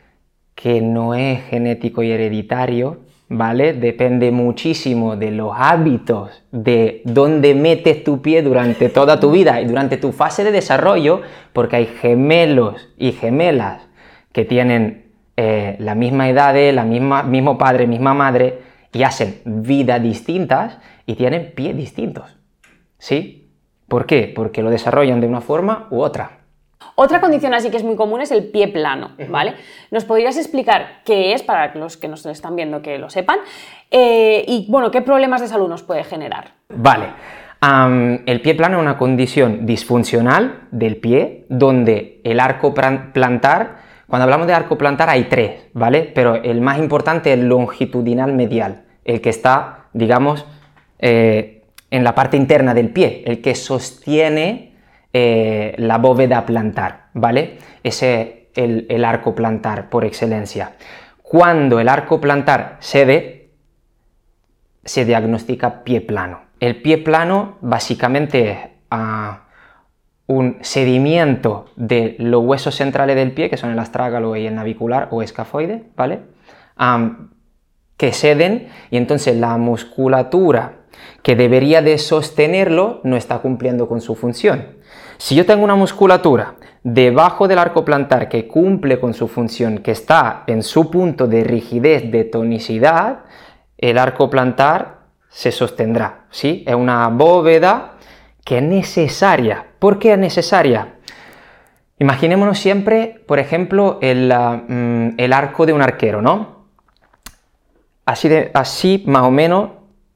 [0.54, 3.72] que no es genético y hereditario, ¿vale?
[3.72, 9.66] Depende muchísimo de los hábitos, de dónde metes tu pie durante toda tu vida y
[9.66, 11.22] durante tu fase de desarrollo,
[11.52, 13.88] porque hay gemelos y gemelas
[14.32, 18.58] que tienen eh, la misma edad, la misma, mismo padre, misma madre,
[18.92, 22.36] y hacen vida distintas y tienen pies distintos.
[22.98, 23.50] ¿Sí?
[23.88, 24.30] ¿Por qué?
[24.34, 26.41] Porque lo desarrollan de una forma u otra.
[26.94, 29.54] Otra condición así que es muy común es el pie plano, ¿vale?
[29.90, 33.38] ¿Nos podrías explicar qué es, para los que nos están viendo que lo sepan,
[33.90, 36.52] eh, y bueno, qué problemas de salud nos puede generar?
[36.68, 37.06] Vale.
[38.26, 43.76] el pie plano es una condición disfuncional del pie donde el arco plantar,
[44.08, 46.10] cuando hablamos de arco plantar hay tres, ¿vale?
[46.14, 50.44] Pero el más importante es el longitudinal medial, el que está, digamos,
[50.98, 54.71] eh, en la parte interna del pie, el que sostiene
[55.12, 57.58] eh, la bóveda plantar, ¿vale?
[57.82, 60.72] Ese es el, arco plantar por excelencia.
[61.22, 63.50] Cuando el arco plantar cede,
[64.84, 66.40] se diagnostica pie plano.
[66.60, 68.58] El pie plano básicamente es
[68.90, 69.44] ah,
[70.26, 75.08] un sedimiento de los huesos centrales del pie, que son el astrágalo y el navicular
[75.10, 76.20] o escafoide, ¿vale?
[77.96, 80.78] que ceden y entonces la musculatura
[81.22, 84.81] que debería de sostenerlo no está cumpliendo con su función.
[85.22, 89.92] Si yo tengo una musculatura debajo del arco plantar que cumple con su función, que
[89.92, 93.20] está en su punto de rigidez, de tonicidad,
[93.78, 96.24] el arco plantar se sostendrá.
[96.32, 96.64] ¿sí?
[96.66, 97.92] Es una bóveda
[98.44, 99.64] que es necesaria.
[99.78, 100.94] ¿Por qué es necesaria?
[102.00, 106.64] Imaginémonos siempre, por ejemplo, el, mm, arco de un arquero, ¿no?
[108.06, 109.70] Así, así más o menos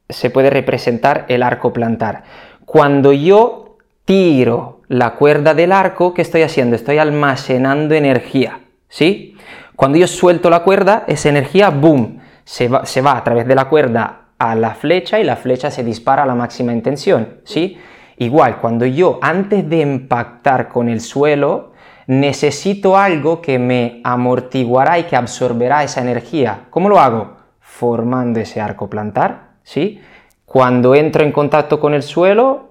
[0.09, 2.25] se puede representar el arco plantar.
[2.65, 3.66] Cuando yo
[4.07, 6.77] tiro la cuerda del arco, ¿qué estoy haciendo?
[6.77, 9.37] Estoy almacenando energía, ¿sí?
[9.75, 13.55] Cuando yo suelto la cuerda, esa energía, boom, se va, se va a través de
[13.55, 17.79] la cuerda a la flecha y la flecha se dispara a la máxima intención, ¿sí?
[18.19, 21.73] Igual, cuando yo antes de impactar con el suelo,
[22.07, 26.67] necesito algo que me amortiguará y que absorberá esa energía.
[26.71, 27.37] ¿Cómo lo hago?
[27.61, 30.01] Formando ese arco plantar, ¿sí?
[30.45, 32.66] Cuando entro en contacto con el suelo,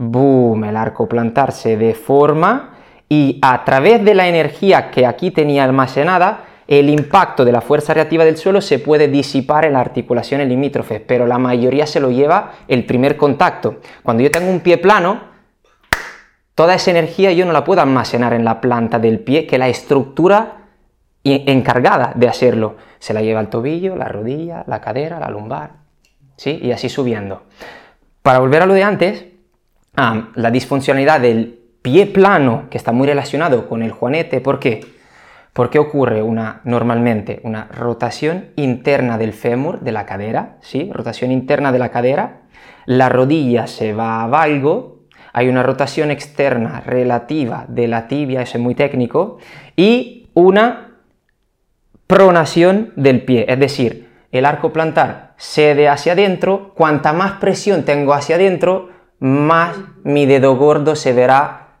[0.00, 2.70] boom, el arco plantar se deforma
[3.06, 7.92] y a través de la energía que aquí tenía almacenada, el impacto de la fuerza
[7.92, 12.10] reactiva del suelo se puede disipar en las articulaciones limítrofes, pero la mayoría se lo
[12.10, 13.80] lleva el primer contacto.
[14.02, 15.20] Cuando yo tengo un pie plano,
[16.54, 19.68] toda esa energía yo no la puedo almacenar en la planta del pie, que la
[19.68, 20.68] estructura
[21.24, 25.72] encargada de hacerlo se la lleva el tobillo, la rodilla, la cadera, la lumbar,
[26.36, 26.58] ¿sí?
[26.62, 27.42] Y así subiendo.
[28.22, 29.29] Para volver a lo de antes,
[29.96, 34.80] la disfuncionalidad del pie plano, que está muy relacionado con el juanete, ¿por qué?
[35.52, 40.90] Porque ocurre una, normalmente una rotación interna del fémur, de la cadera, ¿sí?
[40.92, 42.42] Rotación interna de la cadera,
[42.86, 45.00] la rodilla se va a valgo,
[45.32, 49.38] hay una rotación externa relativa de la tibia, eso es muy técnico,
[49.76, 50.98] y una
[52.06, 58.14] pronación del pie, es decir, el arco plantar cede hacia adentro, cuanta más presión tengo
[58.14, 58.90] hacia adentro,
[59.20, 61.76] más mi dedo gordo se verá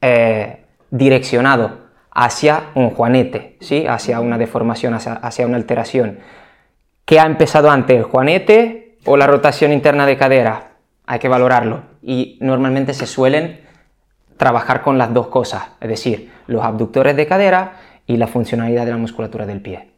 [0.00, 1.78] eh, direccionado
[2.10, 3.86] hacia un juanete, ¿sí?
[3.86, 6.18] hacia una deformación, hacia, una alteración.
[7.04, 10.72] ¿Qué ha empezado antes, el juanete o la rotación interna de cadera?
[11.06, 11.82] Hay que valorarlo.
[12.02, 13.60] Y normalmente se suelen
[14.36, 17.74] trabajar con las dos cosas, es decir, los abductores de cadera
[18.06, 19.91] y la funcionalidad de la musculatura del pie.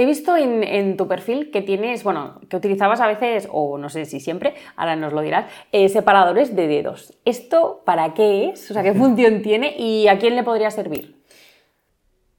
[0.00, 4.04] He visto en, tu perfil que tienes, bueno, que utilizabas a veces, o no sé
[4.04, 7.18] si siempre, ahora nos lo dirás, eh, separadores de dedos.
[7.24, 8.70] ¿Esto para qué es?
[8.70, 11.16] O sea, ¿qué función tiene y a quién le podría servir?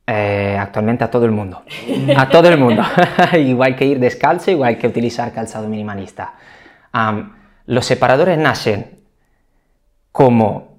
[0.08, 1.64] Eh, actualmente a todo el mundo.
[2.16, 2.82] A todo el mundo.
[3.38, 6.36] igual que ir descalzo, igual que utilizar calzado minimalista.
[7.66, 9.02] los separadores nacen
[10.14, 10.78] como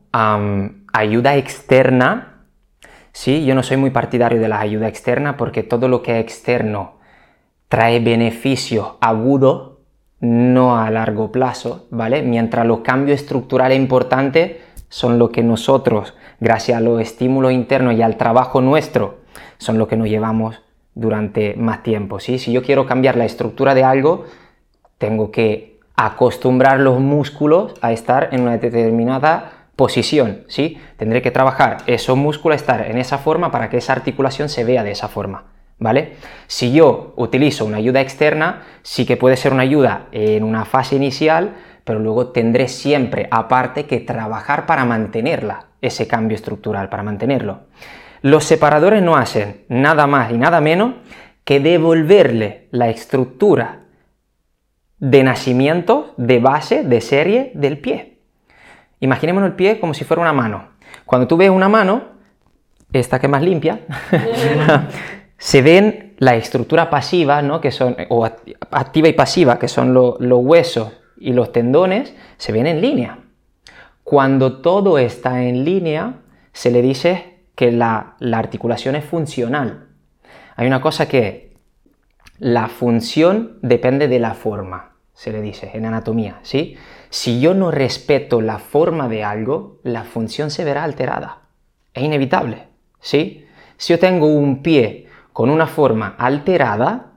[0.94, 2.29] ayuda externa
[3.12, 6.24] Sí, yo no soy muy partidario de la ayuda externa porque todo lo que es
[6.24, 6.94] externo
[7.68, 9.80] trae beneficio agudo,
[10.20, 12.22] no a largo plazo, ¿vale?
[12.22, 14.58] Mientras los cambios estructurales importantes
[14.88, 19.20] son lo que nosotros, gracias a los estímulos internos y al trabajo nuestro,
[19.58, 20.60] son lo que nos llevamos
[20.94, 22.38] durante más tiempo, ¿sí?
[22.38, 24.24] Si yo quiero cambiar la estructura de algo,
[24.98, 30.78] tengo que acostumbrar los músculos a estar en una determinada posición, ¿sí?
[30.98, 34.84] Tendré que trabajar esos músculos, estar en esa forma para que esa articulación se vea
[34.84, 35.44] de esa forma,
[35.78, 36.16] ¿vale?
[36.48, 40.96] Si yo utilizo una ayuda externa, sí que puede ser una ayuda en una fase
[40.96, 41.54] inicial,
[41.84, 47.60] pero luego tendré siempre aparte que trabajar para mantenerla, ese cambio estructural, para mantenerlo.
[48.20, 50.96] Los separadores no hacen nada más y nada menos
[51.44, 53.86] que devolverle la estructura
[54.98, 58.09] de nacimiento, de base, de serie del pie.
[59.00, 60.68] Imaginémonos el pie como si fuera una mano.
[61.04, 62.02] Cuando tú ves una mano,
[62.92, 63.80] esta que es más limpia,
[65.38, 67.60] se ven la estructura pasiva, ¿no?
[67.60, 72.66] que son, o activa y pasiva, que son los huesos y los tendones, se ven
[72.66, 73.18] en línea.
[74.04, 76.20] Cuando todo está en línea,
[76.52, 79.86] se le dice que la, la articulación es funcional.
[80.56, 81.56] Hay una cosa que
[82.38, 84.89] la función depende de la forma,
[85.20, 86.78] se le dice en anatomía, ¿sí?
[87.10, 91.40] Si yo no respeto la forma de algo, la función se verá alterada.
[91.92, 92.68] Es inevitable,
[93.00, 93.44] ¿sí?
[93.76, 97.08] Si yo tengo un pie con una forma alterada,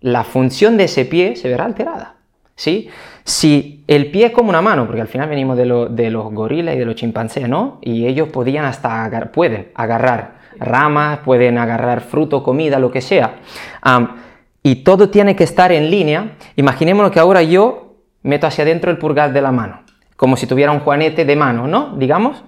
[0.00, 2.16] la función de ese pie se verá alterada,
[2.56, 2.88] ¿sí?
[3.22, 5.64] Si el pie es como una mano, porque al final venimos de,
[6.10, 7.78] los gorilas y de los chimpancés, ¿no?
[7.80, 13.36] Y ellos podían hasta pueden agarrar ramas, pueden agarrar fruto, comida, lo que sea.
[14.62, 16.36] Y todo tiene que estar en línea.
[16.56, 19.82] Imaginémonos que ahora yo meto hacia adentro el pulgar de la mano,
[20.16, 21.96] como si tuviera un juanete de mano, ¿no?
[21.96, 22.44] Digamos,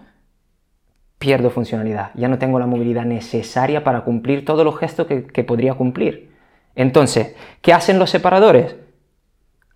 [1.19, 5.75] pierdo funcionalidad, ya no tengo la movilidad necesaria para cumplir todos los gestos que, podría
[5.75, 6.33] cumplir.
[6.77, 8.77] Entonces, ¿qué hacen los separadores?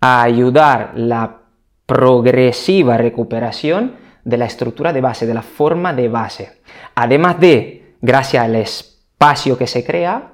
[0.01, 1.39] ayudar la
[1.85, 6.61] progresiva recuperación de la estructura de base, de la forma de base.
[6.95, 10.33] Además de, gracias al espacio que se crea,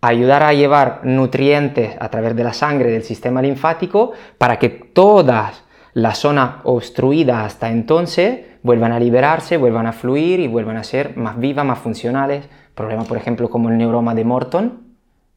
[0.00, 5.64] ayudar a llevar nutrientes a través de la sangre del sistema linfático para que todas
[5.92, 11.16] las zonas obstruidas hasta entonces vuelvan a liberarse, vuelvan a fluir y vuelvan a ser
[11.16, 12.48] más vivas, más funcionales.
[12.74, 14.82] Problemas, por ejemplo, como el neuroma de Morton.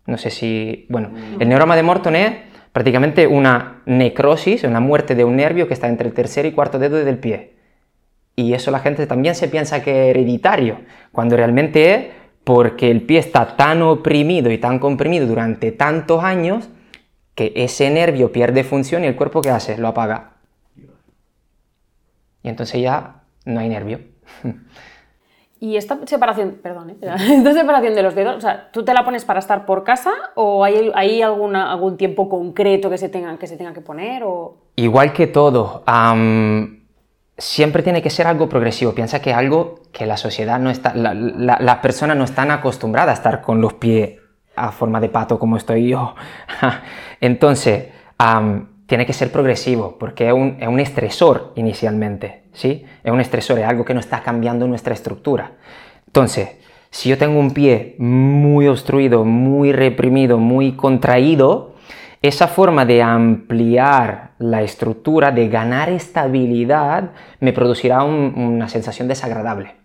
[0.06, 0.86] No sé si...
[0.90, 2.34] Bueno, el neuroma de Morton es
[2.72, 6.78] prácticamente una necrosis, una muerte de un nervio que está entre el tercer y cuarto
[6.78, 7.54] dedo del pie.
[8.36, 10.80] Y eso la gente también se piensa que es hereditario,
[11.12, 12.06] cuando realmente es
[12.44, 16.70] porque el pie está tan oprimido y tan comprimido durante tantos años
[17.36, 19.78] que ese nervio pierde función y el cuerpo ¿qué hace?
[19.78, 20.34] Lo apaga.
[22.44, 24.00] Y entonces ya no hay nervio.
[25.64, 26.98] Y esta separación, perdón, ¿eh?
[27.02, 30.12] esta separación de los dedos, o sea, ¿tú te la pones para estar por casa
[30.34, 34.24] o hay, hay alguna, algún tiempo concreto que se tenga que, se tenga que poner?
[34.24, 34.58] O...
[34.76, 35.84] Igual que todo,
[37.42, 38.94] siempre tiene que ser algo progresivo.
[38.94, 43.42] Piensa que algo que la sociedad no está, las personas no están acostumbradas a estar
[43.42, 44.20] con los pies
[44.56, 46.16] a forma de pato como estoy yo.
[47.20, 47.88] Entonces,
[48.86, 52.86] tiene que ser progresivo porque es un, es un, estresor inicialmente, ¿sí?
[53.04, 55.54] Es un estresor, es algo que no está cambiando nuestra estructura.
[56.06, 56.50] Entonces,
[56.92, 61.71] si yo tengo un pie muy obstruido, muy reprimido, muy contraído,
[62.22, 69.76] esa forma de ampliar la estructura, de ganar estabilidad, me producirá una sensación desagradable.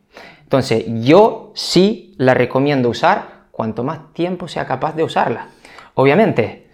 [0.43, 5.49] Entonces, yo sí la recomiendo usar cuanto más tiempo sea capaz de usarla.
[5.95, 6.69] Obviamente,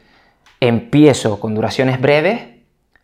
[0.60, 2.40] empiezo con duraciones breves,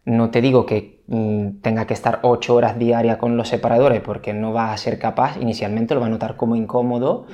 [0.04, 4.32] no te digo que mm, tenga que estar 8 horas diarias con los separadores porque
[4.32, 7.26] no va a ser capaz, inicialmente lo va a notar como incómodo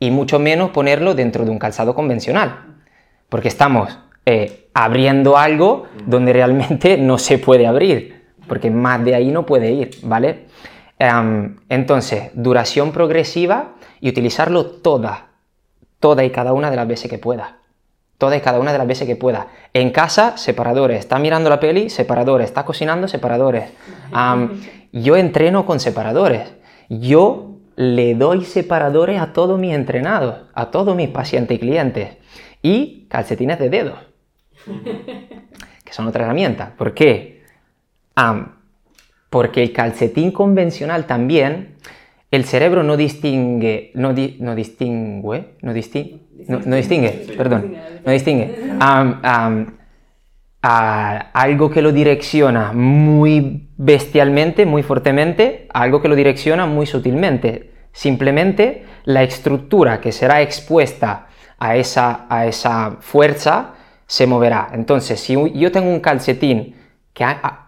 [0.00, 2.80] y mucho menos ponerlo dentro de un calzado convencional,
[3.28, 9.30] porque estamos eh, abriendo algo donde realmente no se puede abrir, porque más de ahí
[9.30, 10.46] no puede ir, ¿vale?
[11.68, 15.30] entonces, duración progresiva y utilizarlo toda,
[15.98, 17.56] toda y cada una de las veces que pueda.
[18.18, 19.48] todas y cada una de las veces que pueda.
[19.74, 21.00] En casa, separadores.
[21.00, 22.46] Está mirando la peli, separadores.
[22.46, 23.72] Está cocinando, separadores.
[24.92, 26.52] Yo entreno con separadores.
[26.88, 32.16] Yo le doy separadores a todos mis entrenados, a todos mis pacientes y clientes.
[32.62, 33.98] Y calcetines de dedos,
[35.84, 36.74] que son otra herramienta.
[36.76, 37.42] ¿Por qué?
[39.30, 41.76] Porque el calcetín convencional también,
[42.30, 47.74] el cerebro no distingue, no, di- no distingue, no, distin- no, no distingue, perdón,
[48.04, 48.72] no distingue.
[50.64, 56.86] A algo que lo direcciona muy bestialmente, muy fuertemente, a algo que lo direcciona muy
[56.86, 57.72] sutilmente.
[57.92, 61.26] Simplemente la estructura que será expuesta
[61.58, 63.74] a esa, a esa fuerza
[64.12, 64.68] se moverá.
[64.74, 66.76] Entonces, si yo tengo un calcetín
[67.14, 67.24] que,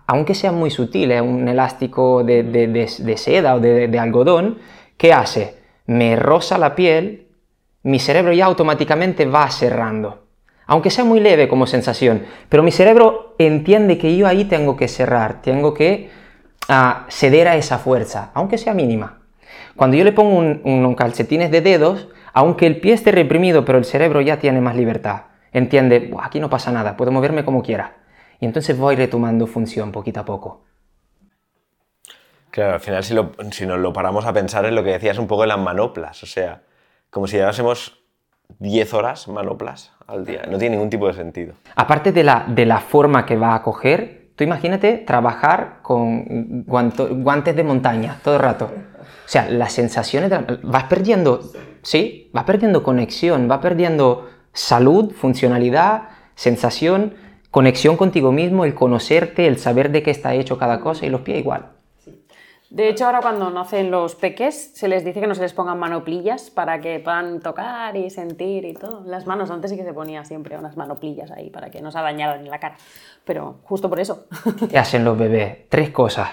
[0.06, 4.58] aunque sea muy sutil, es un elástico de, de- seda o de, algodón,
[4.98, 5.56] ¿qué hace?
[5.86, 7.28] Me roza la piel,
[7.82, 10.26] mi cerebro ya automáticamente va cerrando.
[10.66, 14.88] Aunque sea muy leve como sensación, pero mi cerebro entiende que yo ahí tengo que
[14.88, 16.10] cerrar, tengo que
[16.68, 19.20] ah, ceder a esa fuerza, aunque sea mínima.
[19.76, 23.78] Cuando yo le pongo un- unos calcetines de dedos, aunque el pie esté reprimido, pero
[23.78, 25.22] el cerebro ya tiene más libertad,
[25.54, 27.96] entiende, "Buah, aquí no pasa nada, puedo moverme como quiera.
[28.40, 30.64] Y entonces voy retomando función poquito a poco.
[32.50, 35.18] Claro, al final si, lo- si nos lo paramos a pensar en lo que decías
[35.18, 36.62] un poco de las manoplas, o sea,
[37.10, 38.00] como si llevásemos
[38.58, 41.54] 10 horas manoplas al día, no tiene ningún tipo de sentido.
[41.74, 47.08] Aparte de la, de la forma que va a coger, tú imagínate trabajar con guanto-
[47.10, 48.66] guantes de montaña todo el rato.
[48.66, 51.40] O sea, las sensaciones, de la- vas perdiendo,
[51.82, 52.30] ¿sí?
[52.32, 57.14] Vas perdiendo conexión, vas perdiendo salud, funcionalidad, sensación,
[57.50, 61.20] conexión contigo mismo, el conocerte, el saber de qué está hecho cada cosa y los
[61.20, 61.74] pies igual.
[62.70, 65.78] De hecho, ahora cuando nacen los peques, se les dice que no se les pongan
[65.78, 69.04] manoplillas para que puedan tocar y sentir y todo.
[69.06, 72.00] Las manos, antes sí que se ponía siempre unas manoplillas ahí para que no se
[72.00, 72.76] dañaran en la cara.
[73.24, 74.26] Pero justo por eso.
[74.70, 75.68] ¿Qué hacen los bebés?
[75.68, 76.30] Tres cosas.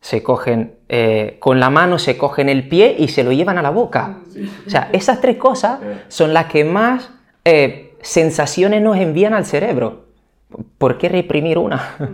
[0.00, 3.62] Se cogen, eh, con la mano se cogen el pie y se lo llevan a
[3.62, 4.18] la boca.
[4.66, 5.78] O sea, esas tres cosas
[6.08, 7.12] son las que más
[7.46, 10.06] eh, sensaciones nos envían al cerebro.
[10.78, 11.96] ¿Por qué reprimir una?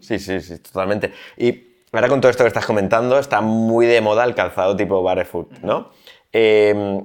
[0.00, 1.12] Sí, sí, sí, totalmente.
[1.36, 5.02] Y ahora con todo esto que estás comentando, está muy de moda el calzado tipo
[5.02, 5.90] barefoot, ¿no?
[6.32, 7.02] Eh,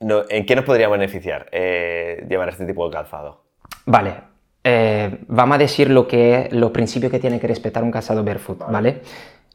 [0.00, 3.44] no- ¿En qué nos podría beneficiar eh, llevar este tipo de calzado?
[3.86, 4.14] Vale,
[4.64, 8.22] eh, vamos a decir lo que es los principios que tiene que respetar un calzado
[8.22, 9.00] barefoot, ¿vale?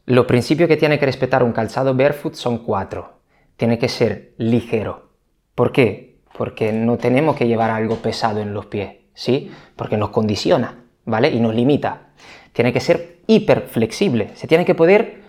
[0.07, 3.20] Los principios que tiene que respetar un calzado barefoot son cuatro.
[3.57, 5.10] Tiene que ser ligero.
[5.56, 6.15] ¿Por qué?
[6.38, 9.52] Porque no tenemos que llevar algo pesado en los pies, ¿sí?
[9.76, 11.30] Porque nos condiciona, ¿vale?
[11.30, 12.07] Y nos limita.
[12.53, 14.32] Tiene que ser hiper flexible.
[14.36, 15.22] Se tiene que poder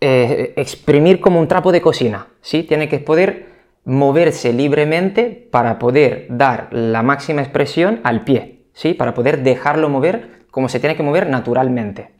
[0.00, 2.62] eh, exprimir como un trapo de cocina, ¿sí?
[2.62, 3.46] Tiene que poder
[3.84, 8.94] moverse libremente para poder dar la máxima expresión al pie, ¿sí?
[8.94, 12.10] Para poder dejarlo mover como se tiene que mover naturalmente.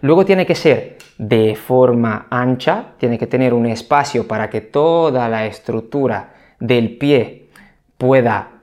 [0.00, 5.28] Luego tiene que ser de forma ancha, tiene que tener un espacio para que toda
[5.28, 7.43] la estructura del pie
[8.04, 8.60] pueda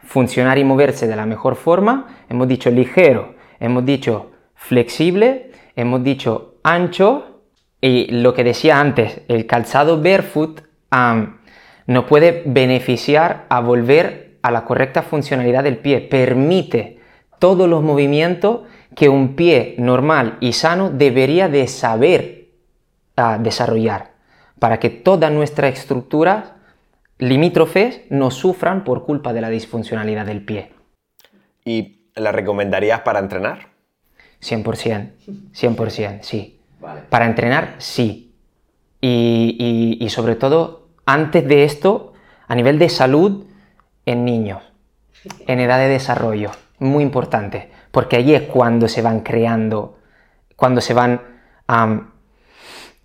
[0.00, 2.08] funcionar y moverse de la mejor forma.
[2.28, 7.42] Hemos dicho ligero, hemos dicho flexible, hemos dicho ancho
[7.80, 11.38] y lo que decía antes, el calzado barefoot am,
[11.86, 16.98] nos puede beneficiar a volver a la correcta funcionalidad del pie, permite
[17.38, 18.62] todos los movimientos
[18.96, 22.48] que un pie normal y sano debería de saber
[23.16, 24.10] ah, desarrollar
[24.58, 26.53] para que todas nuestras estructuras
[27.18, 30.72] limítrofes no sufran por culpa de la disfuncionalidad del pie.
[31.64, 33.68] ¿Y la recomendarías para entrenar?
[34.40, 35.12] 100%,
[35.52, 36.60] 100%, sí.
[37.08, 38.34] Para entrenar, sí.
[39.00, 39.56] Y,
[40.00, 42.12] y- y sobre todo, antes de esto,
[42.46, 43.46] a nivel de salud,
[44.06, 44.62] en niños,
[45.46, 49.98] en edad de desarrollo, muy importante, porque allí es cuando se van creando,
[50.56, 51.22] cuando se van,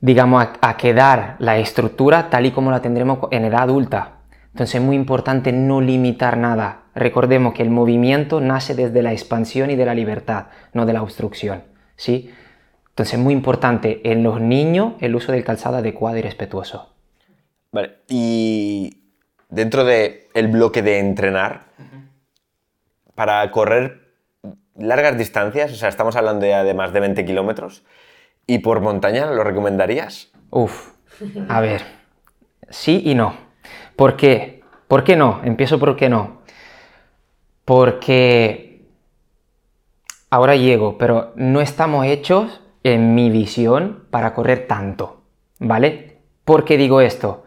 [0.01, 4.19] digamos, a, a quedar la estructura tal y como la tendremos en edad adulta.
[4.53, 6.83] Entonces es muy importante no limitar nada.
[6.95, 11.03] Recordemos que el movimiento nace desde la expansión y de la libertad, no de la
[11.03, 11.63] obstrucción.
[11.95, 12.31] ¿sí?
[12.89, 16.93] Entonces es muy importante en los niños el uso del calzado adecuado y respetuoso.
[17.71, 19.03] Vale, y
[19.47, 21.67] dentro del el bloque de entrenar,
[23.15, 24.15] para correr
[24.75, 27.83] largas distancias, o sea, estamos hablando ya de más de 20 kilómetros,
[28.47, 30.31] y por montaña, ¿lo recomendarías?
[30.49, 30.93] Uf,
[31.47, 31.83] a ver,
[32.69, 33.33] sí y no.
[33.95, 34.63] ¿Por qué?
[34.87, 35.41] ¿Por qué no?
[35.43, 36.39] Empiezo por qué no.
[37.65, 38.87] Porque
[40.29, 45.23] ahora llego, pero no estamos hechos, en mi visión, para correr tanto,
[45.59, 46.21] ¿vale?
[46.45, 47.43] ¿Por qué digo esto?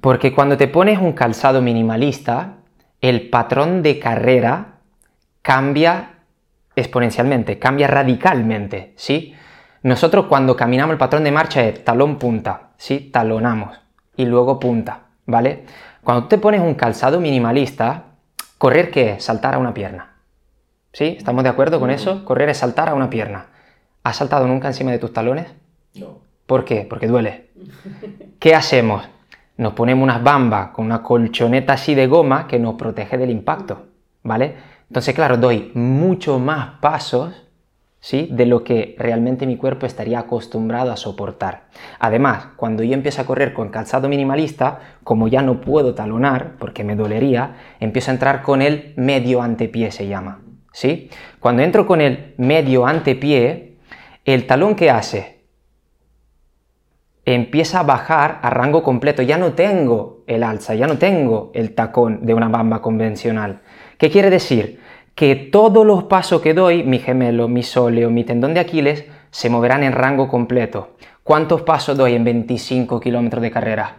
[0.00, 2.56] Porque cuando te pones un calzado minimalista,
[3.00, 4.80] el patrón de carrera
[5.42, 6.20] cambia
[6.74, 9.34] exponencialmente, cambia radicalmente, ¿sí?
[9.84, 13.10] Nosotros cuando caminamos el patrón de marcha es talón punta, ¿sí?
[13.12, 13.78] Talonamos
[14.16, 15.66] y luego punta, ¿vale?
[16.02, 18.04] Cuando te pones un calzado minimalista,
[18.56, 19.24] correr qué es?
[19.24, 20.14] Saltar a una pierna.
[20.90, 21.16] ¿Sí?
[21.18, 22.24] ¿Estamos de acuerdo con eso?
[22.24, 23.48] Correr es saltar a una pierna.
[24.02, 25.48] ¿Has saltado nunca encima de tus talones?
[25.96, 26.20] No.
[26.46, 26.86] ¿Por qué?
[26.88, 27.50] Porque duele.
[28.38, 29.06] ¿Qué hacemos?
[29.58, 33.88] Nos ponemos unas bambas con una colchoneta así de goma que nos protege del impacto,
[34.22, 34.56] ¿vale?
[34.88, 37.43] Entonces, claro, doy mucho más pasos,
[38.10, 41.68] De lo que realmente mi cuerpo estaría acostumbrado a soportar.
[41.98, 46.84] Además, cuando yo empiezo a correr con calzado minimalista, como ya no puedo talonar, porque
[46.84, 51.08] me dolería, empiezo a entrar con el medio antepié, se llama, ¿sí?
[51.40, 53.78] Cuando entro con el medio antepié,
[54.26, 55.34] el talón que hace
[57.24, 59.22] empieza a bajar a rango completo.
[59.22, 63.62] Ya no tengo el alza, ya no tengo el tacón de una bamba convencional.
[63.96, 64.83] ¿Qué quiere decir?
[65.14, 69.48] Que todos los pasos que doy, mi gemelo, mi sóleo, mi tendón de Aquiles, se
[69.50, 70.96] moverán en rango completo.
[71.22, 73.96] ¿Cuántos pasos doy en 25 kilómetros de carrera?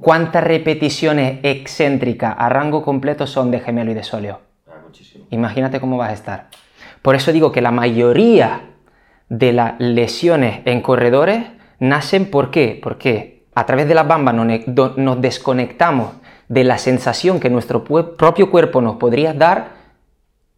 [0.00, 4.40] ¿Cuántas repeticiones excéntricas a rango completo son de gemelo y de sóleo?
[4.66, 5.26] Ah, muchísimo.
[5.30, 6.46] Imagínate cómo vas a estar.
[7.02, 8.62] Por eso digo que la mayoría
[9.28, 11.44] de las lesiones en corredores
[11.78, 12.78] nacen ¿por qué?
[12.82, 16.12] Porque a través de la bamba nos, ne- do- nos desconectamos
[16.48, 19.70] de la sensación que nuestro propio cuerpo nos podría dar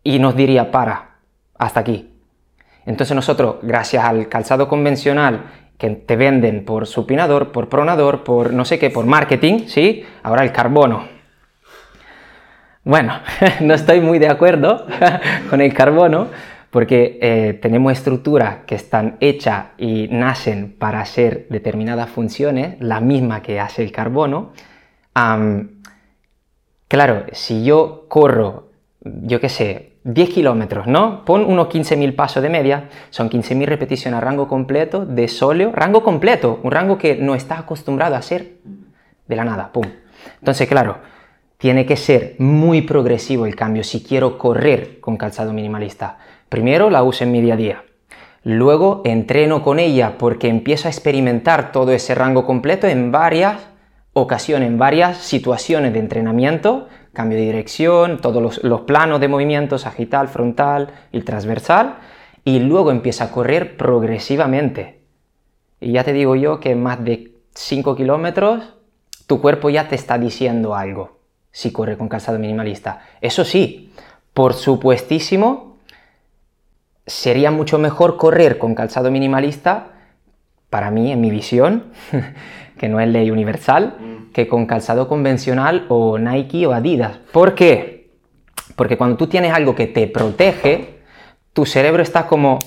[0.03, 1.17] y nos diría para,
[1.59, 2.13] hasta aquí.
[2.87, 5.45] Entonces nosotros, gracias al calzado convencional
[5.77, 10.05] que te venden por supinador, por pronador, por no sé qué, por marketing, ¿sí?
[10.23, 11.05] Ahora el carbono.
[12.85, 13.21] Bueno,
[13.61, 14.87] no estoy muy de acuerdo
[15.51, 16.29] con el carbono
[16.71, 23.43] porque eh, tenemos estructuras que están hechas y nacen para hacer determinadas funciones, la misma
[23.43, 24.53] que hace el carbono.
[26.89, 28.71] Claro, si yo corro,
[29.03, 31.25] yo qué sé, 10 kilómetros, ¿no?
[31.25, 36.03] Pon unos 15.000 pasos de media, son 15.000 repeticiones a rango completo de sóleo, rango
[36.03, 38.55] completo, un rango que no está acostumbrado a hacer
[39.27, 39.85] de la nada, pum.
[40.39, 40.97] Entonces, claro,
[41.59, 46.19] tiene que ser muy progresivo el cambio si quiero correr con calzado minimalista.
[46.49, 47.85] Primero la uso en mi día a día.
[48.45, 53.59] Luego entreno con ella porque empiezo a experimentar todo ese rango completo en varias
[54.21, 59.79] ocasiones, en varias situaciones de entrenamiento, cambio de dirección, todos los, los planos de movimiento,
[59.79, 61.97] sagital, frontal y transversal,
[62.45, 65.01] y luego empiezo a correr progresivamente.
[65.81, 68.75] Y ya te digo yo que más de 5 kilómetros,
[69.27, 71.19] tu cuerpo ya te está diciendo algo
[71.51, 73.03] si corre con calzado minimalista.
[73.21, 73.93] Eso sí,
[74.33, 75.79] por supuestísimo,
[77.07, 79.89] sería mucho mejor correr con calzado minimalista,
[80.71, 81.87] para mí, en mi visión,
[82.79, 87.19] que no es ley universal, que con calzado convencional o Nike o Adidas.
[87.33, 88.11] ¿Por qué?
[88.77, 91.01] Porque cuando tú tienes algo que te protege,
[91.53, 92.59] tu cerebro está como,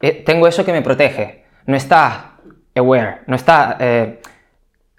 [0.00, 2.38] "Eh, tengo eso que me protege, no está
[2.74, 4.20] aware, no está eh,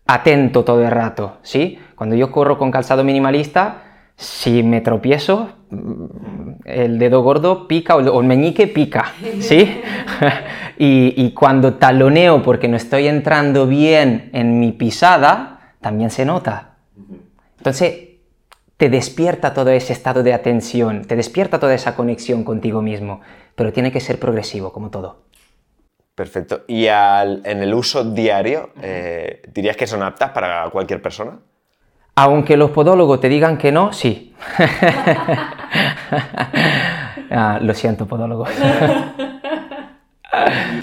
[0.05, 1.79] atento todo el rato, ¿sí?
[1.95, 3.82] Cuando yo corro con calzado minimalista,
[4.15, 6.05] si me tropiezo, mm,
[6.65, 9.81] el dedo gordo pica o el- meñique pica, ¿sí?
[10.77, 16.75] y, y cuando taloneo porque no estoy entrando bien en mi pisada, también se nota.
[17.57, 18.09] Entonces,
[18.77, 23.21] te despierta todo ese estado de atención, te despierta toda esa conexión contigo mismo,
[23.55, 25.23] pero tiene que ser progresivo, como todo.
[26.15, 26.63] Perfecto.
[26.67, 31.39] ¿Y al- en el uso diario, eh, dirías que son aptas para cualquier persona?
[32.15, 34.33] Aunque los podólogos te digan que no, sí.
[37.35, 38.49] Ah, lo siento, podólogos.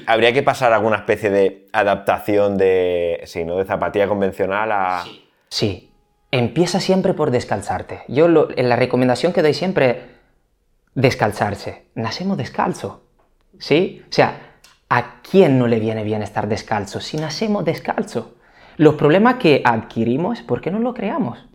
[0.07, 3.57] ¿Habría que pasar alguna especie de adaptación de, sí, ¿no?
[3.57, 5.05] de zapatilla convencional a...
[5.49, 5.93] Sí,
[6.33, 8.03] empieza siempre por descalzarte.
[8.09, 10.07] Yo lo- en la recomendación que doy siempre,
[10.95, 11.85] descalzarse.
[11.95, 13.03] Nacemos descalzo,
[13.59, 14.03] ¿sí?
[14.09, 14.57] O sea,
[14.89, 18.35] ¿a quién no le viene bien estar descalzo si nacemos descalzo?
[18.81, 21.47] Los problemas que adquirimos, ¿por qué no lo creamos?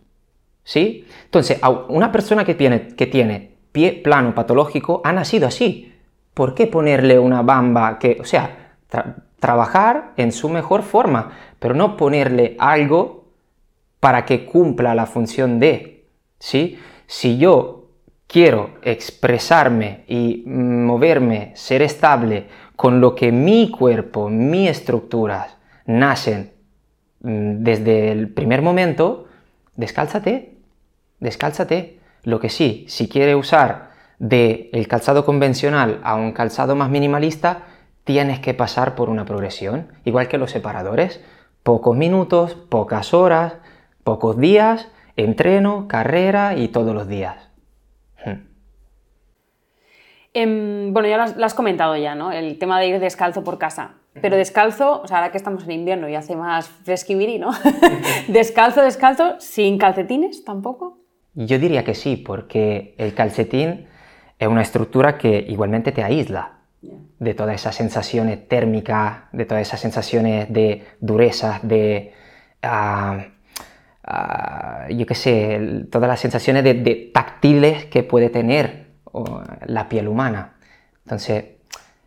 [0.62, 1.04] ¿Sí?
[1.24, 1.58] Entonces,
[1.88, 5.92] una persona que tiene, que tiene pie plano patológico ha nacido así.
[6.34, 11.74] ¿Por qué ponerle una bamba que, o sea, tra- trabajar en su mejor forma, pero
[11.74, 13.24] no ponerle algo
[13.98, 16.06] para que cumpla la función de,
[16.38, 16.78] ¿sí?
[17.08, 17.88] Si yo
[18.28, 22.46] quiero expresarme y moverme, ser estable
[22.76, 26.52] con lo que mi cuerpo, mis estructuras nacen
[27.26, 29.26] desde el primer momento,
[29.74, 30.56] descálzate,
[31.20, 31.98] descálzate.
[32.22, 37.64] Lo que sí, si quiere usar de el calzado convencional a un calzado más minimalista,
[38.04, 41.20] tienes que pasar por una progresión, igual que los separadores.
[41.62, 43.54] Pocos minutos, pocas horas,
[44.04, 47.48] pocos días entreno, carrera y todos los días.
[48.24, 48.46] Hmm.
[50.34, 52.32] Em, bueno, ya lo has, lo has comentado ya, ¿no?
[52.32, 53.94] El tema de ir descalzo por casa.
[54.20, 57.50] Pero descalzo, o sea, ahora que estamos en invierno y hace más fresquibiri, ¿no?
[58.28, 60.98] descalzo, descalzo, sin calcetines tampoco.
[61.34, 63.86] Yo diría que sí, porque el calcetín
[64.38, 66.52] es una estructura que igualmente te aísla
[67.18, 72.12] de todas esas sensaciones térmicas, de todas esas sensaciones de dureza, de,
[72.62, 73.26] ah,
[74.04, 78.86] ah, yo qué sé, todas las sensaciones de, de táctiles que puede tener
[79.66, 80.56] la piel humana.
[81.04, 81.55] Entonces,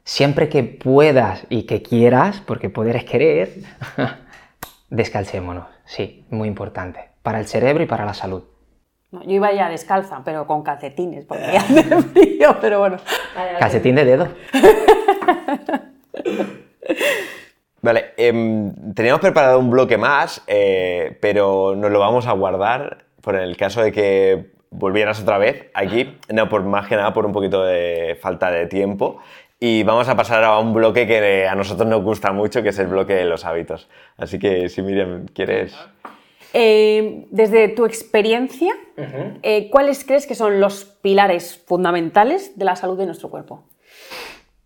[0.03, 3.53] siempre que puedas y que quieras, porque poder es querer,
[4.89, 8.43] descalcémonos, sí, muy importante, para el cerebro y para la salud.
[9.11, 12.97] No, yo iba ya descalza, pero con calcetines, porque ya hace frío, pero bueno.
[13.59, 14.27] Calcetín de dedo.
[17.81, 23.35] Vale, em, teníamos preparado un bloque más, eh, pero nos lo vamos a guardar por
[23.35, 27.31] el caso de que volvieras otra vez aquí, no por más que nada por un
[27.31, 29.19] poquito de falta de tiempo.
[29.59, 32.79] Y vamos a pasar a un bloque que a nosotros nos gusta mucho, que es
[32.79, 33.89] el bloque de los hábitos.
[34.17, 35.75] Así que si Miriam, ¿quieres?
[36.53, 38.73] Eh, desde tu experiencia,
[39.43, 43.65] eh, ¿cuáles crees que son los pilares fundamentales de la salud de nuestro cuerpo?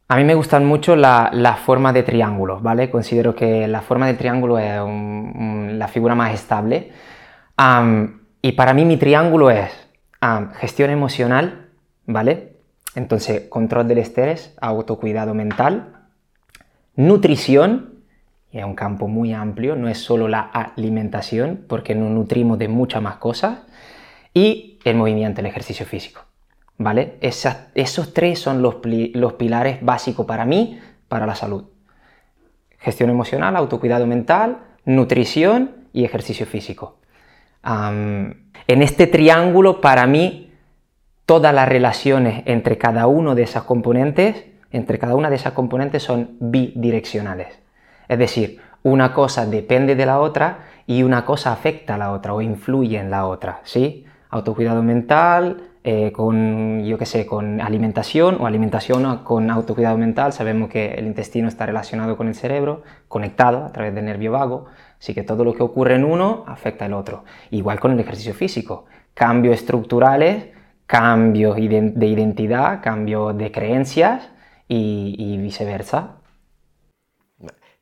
[0.10, 2.91] A mí me gustan mucho la, la forma de triángulo, ¿vale?
[2.91, 6.91] Considero que la forma de triángulo es un- un- la figura más estable.
[8.41, 9.72] Y para mí mi triángulo es
[10.60, 11.70] gestión emocional,
[12.06, 12.53] ¿vale?
[12.95, 15.94] Entonces, control del estrés, autocuidado mental,
[16.95, 18.03] nutrición,
[18.52, 22.68] y es un campo muy amplio, no es solo la alimentación, porque nos nutrimos de
[22.68, 23.60] muchas más cosas,
[24.34, 26.22] y el movimiento, el ejercicio físico.
[26.78, 27.18] ¿Vale?
[27.22, 31.65] Esos tres son los, pilares básicos para mí, para la salud.
[32.80, 36.98] Gestión emocional, autocuidado mental, nutrición y ejercicio físico.
[37.64, 40.53] En este triángulo, para mí,
[41.26, 46.04] todas las relaciones entre cada uno de esas componentes, entre cada una de esas componentes
[46.04, 47.60] son bidireccionales.
[48.08, 52.34] Es decir, una cosa depende de la otra y una cosa afecta a la otra
[52.34, 54.06] o influye en la otra, ¿sí?
[54.30, 60.34] Autocuidado mental, eh, con, yo qué sé, con alimentación o alimentación con autocuidado mental.
[60.34, 64.66] Sabemos que el intestino está relacionado con el cerebro, conectado a través del nervio vago,
[64.98, 67.26] así que todo lo que ocurre en uno afecta al otro.
[67.52, 68.86] Igual con el ejercicio físico.
[69.14, 70.53] Cambios estructurales,
[70.86, 74.30] cambios de identidad, cambios de creencias
[74.68, 76.18] y, y viceversa.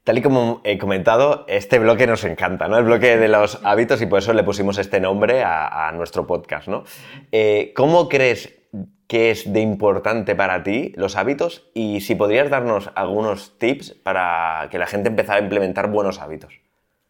[0.04, 2.78] Tal y como he comentado, este bloque nos encanta, ¿no?
[2.78, 6.26] El bloque de los hábitos y por eso le pusimos este nombre a, a nuestro
[6.26, 6.84] podcast, ¿no?
[7.32, 8.62] Eh, ¿Cómo crees
[9.08, 14.70] que es de importante para ti los hábitos y si podrías darnos algunos tips para
[14.72, 16.62] que la gente empezara a implementar buenos hábitos?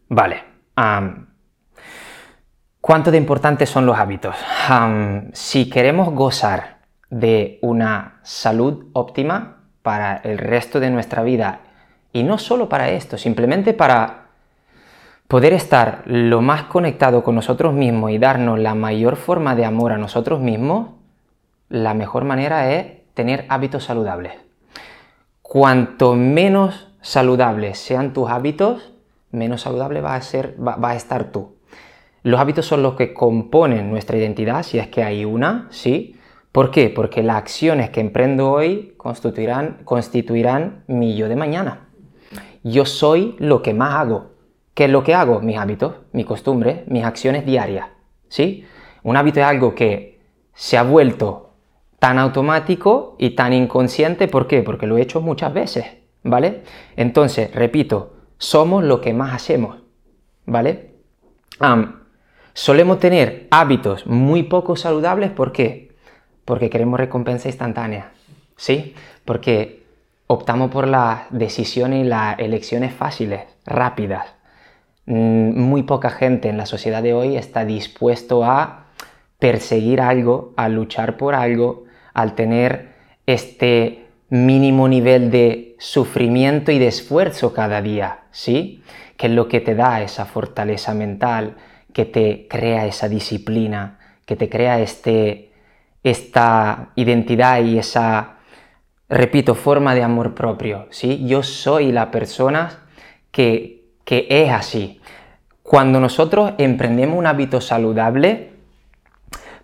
[0.09, 0.43] Vale.
[2.81, 4.35] ¿Cuánto de importantes son los hábitos?
[5.33, 6.79] Si queremos gozar
[7.11, 11.59] de una salud óptima para el resto de nuestra vida,
[12.11, 14.29] y no solo para esto, simplemente para
[15.27, 19.91] poder estar lo más conectado con nosotros mismos y darnos la mayor forma de amor
[19.91, 20.89] a nosotros mismos,
[21.69, 24.33] la mejor manera es tener hábitos saludables.
[25.43, 28.91] Cuanto menos saludables sean tus hábitos,
[29.29, 31.60] menos saludable va a, ser, va a estar tú.
[32.23, 36.15] Los hábitos son los que componen nuestra identidad, si es que hay una, ¿sí?
[36.51, 36.89] ¿Por qué?
[36.89, 41.87] Porque las acciones que emprendo hoy constituirán, mi yo de mañana.
[42.63, 44.31] Yo soy lo que más hago.
[44.73, 45.41] ¿Qué es lo que hago?
[45.41, 47.87] Mis hábitos, mis costumbres, mis acciones diarias,
[48.27, 48.65] ¿sí?
[49.03, 50.21] Un hábito es algo que
[50.53, 51.55] se ha vuelto
[51.99, 54.27] tan automático y tan inconsciente.
[54.27, 54.61] ¿Por qué?
[54.61, 55.85] Porque lo he hecho muchas veces,
[56.23, 56.63] ¿vale?
[56.95, 59.77] Entonces, repito, somos lo que más hacemos,
[60.45, 60.91] ¿vale?
[62.53, 65.91] Solemos tener hábitos muy poco saludables, ¿por qué?
[66.45, 68.11] Porque queremos recompensa instantánea,
[68.55, 68.95] ¿sí?
[69.25, 69.83] Porque
[70.27, 74.27] optamos por las decisiones y las elecciones fáciles, rápidas.
[75.05, 78.85] Mm, Muy poca gente en la sociedad de hoy está dispuesto a
[79.39, 82.91] perseguir algo, a luchar por algo, al tener
[83.25, 88.83] este mínimo nivel de sufrimiento y de esfuerzo cada día, ¿sí?
[89.17, 91.55] Que es lo que te da esa fortaleza mental,
[91.93, 95.51] que te crea esa disciplina, que te crea este,
[96.03, 98.37] esta identidad y esa,
[99.09, 101.25] repito, forma de amor propio, ¿sí?
[101.27, 102.79] Yo soy la persona
[103.31, 105.01] que, que es así.
[105.63, 108.51] Cuando nosotros emprendemos un hábito saludable,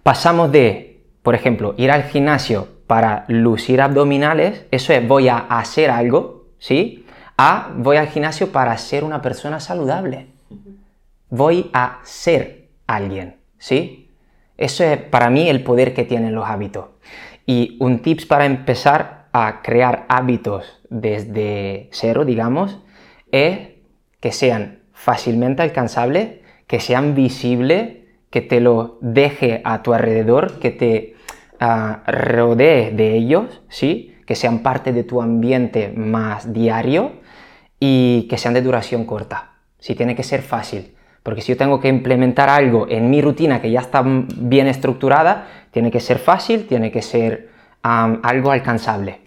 [0.04, 5.92] pasamos de, por ejemplo, ir al gimnasio para lucir abdominales, eso es voy a hacer
[5.92, 7.06] algo, ¿sí?
[7.38, 10.37] A voy al gimnasio para ser una persona saludable.
[11.30, 14.12] Voy a ser alguien, ¿sí?
[14.58, 16.86] Eso es para mí el poder que tienen los hábitos.
[17.46, 22.80] Y un tips para empezar a crear hábitos desde cero, digamos,
[23.32, 23.70] es
[24.20, 27.98] que sean fácilmente alcanzables, que sean visibles,
[28.30, 31.16] que te lo deje a tu alrededor, que te
[31.60, 34.16] ah, rodee de ellos, ¿sí?
[34.26, 37.14] que sean parte de tu ambiente más diario
[37.80, 39.54] y que sean de duración corta.
[39.80, 40.96] Si tiene que ser fácil.
[41.28, 45.46] Porque si yo tengo que implementar algo en mi rutina que ya está bien estructurada,
[45.72, 47.50] tiene que ser fácil, tiene que ser
[47.82, 49.20] algo alcanzable.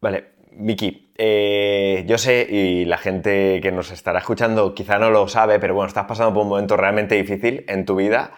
[0.00, 0.24] Vale,
[0.56, 5.60] Miki, eh, yo sé, y la gente que nos estará escuchando quizá no lo sabe,
[5.60, 8.32] pero bueno, estás pasando por un momento realmente difícil en tu vida.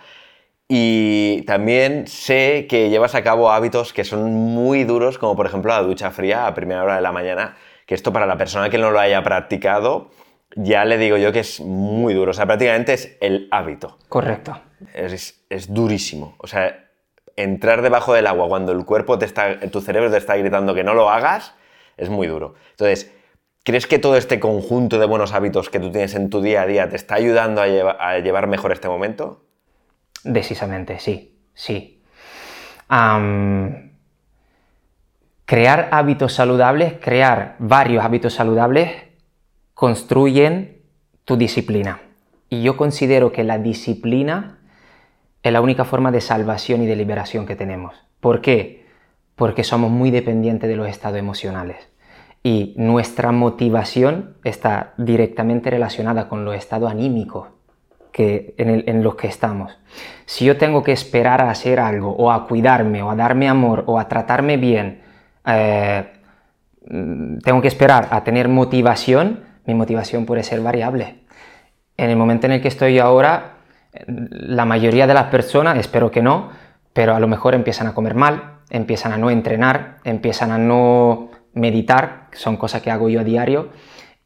[0.68, 5.72] Y también sé que llevas a cabo hábitos que son muy duros, como por ejemplo
[5.72, 7.56] la ducha fría a primera hora de la mañana,
[7.86, 10.10] que esto para la persona que no lo haya practicado,
[10.56, 12.30] ya le digo yo que es muy duro.
[12.30, 13.98] O sea, prácticamente es el hábito.
[14.08, 14.60] Correcto.
[14.92, 16.36] Es, es durísimo.
[16.38, 16.84] O sea,
[17.36, 20.84] entrar debajo del agua cuando el cuerpo te está, tu cerebro te está gritando que
[20.84, 21.54] no lo hagas,
[21.96, 22.54] es muy duro.
[22.70, 23.12] Entonces,
[23.64, 26.66] ¿crees que todo este conjunto de buenos hábitos que tú tienes en tu día a
[26.66, 29.44] día te está ayudando a, llevar mejor este momento?
[30.22, 32.02] Decisamente, sí, sí.
[35.44, 38.90] crear hábitos saludables, crear varios hábitos saludables,
[39.74, 40.82] construyen
[41.24, 42.00] tu disciplina.
[42.48, 44.58] Y yo considero que la disciplina
[45.42, 47.94] es la única forma de salvación y de liberación que tenemos.
[48.20, 48.86] ¿Por qué?
[49.34, 51.88] Porque somos muy dependientes de los estados emocionales.
[52.42, 57.48] Y nuestra motivación está directamente relacionada con los estados anímicos
[58.12, 59.76] que, en, los que estamos.
[60.24, 63.84] Si yo tengo que esperar a hacer algo, o a cuidarme, o a darme amor,
[63.86, 65.02] o a tratarme bien,
[65.46, 66.12] eh,
[67.42, 71.20] tengo que esperar a tener motivación, mi motivación puede ser variable.
[71.96, 73.54] En el momento en el que estoy ahora,
[74.06, 76.50] la mayoría de las personas, espero que no,
[76.92, 81.30] pero a lo mejor empiezan a comer mal, empiezan a no entrenar, empiezan a no
[81.52, 83.70] meditar, son cosas que hago yo a diario,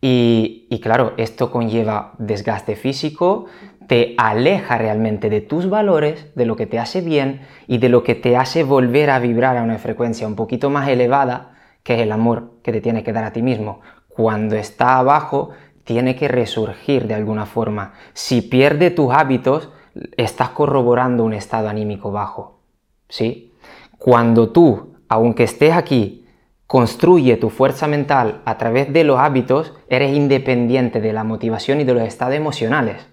[0.01, 3.47] y, claro, esto conlleva desgaste físico,
[3.89, 8.05] te aleja realmente de tus valores, de lo que te hace bien y de lo
[8.05, 12.01] que te hace volver a vibrar a una frecuencia un poquito más elevada, que es
[12.01, 13.81] el amor que te tiene que dar a ti mismo.
[14.19, 15.51] Cuando está abajo,
[15.85, 17.93] tiene que resurgir de alguna forma.
[18.15, 19.69] Si pierde tus hábitos,
[20.17, 22.65] estás corroborando un estado anímico bajo.
[23.09, 23.53] ¿Sí?
[23.97, 26.27] Cuando tú, aunque estés aquí,
[26.67, 31.85] construye tu fuerza mental a través de los hábitos, eres independiente de la motivación y
[31.85, 33.07] de los estados emocionales.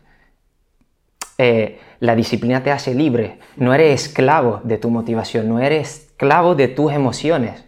[1.38, 6.56] Eh, la disciplina te hace libre, no eres esclavo de tu motivación, no eres esclavo
[6.56, 7.65] de tus emociones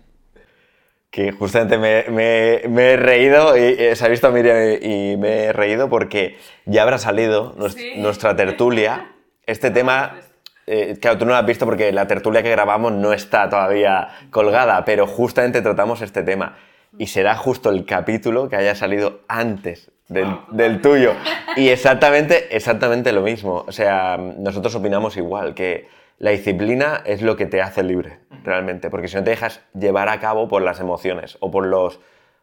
[1.10, 5.90] que justamente me, he reído, y, se ha visto a Miriam y, me he reído
[5.90, 7.56] porque ya habrá salido
[7.98, 9.12] nuestra tertulia.
[9.46, 10.18] Este tema,
[10.66, 14.10] eh, claro, tú no lo has visto porque la tertulia que grabamos no está todavía
[14.30, 16.58] colgada, pero justamente tratamos este tema.
[16.98, 21.14] Y será justo el capítulo que haya salido antes del, del, tuyo.
[21.56, 23.66] Y exactamente, exactamente lo mismo.
[23.68, 25.88] O sea, nosotros opinamos igual, que
[26.20, 30.10] la disciplina es lo que te hace libre, realmente, porque si no te dejas llevar
[30.10, 32.00] a cabo por las emociones o por, los,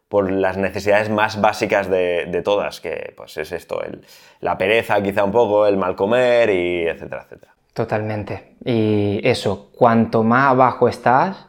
[0.08, 4.04] por las necesidades más básicas de, todas, que pues es esto, el,
[4.40, 7.54] la pereza quizá un poco, el mal comer y etcétera, etcétera.
[7.72, 8.54] Totalmente.
[8.64, 11.48] Y eso, cuanto más abajo estás,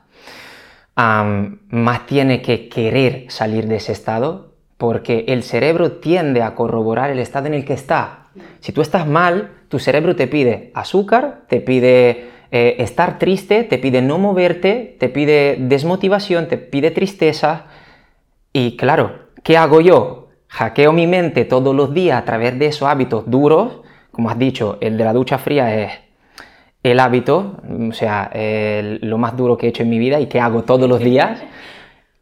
[0.95, 7.19] más tiene que querer salir de ese estado, porque el cerebro tiende a corroborar el
[7.19, 8.27] estado en el que está.
[8.59, 13.77] Si tú estás mal, tu cerebro te pide azúcar, te pide eh, estar triste, te
[13.77, 17.65] pide no moverte, te pide desmotivación, te pide tristeza.
[18.53, 20.29] Y claro, ¿qué hago yo?
[20.47, 23.81] Hackeo mi mente todos los días a través de esos hábitos duros.
[24.11, 25.91] Como has dicho, el de la ducha fría es
[26.83, 27.57] el hábito,
[27.89, 28.31] o sea,
[29.01, 31.41] lo más duro que he hecho en mi vida y que hago todos los días.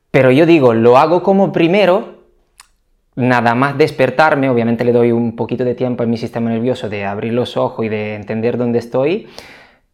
[0.10, 2.24] Pero yo digo, lo hago como primero
[3.16, 7.06] nada más despertarme, obviamente le doy un poquito de tiempo a mi sistema nervioso de
[7.06, 9.28] abrir los ojos y de entender dónde estoy,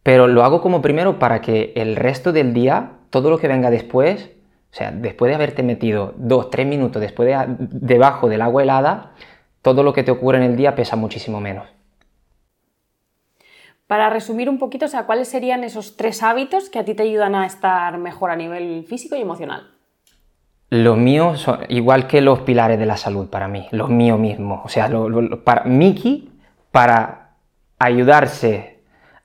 [0.02, 3.70] pero lo hago como primero para que el resto del día, todo lo que venga
[3.70, 4.30] después,
[4.72, 9.12] o sea, después de haberte metido dos, tres minutos después de, debajo del agua helada,
[9.62, 11.66] todo lo que te ocurre en el día pesa muchísimo menos.
[13.86, 17.02] Para resumir un poquito, o sea, ¿cuáles serían esos tres hábitos que a ti te
[17.02, 19.72] ayudan a estar mejor a nivel físico y emocional?
[20.70, 24.60] Los míos son igual que los pilares de la salud para mí, los míos mismos.
[24.64, 24.88] O sea,
[25.42, 26.30] para Miki,
[26.70, 27.32] para
[27.80, 28.69] ayudarse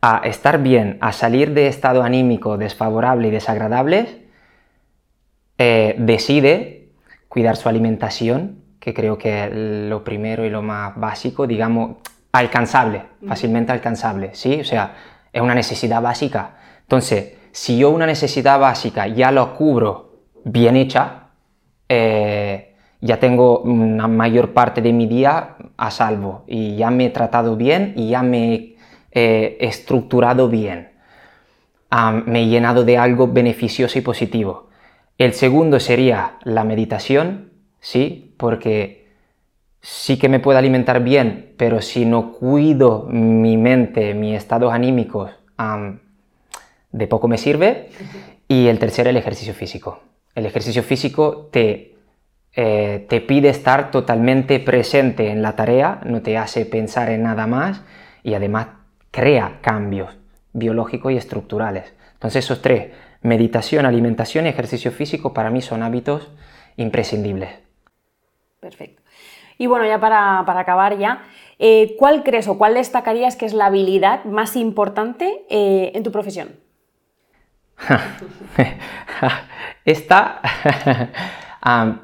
[0.01, 4.27] a estar bien, a salir de estado anímico desfavorable y desagradable,
[5.57, 6.89] eh, decide
[7.27, 11.97] cuidar su alimentación, que creo que es lo primero y lo más básico, digamos,
[12.31, 14.59] alcanzable, fácilmente alcanzable, ¿sí?
[14.59, 14.95] O sea,
[15.31, 16.57] es una necesidad básica.
[16.81, 21.29] Entonces, si yo una necesidad básica ya lo cubro bien hecha,
[21.87, 27.09] eh, ya tengo una mayor parte de mi día a salvo y ya me he
[27.09, 28.74] tratado bien y ya me he
[29.15, 30.89] estructurado bien.
[32.25, 34.67] me he llenado de algo beneficioso y positivo.
[35.17, 38.33] El segundo sería la meditación, ¿sí?
[38.37, 39.07] Porque
[39.81, 45.31] sí que me puedo alimentar bien, pero si no cuido mi mente, mis estados anímicos,
[46.91, 47.89] de poco me sirve.
[48.47, 50.01] Y el tercero, el ejercicio físico.
[50.35, 51.95] El ejercicio físico te,
[52.53, 57.47] eh, te pide estar totalmente presente en la tarea, no te hace pensar en nada
[57.47, 57.81] más
[58.21, 58.67] y además
[59.15, 60.09] crea cambios
[60.51, 61.93] biológicos y estructurales.
[62.15, 66.29] Entonces esos tres, meditación, alimentación y ejercicio físico, para mí son hábitos
[66.75, 67.49] imprescindibles.
[68.59, 69.01] Perfecto.
[69.57, 71.23] Y bueno, ya para, acabar ya,
[71.59, 76.11] eh, ¿cuál crees o cuál destacarías que es la habilidad más importante eh, en tu
[76.11, 76.49] profesión?
[79.85, 80.41] Esta,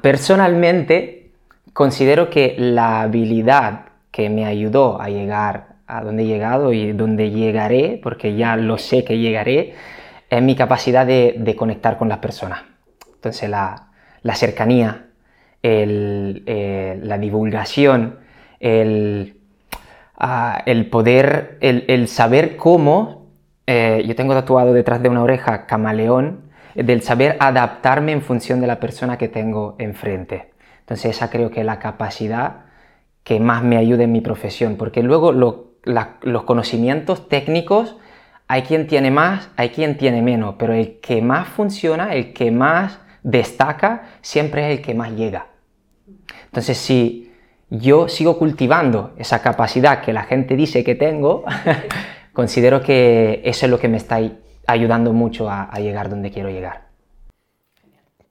[0.00, 1.30] personalmente,
[1.74, 7.30] considero que la habilidad que me ayudó a llegar a donde he llegado y donde
[7.30, 9.74] llegaré, porque ya lo sé que llegaré,
[10.30, 12.62] es mi capacidad de, conectar con las personas.
[13.14, 13.88] Entonces, la,
[14.34, 15.06] cercanía,
[15.62, 18.18] eh, la divulgación,
[18.60, 19.36] el,
[20.16, 23.22] ah, el poder, el saber cómo
[23.66, 28.66] eh, yo tengo tatuado detrás de una oreja camaleón, del saber adaptarme en función de
[28.66, 30.52] la persona que tengo enfrente.
[30.80, 32.64] Entonces esa creo que es la capacidad
[33.24, 35.32] que más me ayuda en mi profesión, porque luego
[35.84, 37.96] los conocimientos técnicos
[38.48, 42.50] hay quien tiene más, hay quien tiene menos, pero el que más funciona, el que
[42.50, 45.46] más destaca, siempre es el que más llega.
[46.44, 47.32] Entonces si
[47.70, 51.44] yo sigo cultivando esa capacidad que la gente dice que tengo,
[52.34, 54.20] considero que eso es lo que me está
[54.66, 56.91] ayudando mucho a, llegar donde quiero llegar.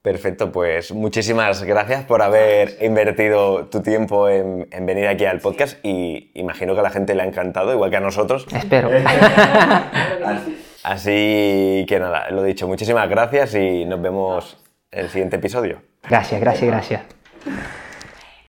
[0.02, 6.32] Perfecto, pues muchísimas gracias por haber invertido tu tiempo en, venir aquí al podcast y
[6.34, 8.48] imagino que a la gente le ha encantado, igual que a nosotros.
[8.52, 8.90] Espero.
[10.82, 14.58] Así que nada, lo dicho, muchísimas gracias y nos vemos
[14.90, 15.80] en el siguiente episodio.
[16.08, 17.02] Gracias, gracias, gracias.